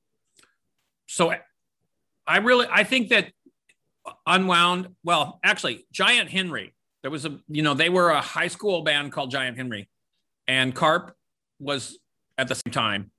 so 1.08 1.32
I 2.26 2.38
really 2.38 2.66
I 2.70 2.84
think 2.84 3.08
that 3.10 3.32
Unwound. 4.26 4.88
Well, 5.04 5.40
actually, 5.44 5.86
Giant 5.92 6.30
Henry. 6.30 6.74
There 7.02 7.10
was 7.10 7.24
a, 7.24 7.38
you 7.48 7.62
know, 7.62 7.74
they 7.74 7.88
were 7.88 8.10
a 8.10 8.20
high 8.20 8.48
school 8.48 8.82
band 8.82 9.12
called 9.12 9.30
Giant 9.30 9.56
Henry, 9.56 9.88
and 10.46 10.74
Carp 10.74 11.14
was 11.58 11.98
at 12.36 12.48
the 12.48 12.54
same 12.54 12.72
time. 12.72 13.10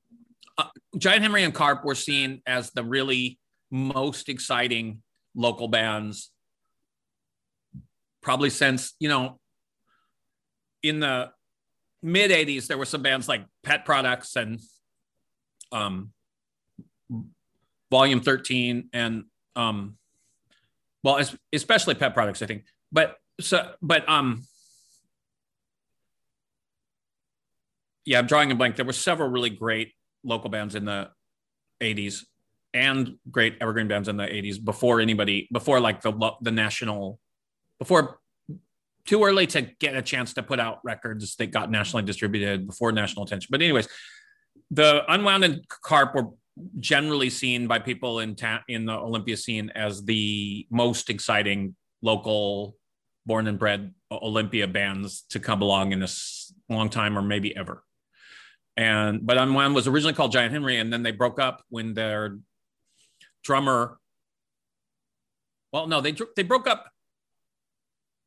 Uh, 0.58 0.66
Giant 0.98 1.24
Henry 1.24 1.44
and 1.44 1.54
Carp 1.54 1.84
were 1.84 1.96
seen 1.96 2.42
as 2.46 2.72
the 2.72 2.84
really 2.84 3.40
most 3.72 4.30
exciting 4.30 5.02
local 5.36 5.68
bands, 5.68 6.32
probably 8.22 8.50
since, 8.50 8.94
you 9.00 9.10
know, 9.10 9.40
in 10.84 11.00
the 11.00 11.32
mid 12.02 12.32
80s, 12.32 12.68
there 12.68 12.78
were 12.78 12.86
some 12.86 13.02
bands 13.02 13.28
like 13.28 13.46
Pet 13.64 13.86
Products 13.86 14.36
and 14.36 14.60
um, 15.72 16.12
Volume 17.90 18.22
13 18.22 18.90
and 18.94 19.26
um, 19.56 19.98
well, 21.04 21.24
especially 21.52 21.96
Pet 21.96 22.14
Products, 22.14 22.42
I 22.42 22.46
think. 22.46 22.66
But 22.92 23.18
so, 23.40 23.72
but 23.82 24.08
um, 24.08 24.44
yeah, 28.06 28.20
I'm 28.20 28.28
drawing 28.28 28.52
a 28.52 28.56
blank. 28.56 28.76
There 28.76 28.86
were 28.86 28.94
several 28.94 29.30
really 29.30 29.50
great 29.50 29.94
local 30.24 30.50
bands 30.50 30.76
in 30.76 30.86
the 30.86 31.10
80s 31.82 32.24
and 32.74 33.18
great 33.30 33.58
evergreen 33.60 33.88
bands 33.88 34.08
in 34.08 34.18
the 34.18 34.24
80s 34.24 34.64
before 34.64 35.02
anybody 35.02 35.50
before 35.52 35.80
like 35.80 36.02
the 36.02 36.32
the 36.42 36.52
national 36.52 37.20
before 37.80 38.21
too 39.06 39.24
early 39.24 39.48
to 39.48 39.62
get 39.62 39.96
a 39.96 40.02
chance 40.02 40.34
to 40.34 40.44
put 40.44 40.60
out 40.60 40.80
records 40.84 41.36
that 41.36 41.52
got 41.52 41.72
nationally 41.72 42.06
distributed 42.06 42.68
before 42.68 42.92
national 42.92 43.26
attention 43.26 43.48
but 43.52 43.62
anyways 43.62 43.88
the 44.72 45.04
unwound 45.12 45.44
and 45.44 45.68
carp 45.68 46.16
were 46.16 46.28
generally 46.80 47.30
seen 47.30 47.68
by 47.68 47.80
people 47.80 48.20
in 48.20 48.36
ta- 48.36 48.64
in 48.68 48.86
the 48.86 48.94
olympia 48.94 49.38
scene 49.38 49.72
as 49.76 50.04
the 50.04 50.66
most 50.70 51.10
exciting 51.10 51.76
local 52.02 52.76
born 53.26 53.48
and 53.48 53.60
bred 53.60 53.94
olympia 54.12 54.68
bands 54.68 55.24
to 55.30 55.40
come 55.40 55.62
along 55.62 55.92
in 55.92 56.04
a 56.04 56.08
long 56.70 56.90
time 56.90 57.18
or 57.18 57.22
maybe 57.22 57.56
ever 57.56 57.84
and 58.78 59.26
but 59.26 59.38
unwound 59.38 59.76
was 59.76 59.88
originally 59.88 60.14
called 60.14 60.32
giant 60.32 60.52
henry 60.52 60.78
and 60.78 60.92
then 60.92 61.04
they 61.04 61.12
broke 61.12 61.40
up 61.40 61.64
when 61.70 61.94
their 61.94 62.38
drummer. 63.44 63.98
Well, 65.74 65.88
no, 65.88 66.02
they 66.02 66.16
they 66.36 66.44
broke 66.44 66.68
up 66.68 66.92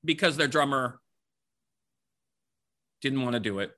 because 0.04 0.36
their 0.36 0.48
drummer 0.48 1.00
didn't 3.00 3.22
want 3.22 3.34
to 3.34 3.40
do 3.40 3.58
it. 3.58 3.72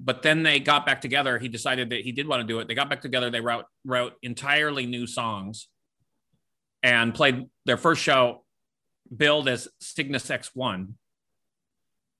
But 0.00 0.22
then 0.22 0.42
they 0.42 0.60
got 0.60 0.86
back 0.86 1.00
together. 1.00 1.38
He 1.38 1.48
decided 1.48 1.90
that 1.90 2.02
he 2.02 2.12
did 2.12 2.28
want 2.28 2.40
to 2.40 2.46
do 2.46 2.60
it. 2.60 2.68
They 2.68 2.74
got 2.74 2.88
back 2.88 3.02
together. 3.02 3.30
They 3.30 3.40
wrote 3.40 3.64
wrote 3.84 4.14
entirely 4.22 4.86
new 4.86 5.06
songs 5.06 5.68
and 6.82 7.12
played 7.12 7.46
their 7.66 7.76
first 7.76 8.00
show 8.00 8.44
billed 9.14 9.48
as 9.48 9.68
Cygnus 9.80 10.28
X1. 10.28 10.92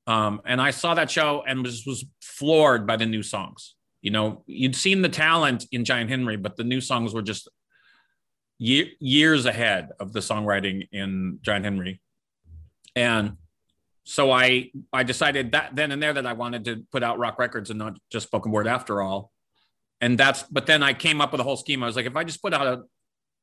Um, 0.08 0.40
and 0.44 0.60
I 0.60 0.72
saw 0.72 0.94
that 0.94 1.10
show 1.10 1.44
and 1.46 1.62
was 1.62 1.84
was 1.86 2.04
floored 2.20 2.86
by 2.86 2.96
the 2.96 3.06
new 3.06 3.22
songs. 3.22 3.74
You 4.00 4.10
know, 4.10 4.42
you'd 4.46 4.76
seen 4.76 5.02
the 5.02 5.08
talent 5.08 5.66
in 5.70 5.84
Giant 5.84 6.10
Henry, 6.10 6.36
but 6.36 6.56
the 6.56 6.64
new 6.64 6.80
songs 6.80 7.14
were 7.14 7.22
just 7.22 7.48
year, 8.58 8.86
years 8.98 9.46
ahead 9.46 9.90
of 10.00 10.12
the 10.12 10.20
songwriting 10.20 10.88
in 10.92 11.38
Giant 11.42 11.64
Henry. 11.64 12.00
And 12.96 13.36
so 14.08 14.30
I 14.30 14.70
I 14.90 15.02
decided 15.02 15.52
that 15.52 15.76
then 15.76 15.92
and 15.92 16.02
there 16.02 16.14
that 16.14 16.24
I 16.24 16.32
wanted 16.32 16.64
to 16.64 16.82
put 16.90 17.02
out 17.02 17.18
rock 17.18 17.38
records 17.38 17.68
and 17.68 17.78
not 17.78 17.98
just 18.10 18.26
spoken 18.26 18.50
word 18.50 18.66
after 18.66 19.02
all. 19.02 19.30
And 20.00 20.16
that's 20.16 20.44
but 20.44 20.64
then 20.64 20.82
I 20.82 20.94
came 20.94 21.20
up 21.20 21.30
with 21.30 21.42
a 21.42 21.44
whole 21.44 21.58
scheme. 21.58 21.82
I 21.82 21.86
was 21.86 21.94
like, 21.94 22.06
if 22.06 22.16
I 22.16 22.24
just 22.24 22.40
put 22.40 22.54
out 22.54 22.66
a, 22.66 22.82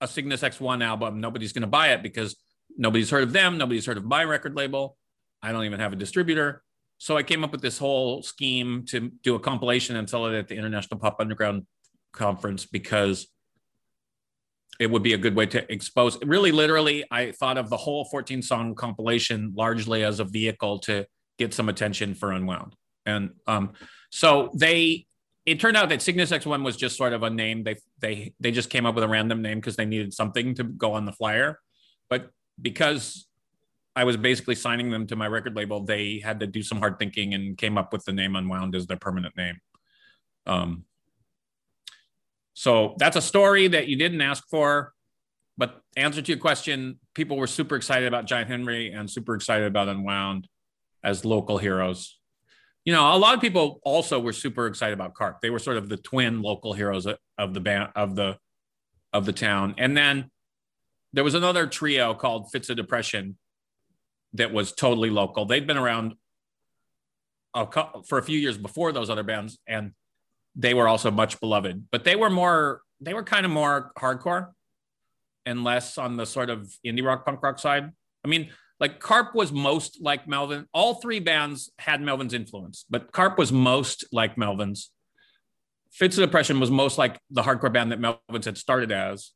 a 0.01 0.07
Cygnus 0.07 0.41
X1 0.41 0.83
album, 0.83 1.21
nobody's 1.21 1.53
gonna 1.53 1.67
buy 1.67 1.89
it 1.89 2.01
because 2.01 2.35
nobody's 2.75 3.11
heard 3.11 3.21
of 3.21 3.31
them, 3.31 3.59
nobody's 3.59 3.85
heard 3.85 3.97
of 3.97 4.05
my 4.05 4.23
record 4.23 4.55
label. 4.55 4.97
I 5.39 5.51
don't 5.51 5.65
even 5.65 5.79
have 5.79 5.93
a 5.93 5.95
distributor. 5.95 6.63
So 6.97 7.15
I 7.15 7.21
came 7.21 7.43
up 7.43 7.51
with 7.51 7.61
this 7.61 7.77
whole 7.77 8.23
scheme 8.23 8.85
to 8.87 9.11
do 9.21 9.35
a 9.35 9.39
compilation 9.39 9.97
and 9.97 10.09
sell 10.09 10.25
it 10.25 10.35
at 10.35 10.47
the 10.47 10.55
International 10.55 10.99
Pop 10.99 11.17
Underground 11.19 11.67
conference 12.11 12.65
because 12.65 13.27
it 14.79 14.91
would 14.91 15.03
be 15.03 15.13
a 15.13 15.17
good 15.17 15.35
way 15.35 15.45
to 15.45 15.71
expose 15.71 16.17
really 16.23 16.51
literally 16.51 17.03
i 17.11 17.31
thought 17.31 17.57
of 17.57 17.69
the 17.69 17.77
whole 17.77 18.05
14 18.05 18.41
song 18.41 18.75
compilation 18.75 19.53
largely 19.55 20.03
as 20.03 20.19
a 20.19 20.25
vehicle 20.25 20.79
to 20.79 21.05
get 21.37 21.53
some 21.53 21.69
attention 21.69 22.13
for 22.13 22.31
unwound. 22.31 22.75
And 23.05 23.31
um, 23.47 23.73
so 24.09 24.51
they 24.55 25.05
it 25.45 25.59
turned 25.59 25.77
out 25.77 25.89
that 25.89 26.01
cygnus 26.01 26.31
x1 26.31 26.63
was 26.63 26.75
just 26.75 26.97
sort 26.97 27.13
of 27.13 27.23
a 27.23 27.29
name. 27.29 27.63
They 27.63 27.75
they 27.99 28.33
they 28.39 28.51
just 28.51 28.69
came 28.69 28.85
up 28.85 28.95
with 28.95 29.03
a 29.03 29.07
random 29.07 29.41
name 29.41 29.59
because 29.59 29.75
they 29.75 29.85
needed 29.85 30.13
something 30.13 30.55
to 30.55 30.63
go 30.63 30.93
on 30.93 31.05
the 31.05 31.11
flyer. 31.11 31.59
But 32.09 32.29
because 32.61 33.27
i 33.97 34.03
was 34.03 34.17
basically 34.17 34.55
signing 34.55 34.89
them 34.89 35.07
to 35.07 35.15
my 35.15 35.27
record 35.27 35.55
label 35.55 35.81
they 35.81 36.19
had 36.19 36.39
to 36.39 36.47
do 36.47 36.61
some 36.61 36.79
hard 36.79 36.99
thinking 36.99 37.33
and 37.33 37.57
came 37.57 37.77
up 37.77 37.93
with 37.93 38.03
the 38.03 38.11
name 38.11 38.35
unwound 38.35 38.75
as 38.75 38.87
their 38.87 38.97
permanent 38.97 39.35
name. 39.37 39.57
Um, 40.45 40.85
so 42.55 42.95
that's 42.97 43.17
a 43.17 43.21
story 43.21 43.67
that 43.67 43.87
you 43.87 43.97
didn't 43.97 44.21
ask 44.21 44.43
for. 44.49 44.93
But 45.57 45.81
answer 45.95 46.21
to 46.21 46.31
your 46.31 46.39
question, 46.39 46.99
people 47.13 47.37
were 47.37 47.47
super 47.47 47.75
excited 47.75 48.07
about 48.07 48.25
Giant 48.25 48.49
Henry 48.49 48.91
and 48.91 49.09
super 49.09 49.35
excited 49.35 49.67
about 49.67 49.89
Unwound 49.89 50.47
as 51.03 51.25
local 51.25 51.57
heroes. 51.57 52.17
You 52.85 52.93
know, 52.93 53.13
a 53.13 53.17
lot 53.17 53.35
of 53.35 53.41
people 53.41 53.81
also 53.83 54.19
were 54.19 54.33
super 54.33 54.67
excited 54.67 54.93
about 54.93 55.15
Carp. 55.15 55.41
They 55.41 55.49
were 55.49 55.59
sort 55.59 55.77
of 55.77 55.89
the 55.89 55.97
twin 55.97 56.41
local 56.41 56.73
heroes 56.73 57.05
of 57.37 57.53
the 57.53 57.59
band 57.59 57.89
of 57.95 58.15
the 58.15 58.37
of 59.11 59.25
the 59.25 59.33
town. 59.33 59.75
And 59.77 59.95
then 59.95 60.29
there 61.13 61.23
was 61.23 61.35
another 61.35 61.67
trio 61.67 62.13
called 62.13 62.51
Fits 62.51 62.69
of 62.69 62.77
Depression 62.77 63.37
that 64.33 64.53
was 64.53 64.71
totally 64.71 65.09
local. 65.09 65.45
They'd 65.45 65.67
been 65.67 65.77
around 65.77 66.15
a, 67.53 67.65
couple, 67.65 68.03
for 68.03 68.17
a 68.17 68.23
few 68.23 68.37
years 68.37 68.57
before 68.57 68.91
those 68.91 69.09
other 69.09 69.23
bands, 69.23 69.57
and 69.67 69.91
they 70.55 70.73
were 70.73 70.87
also 70.87 71.11
much 71.11 71.39
beloved, 71.39 71.85
but 71.91 72.03
they 72.03 72.15
were 72.15 72.29
more, 72.29 72.81
they 73.01 73.13
were 73.13 73.23
kind 73.23 73.45
of 73.45 73.51
more 73.51 73.91
hardcore 73.97 74.51
and 75.45 75.63
less 75.63 75.97
on 75.97 76.17
the 76.17 76.25
sort 76.25 76.49
of 76.49 76.73
indie 76.85 77.03
rock, 77.03 77.25
punk 77.25 77.41
rock 77.43 77.59
side. 77.59 77.91
I 78.23 78.27
mean, 78.27 78.49
like 78.79 78.99
Carp 78.99 79.35
was 79.35 79.51
most 79.51 80.01
like 80.01 80.27
Melvin. 80.27 80.65
All 80.73 80.95
three 80.95 81.19
bands 81.19 81.71
had 81.79 82.01
Melvin's 82.01 82.33
influence, 82.33 82.85
but 82.89 83.11
Carp 83.11 83.37
was 83.37 83.51
most 83.51 84.05
like 84.11 84.37
Melvin's. 84.37 84.91
Fits 85.91 86.17
of 86.17 86.25
Depression 86.25 86.59
was 86.59 86.71
most 86.71 86.97
like 86.97 87.19
the 87.29 87.41
hardcore 87.41 87.71
band 87.71 87.91
that 87.91 87.99
Melvin's 87.99 88.45
had 88.45 88.57
started 88.57 88.91
as. 88.91 89.31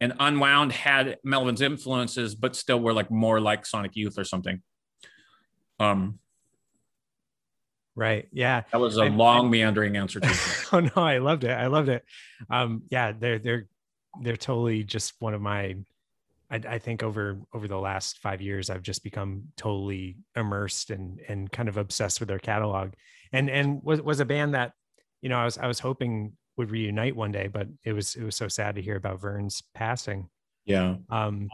And 0.00 0.14
Unwound 0.18 0.72
had 0.72 1.18
Melvin's 1.24 1.60
influences, 1.60 2.34
but 2.34 2.56
still 2.56 2.80
were 2.80 2.92
like 2.92 3.10
more 3.10 3.40
like 3.40 3.66
Sonic 3.66 3.96
Youth 3.96 4.18
or 4.18 4.24
something. 4.24 4.62
Um, 5.78 6.20
Right. 8.00 8.26
Yeah. 8.32 8.62
That 8.72 8.80
was 8.80 8.96
a 8.96 9.02
I, 9.02 9.08
long 9.08 9.48
I, 9.48 9.50
meandering 9.50 9.98
answer 9.98 10.20
to 10.20 10.38
oh 10.72 10.80
no, 10.80 11.02
I 11.02 11.18
loved 11.18 11.44
it. 11.44 11.50
I 11.50 11.66
loved 11.66 11.90
it. 11.90 12.02
Um, 12.48 12.84
yeah, 12.90 13.12
they're 13.12 13.38
they're 13.38 13.66
they're 14.22 14.38
totally 14.38 14.84
just 14.84 15.12
one 15.18 15.34
of 15.34 15.42
my 15.42 15.76
I, 16.50 16.62
I 16.66 16.78
think 16.78 17.02
over 17.02 17.38
over 17.52 17.68
the 17.68 17.76
last 17.76 18.16
five 18.16 18.40
years 18.40 18.70
I've 18.70 18.80
just 18.80 19.04
become 19.04 19.48
totally 19.58 20.16
immersed 20.34 20.88
and 20.88 21.20
and 21.28 21.52
kind 21.52 21.68
of 21.68 21.76
obsessed 21.76 22.20
with 22.20 22.30
their 22.30 22.38
catalog. 22.38 22.92
And 23.34 23.50
and 23.50 23.82
was 23.82 24.00
was 24.00 24.18
a 24.18 24.24
band 24.24 24.54
that, 24.54 24.72
you 25.20 25.28
know, 25.28 25.36
I 25.36 25.44
was 25.44 25.58
I 25.58 25.66
was 25.66 25.78
hoping 25.78 26.32
would 26.56 26.70
reunite 26.70 27.14
one 27.14 27.32
day, 27.32 27.48
but 27.48 27.68
it 27.84 27.92
was 27.92 28.16
it 28.16 28.24
was 28.24 28.34
so 28.34 28.48
sad 28.48 28.76
to 28.76 28.82
hear 28.82 28.96
about 28.96 29.20
Vern's 29.20 29.62
passing. 29.74 30.30
Yeah. 30.64 30.94
Um 31.10 31.50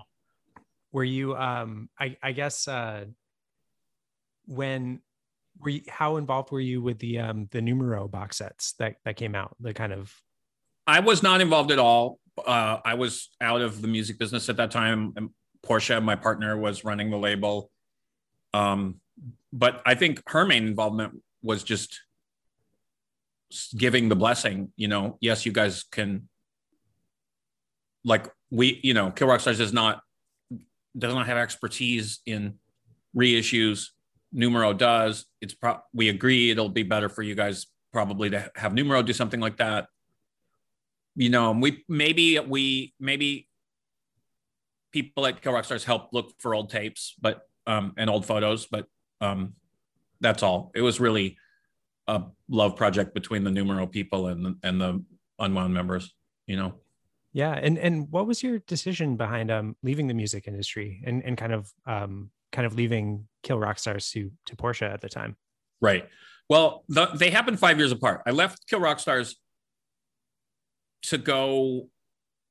were 0.93 1.03
you 1.03 1.35
um 1.35 1.89
I 1.99 2.17
I 2.23 2.31
guess 2.31 2.69
uh 2.69 3.07
when 4.47 5.01
were 5.61 5.71
you, 5.71 5.83
how 5.89 6.17
involved 6.17 6.51
were 6.53 6.61
you 6.61 6.83
with 6.83 6.99
the 6.99 7.19
um 7.19 7.49
the 7.51 7.61
numero 7.61 8.09
box 8.09 8.39
sets 8.39 8.75
that 8.79 8.97
that 9.05 9.17
came 9.17 9.35
out 9.35 9.57
the 9.61 9.75
kind 9.75 9.93
of 9.93 10.15
i 10.87 11.01
was 11.01 11.23
not 11.23 11.41
involved 11.41 11.71
at 11.71 11.79
all. 11.79 12.19
Uh 12.47 12.79
i 12.85 12.95
was 12.95 13.31
out 13.41 13.63
of 13.63 13.81
the 13.83 13.89
music 13.89 14.19
business 14.19 14.49
at 14.49 14.57
that 14.57 14.71
time 14.71 15.13
and 15.17 15.31
portia 15.63 16.01
my 16.01 16.17
partner 16.17 16.57
was 16.57 16.85
running 16.85 17.11
the 17.11 17.17
label. 17.17 17.71
Um 18.55 19.01
but 19.53 19.83
i 19.87 19.95
think 19.95 20.23
her 20.29 20.45
main 20.45 20.67
involvement 20.67 21.21
was 21.43 21.63
just 21.63 22.01
giving 23.77 24.09
the 24.09 24.17
blessing 24.17 24.73
you 24.77 24.89
know 24.89 25.17
yes 25.21 25.47
you 25.47 25.53
guys 25.53 25.85
can 25.85 26.29
like 28.05 28.27
we 28.51 28.81
you 28.83 28.93
know 28.93 29.11
kill 29.11 29.29
rock 29.29 29.41
stars 29.41 29.59
does 29.59 29.73
not 29.73 30.01
does 30.99 31.15
not 31.15 31.27
have 31.27 31.37
expertise 31.37 32.21
in 32.27 32.55
reissues 33.17 33.89
Numero 34.33 34.73
does. 34.73 35.27
It's 35.41 35.55
pro- 35.55 35.81
we 35.93 36.09
agree 36.09 36.51
it'll 36.51 36.69
be 36.69 36.83
better 36.83 37.09
for 37.09 37.23
you 37.23 37.35
guys 37.35 37.67
probably 37.93 38.31
to 38.31 38.51
have 38.57 38.75
Numero 38.75 39.03
do 39.03 39.13
something 39.13 39.41
like 39.41 39.59
that. 39.59 39.87
You 41.15 41.31
know, 41.31 41.53
we 41.53 41.85
maybe 41.89 42.39
we 42.39 42.95
maybe 43.01 43.49
people 44.93 45.27
at 45.27 45.41
Kill 45.41 45.53
Rock 45.53 45.65
Stars 45.65 45.85
help 45.85 46.13
look 46.13 46.35
for 46.39 46.55
old 46.55 46.71
tapes, 46.71 47.15
but 47.21 47.43
um 47.67 47.95
and 47.97 48.11
old 48.11 48.27
photos, 48.27 48.67
but 48.67 48.87
um 49.21 49.55
that's 50.21 50.43
all. 50.43 50.71
It 50.75 50.83
was 50.83 51.01
really 51.01 51.39
a 52.07 52.23
love 52.49 52.77
project 52.77 53.15
between 53.15 53.45
the 53.45 53.51
Numero 53.51 53.87
people 53.87 54.29
and 54.29 54.45
the, 54.45 54.57
and 54.63 54.81
the 54.81 55.05
Unwound 55.39 55.75
members. 55.75 56.15
You 56.47 56.57
know. 56.57 56.75
Yeah, 57.33 57.53
and 57.53 57.79
and 57.79 58.11
what 58.11 58.27
was 58.27 58.43
your 58.43 58.59
decision 58.61 59.17
behind 59.17 59.51
um 59.51 59.77
leaving 59.83 60.07
the 60.07 60.15
music 60.15 60.47
industry 60.47 61.03
and 61.05 61.23
and 61.25 61.37
kind 61.37 61.53
of 61.53 61.73
um 61.87 62.31
kind 62.53 62.67
of 62.67 62.75
leaving 62.75 63.27
Kill 63.47 63.59
Rock 63.59 63.79
Stars 63.79 64.11
to 64.11 64.31
to 64.47 64.57
Portia 64.57 64.91
at 64.91 65.01
the 65.01 65.09
time? 65.09 65.37
Right. 65.81 66.09
Well, 66.49 66.85
the, 66.89 67.07
they 67.07 67.31
happened 67.31 67.59
five 67.59 67.79
years 67.79 67.93
apart. 67.93 68.23
I 68.27 68.31
left 68.31 68.69
Kill 68.69 68.81
Rock 68.81 68.99
Stars 69.01 69.37
to 71.05 71.19
go. 71.19 71.89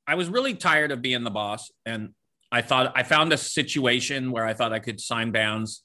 I 0.07 0.15
was 0.15 0.29
really 0.29 0.53
tired 0.53 0.91
of 0.91 1.01
being 1.01 1.23
the 1.23 1.31
boss, 1.31 1.71
and 1.85 2.13
I 2.51 2.61
thought 2.61 2.93
I 2.95 3.03
found 3.03 3.33
a 3.33 3.37
situation 3.37 4.31
where 4.31 4.45
I 4.45 4.53
thought 4.53 4.71
I 4.71 4.79
could 4.79 5.01
sign 5.01 5.31
bands 5.31 5.83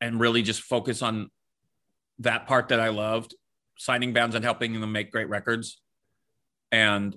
and 0.00 0.20
really 0.20 0.42
just 0.42 0.60
focus 0.60 1.00
on 1.00 1.30
that 2.18 2.46
part 2.46 2.68
that 2.68 2.80
I 2.80 2.88
loved, 2.90 3.34
signing 3.78 4.12
bands 4.12 4.34
and 4.34 4.44
helping 4.44 4.78
them 4.78 4.92
make 4.92 5.10
great 5.10 5.28
records. 5.28 5.80
And 6.72 7.16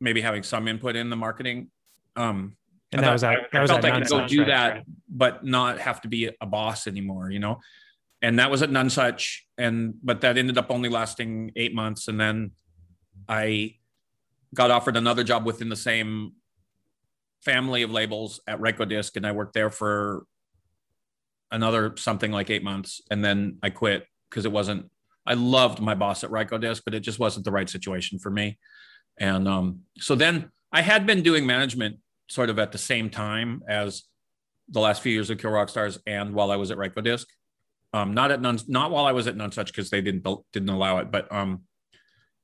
maybe 0.00 0.20
having 0.20 0.42
some 0.42 0.66
input 0.66 0.96
in 0.96 1.10
the 1.10 1.16
marketing. 1.16 1.70
Um, 2.16 2.56
and 2.92 3.02
that 3.02 3.12
was 3.12 3.20
that, 3.20 3.48
I, 3.52 3.60
was 3.60 3.70
felt 3.70 3.84
I 3.84 3.98
could 3.98 4.08
go 4.08 4.26
do 4.26 4.44
that, 4.46 4.68
right? 4.68 4.84
but 5.08 5.44
not 5.44 5.78
have 5.78 6.00
to 6.02 6.08
be 6.08 6.30
a 6.40 6.46
boss 6.46 6.86
anymore, 6.86 7.30
you 7.30 7.38
know. 7.38 7.60
And 8.22 8.38
that 8.38 8.50
was 8.50 8.62
at 8.62 8.70
Nonesuch, 8.70 9.38
and 9.56 9.94
but 10.02 10.20
that 10.22 10.36
ended 10.36 10.58
up 10.58 10.70
only 10.70 10.88
lasting 10.88 11.52
eight 11.56 11.74
months, 11.74 12.08
and 12.08 12.20
then 12.20 12.50
I 13.28 13.76
got 14.52 14.70
offered 14.70 14.96
another 14.96 15.22
job 15.22 15.46
within 15.46 15.68
the 15.68 15.76
same 15.76 16.32
family 17.42 17.82
of 17.82 17.90
labels 17.90 18.40
at 18.46 18.60
Rykodisc, 18.60 19.16
and 19.16 19.26
I 19.26 19.32
worked 19.32 19.54
there 19.54 19.70
for 19.70 20.26
another 21.50 21.94
something 21.96 22.32
like 22.32 22.50
eight 22.50 22.64
months, 22.64 23.00
and 23.10 23.24
then 23.24 23.58
I 23.62 23.70
quit 23.70 24.06
because 24.28 24.44
it 24.44 24.52
wasn't. 24.52 24.90
I 25.26 25.34
loved 25.34 25.80
my 25.80 25.94
boss 25.94 26.24
at 26.24 26.30
Rykodisc, 26.30 26.82
but 26.84 26.94
it 26.94 27.00
just 27.00 27.20
wasn't 27.20 27.44
the 27.44 27.52
right 27.52 27.70
situation 27.70 28.18
for 28.18 28.30
me. 28.30 28.58
And 29.18 29.46
um, 29.46 29.80
so 29.98 30.14
then 30.14 30.50
I 30.72 30.82
had 30.82 31.06
been 31.06 31.22
doing 31.22 31.46
management 31.46 31.98
sort 32.30 32.48
of 32.48 32.58
at 32.58 32.72
the 32.72 32.78
same 32.78 33.10
time 33.10 33.62
as 33.68 34.04
the 34.68 34.80
last 34.80 35.02
few 35.02 35.12
years 35.12 35.30
of 35.30 35.38
Kill 35.38 35.50
Rock 35.50 35.68
Stars 35.68 35.98
and 36.06 36.32
while 36.32 36.50
I 36.50 36.56
was 36.56 36.70
at 36.70 36.78
Rykodisc. 36.78 37.26
Um, 37.92 38.14
not 38.14 38.30
at 38.30 38.40
none, 38.40 38.58
not 38.68 38.92
while 38.92 39.04
I 39.04 39.12
was 39.12 39.26
at 39.26 39.36
Nonesuch 39.36 39.66
because 39.66 39.90
they 39.90 40.00
didn't 40.00 40.26
didn't 40.52 40.68
allow 40.68 40.98
it, 40.98 41.10
but 41.10 41.30
um, 41.32 41.62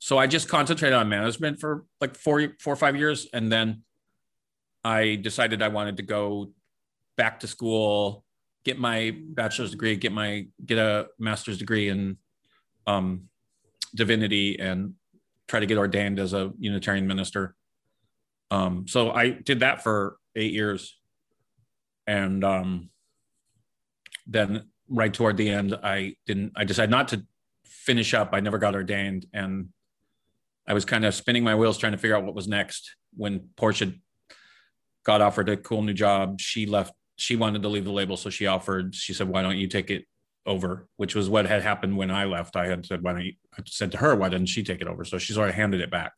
so 0.00 0.18
I 0.18 0.26
just 0.26 0.48
concentrated 0.48 0.98
on 0.98 1.08
management 1.08 1.60
for 1.60 1.84
like 2.00 2.16
four 2.16 2.48
four 2.60 2.72
or 2.72 2.76
five 2.76 2.96
years, 2.96 3.28
and 3.32 3.50
then 3.50 3.82
I 4.82 5.14
decided 5.14 5.62
I 5.62 5.68
wanted 5.68 5.98
to 5.98 6.02
go 6.02 6.50
back 7.16 7.40
to 7.40 7.46
school, 7.46 8.24
get 8.64 8.78
my 8.78 9.16
bachelor's 9.16 9.70
degree, 9.70 9.94
get 9.94 10.10
my 10.12 10.48
get 10.64 10.78
a 10.78 11.06
master's 11.20 11.58
degree 11.58 11.88
in 11.88 12.16
um, 12.88 13.28
divinity, 13.94 14.58
and 14.58 14.94
try 15.46 15.60
to 15.60 15.66
get 15.66 15.78
ordained 15.78 16.18
as 16.18 16.32
a 16.32 16.52
Unitarian 16.58 17.06
minister. 17.06 17.54
Um, 18.50 18.86
so 18.88 19.10
I 19.10 19.30
did 19.30 19.60
that 19.60 19.82
for 19.82 20.16
eight 20.34 20.52
years. 20.52 20.98
And 22.06 22.44
um, 22.44 22.90
then 24.26 24.68
right 24.88 25.12
toward 25.12 25.36
the 25.36 25.48
end, 25.48 25.74
I 25.82 26.14
didn't, 26.26 26.52
I 26.56 26.64
decided 26.64 26.90
not 26.90 27.08
to 27.08 27.24
finish 27.64 28.14
up. 28.14 28.30
I 28.32 28.40
never 28.40 28.58
got 28.58 28.74
ordained. 28.74 29.26
And 29.32 29.70
I 30.68 30.74
was 30.74 30.84
kind 30.84 31.04
of 31.04 31.14
spinning 31.14 31.44
my 31.44 31.54
wheels 31.54 31.78
trying 31.78 31.92
to 31.92 31.98
figure 31.98 32.16
out 32.16 32.24
what 32.24 32.34
was 32.34 32.48
next 32.48 32.94
when 33.16 33.48
Portia 33.56 33.92
got 35.04 35.20
offered 35.20 35.48
a 35.48 35.56
cool 35.56 35.82
new 35.82 35.94
job. 35.94 36.40
She 36.40 36.66
left, 36.66 36.92
she 37.16 37.36
wanted 37.36 37.62
to 37.62 37.68
leave 37.68 37.84
the 37.84 37.92
label. 37.92 38.16
So 38.16 38.30
she 38.30 38.46
offered, 38.46 38.94
she 38.94 39.12
said, 39.12 39.28
why 39.28 39.42
don't 39.42 39.56
you 39.56 39.68
take 39.68 39.90
it 39.90 40.04
over, 40.44 40.88
which 40.96 41.14
was 41.14 41.28
what 41.28 41.46
had 41.46 41.62
happened 41.62 41.96
when 41.96 42.10
I 42.10 42.24
left. 42.24 42.54
I 42.54 42.66
had 42.66 42.86
said, 42.86 43.02
why 43.02 43.12
don't 43.12 43.24
you, 43.24 43.32
I 43.56 43.62
said 43.66 43.90
to 43.92 43.98
her, 43.98 44.14
why 44.14 44.28
didn't 44.28 44.46
she 44.46 44.62
take 44.62 44.80
it 44.80 44.86
over? 44.86 45.04
So 45.04 45.18
she 45.18 45.32
sort 45.32 45.48
of 45.48 45.54
handed 45.56 45.80
it 45.80 45.90
back. 45.90 46.12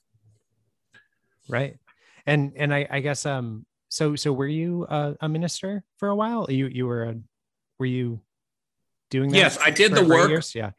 Right. 1.48 1.76
And, 2.28 2.52
and 2.56 2.74
I, 2.74 2.86
I 2.90 3.00
guess, 3.00 3.24
um, 3.24 3.64
so, 3.88 4.14
so 4.14 4.32
were 4.32 4.46
you 4.46 4.86
a, 4.88 5.16
a 5.22 5.28
minister 5.28 5.82
for 5.96 6.08
a 6.08 6.14
while? 6.14 6.46
You, 6.50 6.66
you 6.66 6.86
were, 6.86 7.04
a, 7.04 7.14
were 7.78 7.86
you 7.86 8.20
doing 9.10 9.30
that? 9.30 9.38
Yes, 9.38 9.58
I 9.64 9.70
did 9.70 9.94
the 9.94 10.04
work. 10.04 10.28
Years? 10.28 10.54
Yeah. 10.54 10.72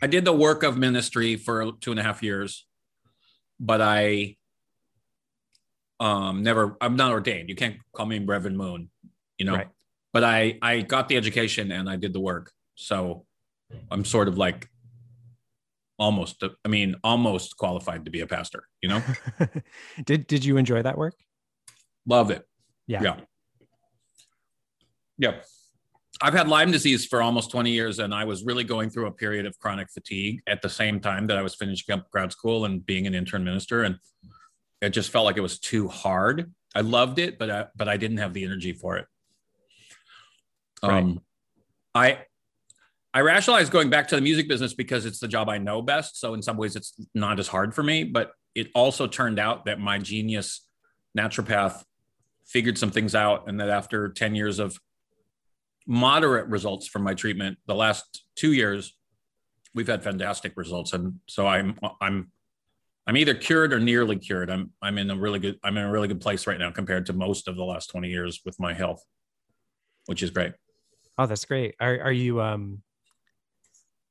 I 0.00 0.06
did 0.06 0.24
the 0.24 0.32
work 0.32 0.62
of 0.62 0.78
ministry 0.78 1.36
for 1.36 1.72
two 1.72 1.90
and 1.90 2.00
a 2.00 2.02
half 2.02 2.22
years, 2.22 2.66
but 3.60 3.82
I, 3.82 4.36
um, 6.00 6.42
never, 6.42 6.76
I'm 6.80 6.96
not 6.96 7.12
ordained. 7.12 7.50
You 7.50 7.54
can't 7.54 7.76
call 7.92 8.06
me 8.06 8.18
Reverend 8.18 8.56
Moon, 8.56 8.90
you 9.38 9.44
know, 9.44 9.56
right. 9.56 9.68
but 10.12 10.24
I, 10.24 10.58
I 10.62 10.80
got 10.80 11.08
the 11.08 11.16
education 11.16 11.70
and 11.70 11.88
I 11.88 11.96
did 11.96 12.14
the 12.14 12.20
work. 12.20 12.50
So 12.76 13.26
I'm 13.90 14.04
sort 14.04 14.28
of 14.28 14.38
like 14.38 14.68
almost 15.98 16.42
I 16.64 16.68
mean 16.68 16.96
almost 17.04 17.56
qualified 17.56 18.04
to 18.04 18.10
be 18.10 18.20
a 18.20 18.26
pastor, 18.26 18.64
you 18.82 18.88
know? 18.88 19.02
did 20.04 20.26
did 20.26 20.44
you 20.44 20.56
enjoy 20.56 20.82
that 20.82 20.98
work? 20.98 21.14
Love 22.06 22.30
it. 22.30 22.46
Yeah. 22.86 23.02
Yeah. 23.02 23.16
Yeah. 25.18 25.34
I've 26.22 26.34
had 26.34 26.48
Lyme 26.48 26.70
disease 26.70 27.04
for 27.04 27.22
almost 27.22 27.50
20 27.50 27.70
years, 27.70 27.98
and 27.98 28.14
I 28.14 28.24
was 28.24 28.44
really 28.44 28.64
going 28.64 28.88
through 28.88 29.06
a 29.06 29.12
period 29.12 29.46
of 29.46 29.58
chronic 29.58 29.90
fatigue 29.90 30.42
at 30.46 30.62
the 30.62 30.68
same 30.68 31.00
time 31.00 31.26
that 31.26 31.36
I 31.36 31.42
was 31.42 31.54
finishing 31.54 31.92
up 31.92 32.10
grad 32.10 32.30
school 32.30 32.64
and 32.66 32.84
being 32.84 33.06
an 33.06 33.14
intern 33.14 33.44
minister. 33.44 33.82
And 33.82 33.98
it 34.80 34.90
just 34.90 35.10
felt 35.10 35.24
like 35.24 35.36
it 35.36 35.42
was 35.42 35.58
too 35.58 35.88
hard. 35.88 36.52
I 36.74 36.82
loved 36.82 37.18
it, 37.18 37.38
but 37.38 37.50
I, 37.50 37.66
but 37.76 37.88
I 37.88 37.96
didn't 37.96 38.18
have 38.18 38.32
the 38.32 38.44
energy 38.44 38.72
for 38.72 38.96
it. 38.96 39.06
Right. 40.82 41.02
Um, 41.02 41.20
I 41.94 42.20
I 43.14 43.20
rationalize 43.20 43.70
going 43.70 43.90
back 43.90 44.08
to 44.08 44.16
the 44.16 44.20
music 44.20 44.48
business 44.48 44.74
because 44.74 45.06
it's 45.06 45.20
the 45.20 45.28
job 45.28 45.48
I 45.48 45.58
know 45.58 45.80
best. 45.80 46.18
So 46.18 46.34
in 46.34 46.42
some 46.42 46.56
ways, 46.56 46.74
it's 46.74 46.94
not 47.14 47.38
as 47.38 47.46
hard 47.46 47.72
for 47.72 47.84
me. 47.84 48.02
But 48.02 48.32
it 48.56 48.70
also 48.74 49.06
turned 49.06 49.38
out 49.38 49.66
that 49.66 49.78
my 49.78 49.98
genius 49.98 50.66
naturopath 51.16 51.84
figured 52.44 52.76
some 52.76 52.90
things 52.90 53.14
out, 53.14 53.48
and 53.48 53.60
that 53.60 53.70
after 53.70 54.08
ten 54.08 54.34
years 54.34 54.58
of 54.58 54.78
moderate 55.86 56.48
results 56.48 56.88
from 56.88 57.02
my 57.02 57.14
treatment, 57.14 57.56
the 57.66 57.74
last 57.74 58.24
two 58.34 58.52
years 58.52 58.96
we've 59.74 59.86
had 59.86 60.02
fantastic 60.02 60.56
results, 60.56 60.92
and 60.92 61.20
so 61.28 61.46
I'm 61.46 61.78
I'm 62.00 62.32
I'm 63.06 63.16
either 63.16 63.34
cured 63.34 63.72
or 63.72 63.78
nearly 63.78 64.16
cured. 64.16 64.50
I'm 64.50 64.72
I'm 64.82 64.98
in 64.98 65.10
a 65.10 65.16
really 65.16 65.38
good 65.38 65.58
I'm 65.62 65.76
in 65.76 65.84
a 65.84 65.90
really 65.90 66.08
good 66.08 66.20
place 66.20 66.48
right 66.48 66.58
now 66.58 66.72
compared 66.72 67.06
to 67.06 67.12
most 67.12 67.46
of 67.46 67.54
the 67.56 67.64
last 67.64 67.90
20 67.90 68.08
years 68.08 68.40
with 68.44 68.58
my 68.58 68.74
health, 68.74 69.04
which 70.06 70.22
is 70.22 70.30
great. 70.30 70.52
Oh, 71.16 71.26
that's 71.26 71.44
great. 71.44 71.76
Are 71.78 72.00
are 72.00 72.12
you 72.12 72.40
um 72.40 72.82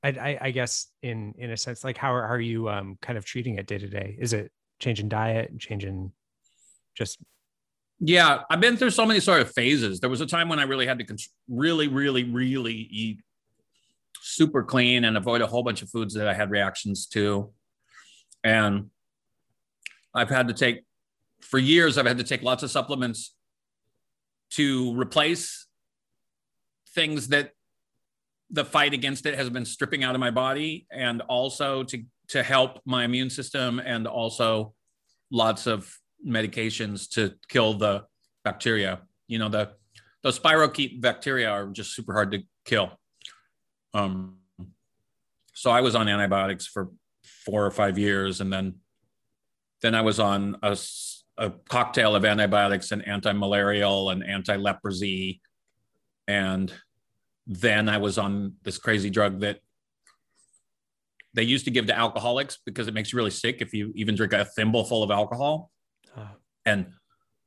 I, 0.04 0.38
I, 0.41 0.51
guess 0.51 0.88
in 1.01 1.34
in 1.38 1.51
a 1.51 1.58
sense, 1.58 1.84
like 1.84 1.97
how 1.97 2.14
are, 2.14 2.28
how 2.28 2.34
are 2.34 2.41
you 2.41 2.70
um, 2.70 2.97
kind 3.01 3.18
of 3.18 3.24
treating 3.24 3.58
it 3.58 3.68
day 3.68 3.78
to 3.78 3.88
day? 3.88 4.18
Is 4.20 4.34
it 4.34 4.51
changing 4.80 5.08
diet, 5.08 5.58
changing 5.60 6.12
just? 6.95 7.20
Yeah, 7.99 8.41
I've 8.49 8.60
been 8.60 8.76
through 8.76 8.89
so 8.89 9.06
many 9.06 9.22
sort 9.22 9.41
of 9.41 9.51
phases. 9.54 10.01
There 10.01 10.10
was 10.10 10.20
a 10.20 10.26
time 10.26 10.49
when 10.49 10.60
I 10.60 10.64
really 10.64 10.86
had 10.86 10.99
to 10.99 11.18
really, 11.47 11.88
really, 11.88 12.26
really 12.26 12.74
eat 12.74 13.20
super 14.22 14.64
clean 14.64 15.06
and 15.06 15.16
avoid 15.16 15.41
a 15.41 15.47
whole 15.47 15.64
bunch 15.64 15.82
of 15.82 15.89
foods 15.89 16.14
that 16.16 16.28
I 16.28 16.34
had 16.34 16.51
reactions 16.51 17.08
to, 17.08 17.51
and 18.43 18.89
I've 20.14 20.30
had 20.30 20.49
to 20.49 20.54
take 20.54 20.84
for 21.39 21.60
years. 21.60 21.97
I've 21.97 22.08
had 22.08 22.18
to 22.18 22.26
take 22.26 22.43
lots 22.43 22.62
of 22.62 22.72
supplements 22.72 23.34
to 24.51 24.93
replace 24.99 25.66
things 26.93 27.30
that 27.30 27.51
the 28.54 28.64
fight 28.64 28.93
against 28.93 29.26
it 29.26 29.36
has 29.36 29.49
been 29.49 29.66
stripping 29.66 30.04
out 30.04 30.16
of 30.16 30.22
my 30.22 30.32
body 30.32 30.88
and 30.91 31.22
also 31.24 31.84
to 31.84 32.04
to 32.30 32.41
help 32.41 32.80
my 32.86 33.04
immune 33.04 33.30
system 33.30 33.80
and 33.80 34.08
also 34.08 34.74
lots 35.32 35.68
of 35.68 35.93
medications 36.26 37.10
to 37.10 37.34
kill 37.49 37.74
the 37.74 38.04
bacteria. 38.45 39.01
You 39.28 39.39
know 39.39 39.49
the 39.49 39.72
those 40.22 40.39
spirochete 40.39 41.01
bacteria 41.01 41.49
are 41.49 41.68
just 41.68 41.93
super 41.93 42.14
hard 42.14 42.32
to 42.32 42.43
kill. 42.64 42.91
Um 43.93 44.38
so 45.56 45.70
i 45.70 45.82
was 45.82 45.95
on 45.95 46.08
antibiotics 46.08 46.66
for 46.66 46.89
four 47.45 47.66
or 47.66 47.72
five 47.72 47.97
years 47.97 48.41
and 48.41 48.51
then 48.51 48.76
then 49.84 49.93
i 49.93 50.01
was 50.01 50.20
on 50.20 50.58
a, 50.64 50.76
a 51.38 51.51
cocktail 51.70 52.16
of 52.16 52.26
antibiotics 52.26 52.91
and 52.91 53.08
anti-malarial 53.08 54.10
and 54.12 54.24
anti-leprosy. 54.24 55.41
And 56.28 56.74
then 57.45 57.89
I 57.89 57.97
was 57.97 58.17
on 58.17 58.53
this 58.63 58.77
crazy 58.77 59.09
drug 59.09 59.41
that 59.41 59.59
they 61.33 61.43
used 61.43 61.65
to 61.65 61.71
give 61.71 61.87
to 61.87 61.97
alcoholics 61.97 62.59
because 62.65 62.87
it 62.87 62.93
makes 62.93 63.11
you 63.11 63.17
really 63.17 63.31
sick 63.31 63.57
if 63.59 63.73
you 63.73 63.91
even 63.95 64.15
drink 64.15 64.33
a 64.33 64.45
thimble 64.45 64.83
full 64.83 65.03
of 65.03 65.11
alcohol. 65.11 65.71
Uh, 66.15 66.27
and 66.65 66.93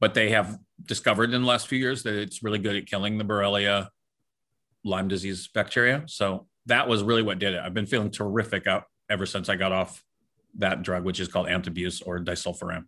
but 0.01 0.13
they 0.13 0.31
have 0.31 0.59
discovered 0.85 1.33
in 1.33 1.41
the 1.41 1.49
last 1.49 1.69
few 1.69 1.79
years 1.79 2.03
that 2.03 2.15
it's 2.15 2.43
really 2.43 2.59
good 2.59 2.77
at 2.77 2.87
killing 2.87 3.17
the 3.17 3.25
Borrelia 3.25 3.89
Lyme 4.85 5.09
disease 5.09 5.49
bacteria. 5.55 6.05
So 6.07 6.47
that 6.67 6.89
was 6.89 7.03
really 7.03 7.23
what 7.23 7.39
did 7.39 7.55
it. 7.55 7.61
I've 7.61 7.75
been 7.75 7.87
feeling 7.87 8.11
terrific 8.11 8.67
out 8.67 8.85
ever 9.09 9.25
since 9.25 9.49
I 9.49 9.57
got 9.57 9.73
off 9.73 10.03
that 10.59 10.83
drug, 10.83 11.05
which 11.05 11.21
is 11.21 11.29
called 11.29 11.47
antabuse 11.47 12.03
or 12.05 12.19
disulfiram. 12.19 12.85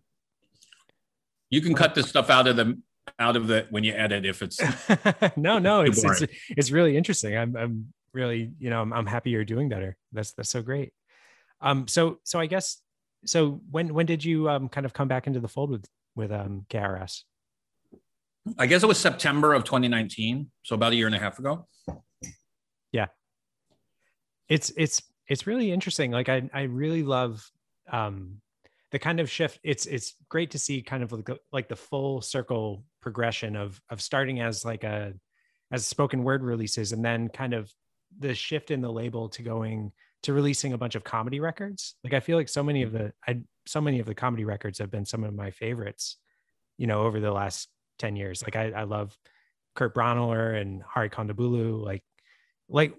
You 1.49 1.61
can 1.61 1.73
cut 1.73 1.95
this 1.95 2.07
stuff 2.07 2.29
out 2.29 2.47
of 2.47 2.55
the 2.55 2.79
out 3.17 3.35
of 3.35 3.47
the 3.47 3.65
when 3.69 3.83
you 3.83 3.93
edit 3.93 4.25
if 4.25 4.41
it's 4.41 4.59
no 5.37 5.59
no 5.59 5.81
it's, 5.81 6.03
it's 6.03 6.33
it's 6.49 6.71
really 6.71 6.95
interesting 6.97 7.37
i'm 7.37 7.55
i'm 7.55 7.93
really 8.13 8.51
you 8.59 8.69
know 8.69 8.81
I'm, 8.81 8.91
I'm 8.91 9.05
happy 9.05 9.29
you're 9.29 9.45
doing 9.45 9.69
better 9.69 9.97
that's 10.11 10.31
that's 10.33 10.49
so 10.49 10.61
great 10.61 10.93
um 11.61 11.87
so 11.87 12.19
so 12.23 12.39
i 12.39 12.45
guess 12.45 12.81
so 13.25 13.61
when 13.69 13.93
when 13.93 14.05
did 14.05 14.23
you 14.23 14.49
um, 14.49 14.69
kind 14.69 14.85
of 14.85 14.93
come 14.93 15.07
back 15.07 15.27
into 15.27 15.39
the 15.39 15.47
fold 15.47 15.71
with 15.71 15.85
with 16.15 16.31
um, 16.31 16.65
KRS? 16.69 17.23
I 18.57 18.65
guess 18.65 18.83
it 18.83 18.87
was 18.87 18.97
September 18.97 19.53
of 19.53 19.63
2019, 19.63 20.49
so 20.63 20.75
about 20.75 20.93
a 20.93 20.95
year 20.95 21.05
and 21.05 21.15
a 21.15 21.19
half 21.19 21.39
ago. 21.39 21.67
Yeah, 22.91 23.07
it's 24.47 24.71
it's 24.77 25.01
it's 25.27 25.45
really 25.45 25.71
interesting. 25.71 26.11
Like 26.11 26.29
I 26.29 26.49
I 26.53 26.63
really 26.63 27.03
love 27.03 27.43
um, 27.91 28.41
the 28.91 28.99
kind 28.99 29.19
of 29.19 29.29
shift. 29.29 29.59
It's 29.63 29.85
it's 29.85 30.15
great 30.29 30.51
to 30.51 30.59
see 30.59 30.81
kind 30.81 31.03
of 31.03 31.11
like, 31.11 31.29
like 31.51 31.67
the 31.67 31.75
full 31.75 32.21
circle 32.21 32.83
progression 33.01 33.55
of 33.55 33.81
of 33.89 34.01
starting 34.01 34.41
as 34.41 34.65
like 34.65 34.83
a 34.83 35.13
as 35.71 35.85
spoken 35.85 36.23
word 36.23 36.43
releases 36.43 36.91
and 36.91 37.05
then 37.05 37.29
kind 37.29 37.53
of 37.53 37.71
the 38.17 38.33
shift 38.33 38.71
in 38.71 38.81
the 38.81 38.91
label 38.91 39.29
to 39.29 39.43
going 39.43 39.91
to 40.23 40.33
releasing 40.33 40.73
a 40.73 40.77
bunch 40.77 40.95
of 40.95 41.03
comedy 41.03 41.39
records. 41.39 41.95
Like 42.03 42.13
I 42.13 42.19
feel 42.19 42.37
like 42.37 42.49
so 42.49 42.63
many 42.63 42.83
of 42.83 42.91
the 42.91 43.13
I 43.27 43.41
so 43.65 43.79
many 43.79 43.99
of 43.99 44.05
the 44.05 44.15
comedy 44.15 44.45
records 44.45 44.79
have 44.79 44.91
been 44.91 45.05
some 45.05 45.23
of 45.23 45.33
my 45.33 45.51
favorites, 45.51 46.17
you 46.77 46.87
know, 46.87 47.03
over 47.03 47.19
the 47.19 47.31
last 47.31 47.69
10 47.99 48.15
years. 48.15 48.41
Like 48.41 48.55
I, 48.55 48.71
I 48.71 48.83
love 48.83 49.15
Kurt 49.75 49.93
Braunohler 49.93 50.59
and 50.59 50.81
Hari 50.81 51.09
Kondabolu. 51.09 51.83
Like 51.83 52.03
like 52.67 52.95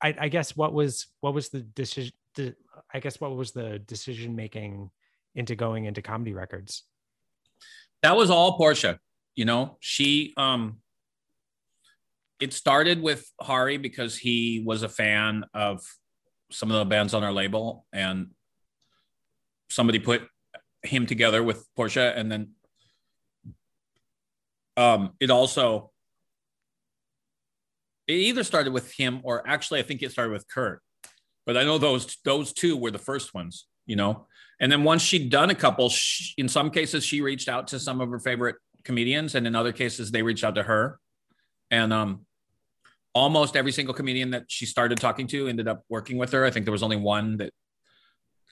I, 0.00 0.14
I 0.18 0.28
guess 0.28 0.56
what 0.56 0.72
was 0.72 1.06
what 1.20 1.34
was 1.34 1.50
the 1.50 1.60
decision 1.60 2.12
I 2.92 3.00
guess 3.00 3.20
what 3.20 3.36
was 3.36 3.52
the 3.52 3.78
decision 3.78 4.34
making 4.34 4.90
into 5.34 5.54
going 5.54 5.84
into 5.84 6.02
comedy 6.02 6.32
records? 6.32 6.84
That 8.02 8.16
was 8.16 8.30
all 8.30 8.56
Portia. 8.56 8.98
You 9.34 9.44
know, 9.44 9.76
she 9.80 10.34
um 10.36 10.78
it 12.40 12.52
started 12.52 13.00
with 13.00 13.30
Hari 13.40 13.78
because 13.78 14.16
he 14.16 14.62
was 14.66 14.82
a 14.82 14.88
fan 14.88 15.44
of 15.54 15.82
some 16.50 16.70
of 16.70 16.78
the 16.78 16.84
bands 16.84 17.14
on 17.14 17.24
our 17.24 17.32
label 17.32 17.86
and 17.92 18.30
somebody 19.70 19.98
put 19.98 20.22
him 20.82 21.06
together 21.06 21.42
with 21.42 21.66
Portia 21.74 22.12
and 22.14 22.30
then 22.30 22.50
um 24.76 25.12
it 25.20 25.30
also 25.30 25.90
it 28.06 28.14
either 28.14 28.44
started 28.44 28.72
with 28.72 28.92
him 28.92 29.20
or 29.22 29.46
actually 29.46 29.80
I 29.80 29.82
think 29.82 30.02
it 30.02 30.12
started 30.12 30.32
with 30.32 30.48
Kurt. 30.48 30.82
But 31.46 31.56
I 31.56 31.64
know 31.64 31.78
those 31.78 32.16
those 32.24 32.52
two 32.52 32.76
were 32.76 32.90
the 32.90 32.98
first 32.98 33.34
ones, 33.34 33.66
you 33.86 33.96
know. 33.96 34.26
And 34.60 34.70
then 34.70 34.84
once 34.84 35.02
she'd 35.02 35.30
done 35.30 35.50
a 35.50 35.54
couple, 35.54 35.88
she, 35.88 36.34
in 36.38 36.48
some 36.48 36.70
cases 36.70 37.04
she 37.04 37.20
reached 37.20 37.48
out 37.48 37.68
to 37.68 37.78
some 37.78 38.00
of 38.00 38.10
her 38.10 38.18
favorite 38.18 38.56
comedians, 38.84 39.34
and 39.34 39.46
in 39.46 39.54
other 39.54 39.72
cases 39.72 40.10
they 40.10 40.22
reached 40.22 40.44
out 40.44 40.54
to 40.54 40.62
her. 40.62 40.98
And 41.70 41.92
um, 41.92 42.26
almost 43.14 43.56
every 43.56 43.72
single 43.72 43.94
comedian 43.94 44.30
that 44.30 44.44
she 44.48 44.66
started 44.66 44.98
talking 44.98 45.26
to 45.28 45.48
ended 45.48 45.68
up 45.68 45.84
working 45.88 46.18
with 46.18 46.32
her. 46.32 46.44
I 46.44 46.50
think 46.50 46.66
there 46.66 46.72
was 46.72 46.82
only 46.82 46.96
one 46.96 47.38
that 47.38 47.52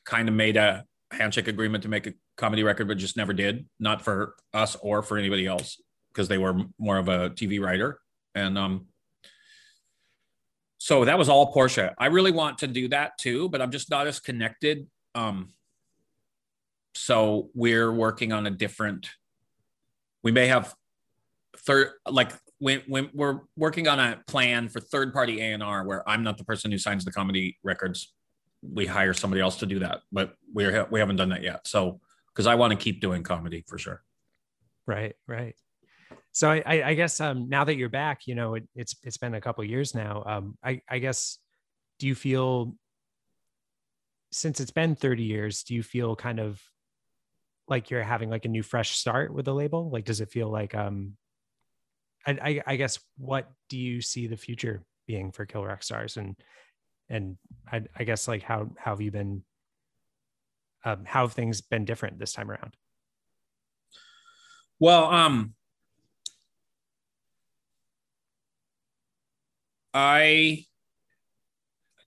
kind 0.05 0.29
of 0.29 0.35
made 0.35 0.57
a 0.57 0.85
handshake 1.11 1.49
agreement 1.49 1.83
to 1.83 1.89
make 1.89 2.07
a 2.07 2.15
comedy 2.37 2.63
record, 2.63 2.89
but 2.89 2.97
just 2.97 3.17
never 3.17 3.33
did. 3.33 3.67
Not 3.79 4.03
for 4.03 4.35
us 4.55 4.77
or 4.81 5.03
for 5.03 5.19
anybody 5.19 5.47
else 5.47 5.81
because 6.13 6.29
they 6.29 6.39
were 6.39 6.55
more 6.79 6.99
of 6.99 7.09
a 7.09 7.31
TV 7.31 7.61
writer. 7.61 7.99
And 8.35 8.57
um, 8.57 8.87
so 10.79 11.05
that 11.05 11.19
was 11.19 11.29
all 11.29 11.53
Portia. 11.53 11.95
I 11.99 12.07
really 12.07 12.33
want 12.33 12.59
to 12.59 12.67
do 12.67 12.89
that 12.89 13.19
too, 13.19 13.49
but 13.49 13.61
I'm 13.61 13.71
just 13.71 13.91
not 13.91 14.07
as 14.07 14.21
connected. 14.21 14.87
Um, 15.15 15.51
so 16.95 17.51
we're 17.55 17.93
working 17.93 18.33
on 18.33 18.47
a 18.47 18.51
different. 18.51 19.09
We 20.23 20.33
may 20.33 20.47
have 20.47 20.75
third, 21.59 21.91
like 22.09 22.33
when 22.59 22.83
when 22.87 23.11
we're 23.13 23.41
working 23.57 23.89
on 23.89 23.99
a 23.99 24.23
plan 24.27 24.69
for 24.69 24.81
third 24.81 25.13
party 25.13 25.41
A 25.41 25.53
and 25.53 25.63
R, 25.63 25.85
where 25.85 26.09
I'm 26.09 26.23
not 26.23 26.39
the 26.39 26.45
person 26.45 26.71
who 26.71 26.79
signs 26.79 27.05
the 27.05 27.13
comedy 27.13 27.59
records. 27.63 28.13
We 28.63 28.87
hire 28.87 29.13
somebody 29.13 29.41
else 29.41 29.57
to 29.57 29.67
do 29.67 29.81
that, 29.81 30.01
but 30.13 30.35
we're 30.53 30.87
we 30.91 31.01
haven't 31.01 31.17
done 31.17 31.31
that 31.31 31.43
yet. 31.43 31.67
So 31.67 32.01
because 32.29 32.47
I 32.47 32.55
want 32.55 32.73
to 32.73 32.79
keep 32.79 33.01
doing 33.01 33.23
comedy 33.23 33.65
for 33.67 33.79
sure. 33.79 34.03
Right, 34.87 35.15
right 35.27 35.55
so 36.33 36.51
I, 36.51 36.83
I 36.87 36.95
guess 36.95 37.21
um, 37.21 37.49
now 37.49 37.65
that 37.65 37.77
you're 37.77 37.91
back, 37.91 38.27
you 38.27 38.35
know, 38.35 38.55
it, 38.55 38.67
it's 38.75 38.97
it's 39.03 39.19
been 39.19 39.35
a 39.35 39.41
couple 39.41 39.63
years 39.65 39.95
now. 39.95 40.23
Um, 40.25 40.57
I, 40.65 40.81
I 40.89 40.99
guess, 40.99 41.39
do 41.99 42.07
you 42.07 42.15
feel 42.15 42.75
since 44.31 44.59
it's 44.59 44.71
been 44.71 44.97
30 44.97 45.25
years, 45.25 45.63
do 45.63 45.75
you 45.75 45.83
feel 45.83 46.17
kind 46.17 46.41
of 46.41 46.61
like 47.73 47.91
you're 47.91 48.03
having 48.03 48.29
like 48.31 48.45
a 48.45 48.49
new 48.49 48.63
fresh 48.63 48.97
start 48.97 49.33
with 49.33 49.47
the 49.47 49.55
label? 49.55 49.91
Like, 49.91 50.05
does 50.05 50.21
it 50.21 50.31
feel 50.31 50.49
like 50.49 50.75
um, 50.75 51.17
I, 52.27 52.33
I, 52.33 52.63
I 52.67 52.77
guess 52.77 52.99
what 53.17 53.51
do 53.71 53.79
you 53.79 54.03
see 54.03 54.27
the 54.27 54.37
future 54.37 54.85
being 55.07 55.33
for 55.33 55.47
Kill 55.47 55.65
Rock 55.65 55.83
Stars 55.83 56.17
and 56.17 56.37
and 57.09 57.37
I, 57.71 57.83
I 57.97 58.05
guess 58.05 58.29
like 58.29 58.43
how 58.43 58.71
how 58.77 58.93
have 58.93 59.01
you 59.01 59.11
been 59.11 59.43
um, 60.85 61.05
how 61.05 61.23
have 61.23 61.33
things 61.33 61.61
been 61.61 61.85
different 61.85 62.19
this 62.19 62.33
time 62.33 62.51
around? 62.51 62.77
Well, 64.79 65.05
um, 65.05 65.55
I, 69.95 70.67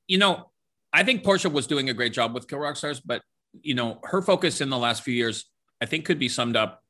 you 0.07 0.18
know, 0.18 0.51
I 0.91 1.03
think 1.03 1.24
Portia 1.24 1.49
was 1.49 1.68
doing 1.68 1.89
a 1.89 1.93
great 1.93 2.13
job 2.13 2.34
with 2.34 2.47
Kill 2.47 2.59
Rock 2.59 2.76
Stars, 2.76 2.99
but 2.99 3.22
you 3.61 3.74
know, 3.74 3.99
her 4.03 4.22
focus 4.22 4.59
in 4.59 4.70
the 4.70 4.78
last 4.78 5.03
few 5.03 5.13
years, 5.13 5.45
I 5.82 5.86
think, 5.86 6.05
could 6.05 6.19
be 6.19 6.30
summed 6.30 6.55
up. 6.55 6.84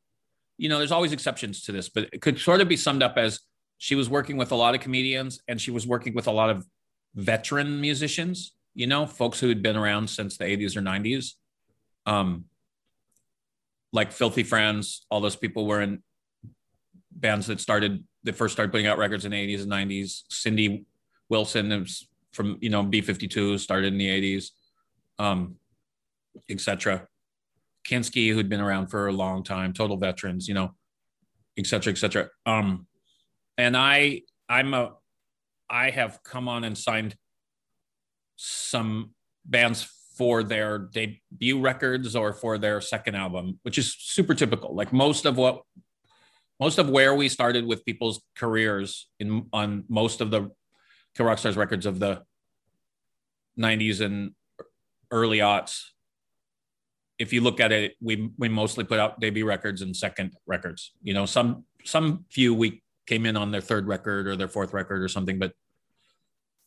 You 0.58 0.70
know, 0.70 0.78
there's 0.78 0.92
always 0.92 1.12
exceptions 1.12 1.64
to 1.64 1.72
this, 1.72 1.90
but 1.90 2.10
it 2.14 2.22
could 2.22 2.40
sort 2.40 2.62
of 2.62 2.68
be 2.68 2.78
summed 2.78 3.04
up 3.04 3.18
as 3.18 3.42
she 3.78 3.96
was 3.96 4.10
working 4.10 4.38
with 4.38 4.52
a 4.52 4.56
lot 4.56 4.74
of 4.74 4.82
comedians 4.82 5.42
and 5.48 5.60
she 5.60 5.72
was 5.72 5.86
working 5.86 6.14
with 6.14 6.28
a 6.28 6.32
lot 6.32 6.50
of 6.50 6.66
veteran 7.14 7.82
musicians. 7.82 8.54
You 8.74 8.88
know, 8.88 9.06
folks 9.06 9.40
who 9.40 9.50
had 9.50 9.62
been 9.62 9.76
around 9.76 10.10
since 10.10 10.38
the 10.38 10.46
80s 10.46 10.76
or 10.76 10.82
90s. 10.82 11.34
Um, 12.06 12.46
like 13.92 14.12
Filthy 14.12 14.44
Friends, 14.44 15.06
all 15.10 15.22
those 15.22 15.38
people 15.38 15.66
were 15.66 15.82
in 15.82 16.04
bands 17.12 17.48
that 17.48 17.62
started 17.62 18.04
they 18.26 18.32
first 18.32 18.54
started 18.54 18.72
putting 18.72 18.88
out 18.88 18.98
records 18.98 19.24
in 19.24 19.32
the 19.32 19.56
80s 19.56 19.62
and 19.62 19.72
90s. 19.72 20.24
Cindy 20.30 20.86
Wilson 21.30 21.86
from 22.34 22.58
you 22.60 22.70
know 22.70 22.84
B52 22.84 23.60
started 23.60 23.94
in 23.94 23.98
the 23.98 24.38
80s, 24.38 24.50
um, 25.20 25.56
etc. 26.50 27.08
Kinski, 27.88 28.34
who'd 28.34 28.50
been 28.50 28.62
around 28.62 28.88
for 28.88 29.08
a 29.08 29.12
long 29.14 29.44
time, 29.44 29.74
total 29.74 29.98
veterans, 29.98 30.48
you 30.48 30.54
know, 30.54 30.74
etc. 31.58 31.92
etc. 31.92 32.30
Um, 32.46 32.88
and 33.58 33.76
I 33.78 34.22
I'm 34.50 34.74
a 34.74 34.94
I 35.70 35.90
have 35.90 36.22
come 36.24 36.48
on 36.48 36.64
and 36.64 36.78
signed 36.78 37.16
some 38.36 39.12
bands 39.46 39.88
for 40.18 40.44
their 40.44 40.78
debut 40.80 41.60
records 41.60 42.16
or 42.16 42.34
for 42.34 42.58
their 42.58 42.80
second 42.82 43.16
album, 43.16 43.60
which 43.64 43.78
is 43.78 43.96
super 43.98 44.34
typical. 44.34 44.74
Like 44.76 44.94
most 44.94 45.26
of 45.26 45.38
what 45.38 45.62
most 46.60 46.78
of 46.78 46.90
where 46.90 47.14
we 47.14 47.28
started 47.28 47.66
with 47.66 47.84
people's 47.86 48.22
careers 48.36 49.10
in 49.20 49.48
on 49.52 49.84
most 49.90 50.22
of 50.22 50.32
the 50.32 50.52
Kill 51.16 51.26
Rock 51.26 51.38
Stars 51.38 51.58
records 51.58 51.86
of 51.86 52.00
the 52.00 52.24
90s 53.60 54.02
and 54.02 54.32
early 55.12 55.40
aughts. 55.40 55.82
If 57.18 57.32
you 57.32 57.41
look 57.41 57.59
at 57.59 57.72
it, 57.72 57.93
we 58.01 58.30
we 58.38 58.49
mostly 58.49 58.84
put 58.84 58.99
out 58.99 59.20
debut 59.20 59.45
records 59.45 59.82
and 59.82 59.95
second 59.95 60.34
records. 60.45 60.91
You 61.01 61.13
know, 61.13 61.26
some 61.26 61.66
some 61.84 62.26
few 62.30 62.53
we 62.53 62.84
came 63.07 63.26
in 63.26 63.38
on 63.38 63.51
their 63.51 63.61
third 63.61 63.88
record 63.88 64.28
or 64.28 64.36
their 64.36 64.47
fourth 64.47 64.74
record 64.74 65.01
or 65.01 65.07
something, 65.07 65.39
but 65.39 65.53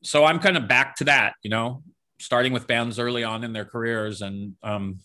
so 0.02 0.24
I'm 0.24 0.38
kind 0.38 0.56
of 0.56 0.68
back 0.68 0.94
to 0.96 1.04
that, 1.04 1.34
you 1.42 1.50
know, 1.50 1.82
starting 2.20 2.52
with 2.52 2.68
bands 2.68 2.98
early 3.00 3.24
on 3.24 3.42
in 3.42 3.52
their 3.52 3.64
careers 3.64 4.22
and 4.22 4.54
um, 4.62 5.00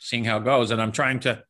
seeing 0.00 0.24
how 0.24 0.38
it 0.38 0.44
goes. 0.44 0.70
And 0.70 0.80
I'm 0.80 0.92
trying 0.92 1.20
to 1.20 1.42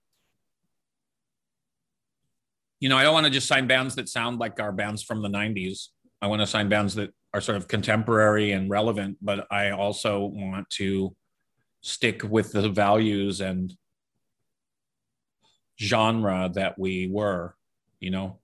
you 2.80 2.88
know, 2.88 2.96
I 2.96 3.02
don't 3.02 3.12
want 3.12 3.26
to 3.26 3.30
just 3.30 3.48
sign 3.48 3.66
bands 3.66 3.96
that 3.96 4.08
sound 4.08 4.38
like 4.38 4.60
our 4.60 4.72
bands 4.72 5.02
from 5.02 5.22
the 5.22 5.28
90s. 5.28 5.88
I 6.22 6.28
want 6.28 6.40
to 6.40 6.46
sign 6.46 6.68
bands 6.68 6.94
that 6.94 7.10
are 7.34 7.40
sort 7.40 7.56
of 7.56 7.68
contemporary 7.68 8.52
and 8.52 8.70
relevant, 8.70 9.18
but 9.20 9.46
I 9.50 9.70
also 9.70 10.24
want 10.24 10.70
to 10.70 11.14
stick 11.80 12.22
with 12.22 12.52
the 12.52 12.68
values 12.68 13.40
and 13.40 13.74
genre 15.80 16.50
that 16.54 16.78
we 16.78 17.06
were, 17.06 17.54
you 18.00 18.10
know. 18.10 18.38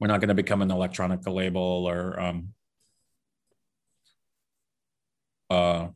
We're 0.00 0.06
not 0.06 0.20
going 0.20 0.28
to 0.28 0.34
become 0.34 0.62
an 0.62 0.70
electronic 0.70 1.26
label 1.26 1.88
or 1.88 2.20
um 2.20 2.54
uh 5.50 5.88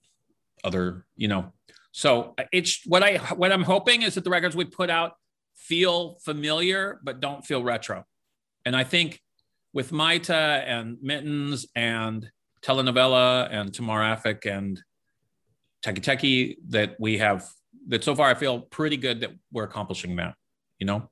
other, 0.64 1.05
you 1.16 1.28
know. 1.28 1.53
So 1.93 2.35
it's 2.53 2.85
what 2.87 3.03
I 3.03 3.18
what 3.35 3.53
I'm 3.53 3.62
hoping 3.62 4.03
is 4.03 4.14
that 4.14 4.24
the 4.24 4.30
records 4.30 4.57
we 4.57 4.64
put 4.64 4.91
out 4.91 5.12
feel 5.55 6.18
familiar 6.24 7.01
but 7.05 7.20
don't 7.20 7.45
feel 7.45 7.62
retro. 7.62 8.05
And 8.64 8.74
I 8.74 8.85
think 8.85 9.20
with 9.72 9.93
Maita 9.93 10.64
and 10.66 10.99
Mittens 11.01 11.66
and 11.74 12.28
Tele 12.62 12.83
Novella 12.83 13.49
and 13.51 13.72
Tamar 13.72 14.01
Aphek 14.01 14.47
and 14.47 14.80
Teki 15.85 16.01
Teki 16.01 16.57
that 16.68 16.97
we 16.99 17.18
have 17.18 17.49
that 17.89 18.05
so 18.05 18.14
far 18.14 18.28
I 18.28 18.35
feel 18.35 18.61
pretty 18.61 18.97
good 18.97 19.20
that 19.20 19.30
we're 19.51 19.64
accomplishing 19.64 20.16
that. 20.16 20.35
You 20.78 20.87
know, 20.87 21.09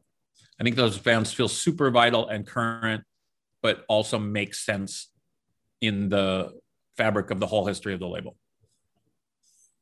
I 0.58 0.64
think 0.64 0.76
those 0.76 0.98
bands 0.98 1.32
feel 1.32 1.48
super 1.48 1.90
vital 1.90 2.28
and 2.28 2.46
current, 2.46 3.04
but 3.62 3.84
also 3.88 4.18
make 4.18 4.54
sense 4.54 5.08
in 5.80 6.08
the 6.08 6.52
fabric 6.96 7.30
of 7.30 7.40
the 7.40 7.46
whole 7.46 7.66
history 7.66 7.94
of 7.94 8.00
the 8.00 8.08
label. 8.08 8.36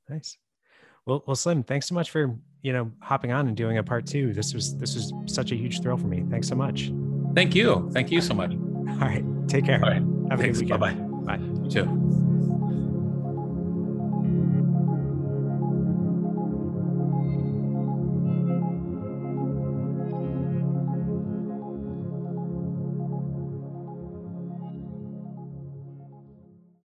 Nice. 0.09 0.39
Well, 1.07 1.25
well, 1.27 1.37
Slim, 1.37 1.63
thanks 1.63 1.87
so 1.87 1.95
much 1.95 2.11
for 2.11 2.37
you 2.63 2.73
know 2.73 2.91
hopping 3.01 3.33
on 3.33 3.49
and 3.49 3.57
doing 3.57 3.79
a 3.79 3.83
part 3.83 4.07
two. 4.07 4.33
This 4.33 4.55
was 4.55 4.77
this 4.77 4.95
was 4.95 5.13
such 5.27 5.53
a 5.53 5.57
huge 5.57 5.81
thrill 5.83 5.97
for 5.97 6.07
me. 6.07 6.25
Thanks 6.31 6.49
so 6.49 6.55
much. 6.55 6.93
Thank 7.35 7.55
you. 7.55 7.91
Thank 7.93 8.11
you 8.11 8.21
so 8.21 8.35
much. 8.35 8.53
All 8.53 9.09
right. 9.09 9.25
Take 9.49 9.65
care. 9.65 9.83
All 9.83 9.91
right. 9.91 10.03
Have 10.31 10.41
a 10.41 10.43
Thanks. 10.43 10.59
good 10.61 10.71
weekend. 10.71 10.81
Bye-bye. 10.81 11.37
Bye. 11.37 11.45
You 11.65 11.71
too. 11.71 12.28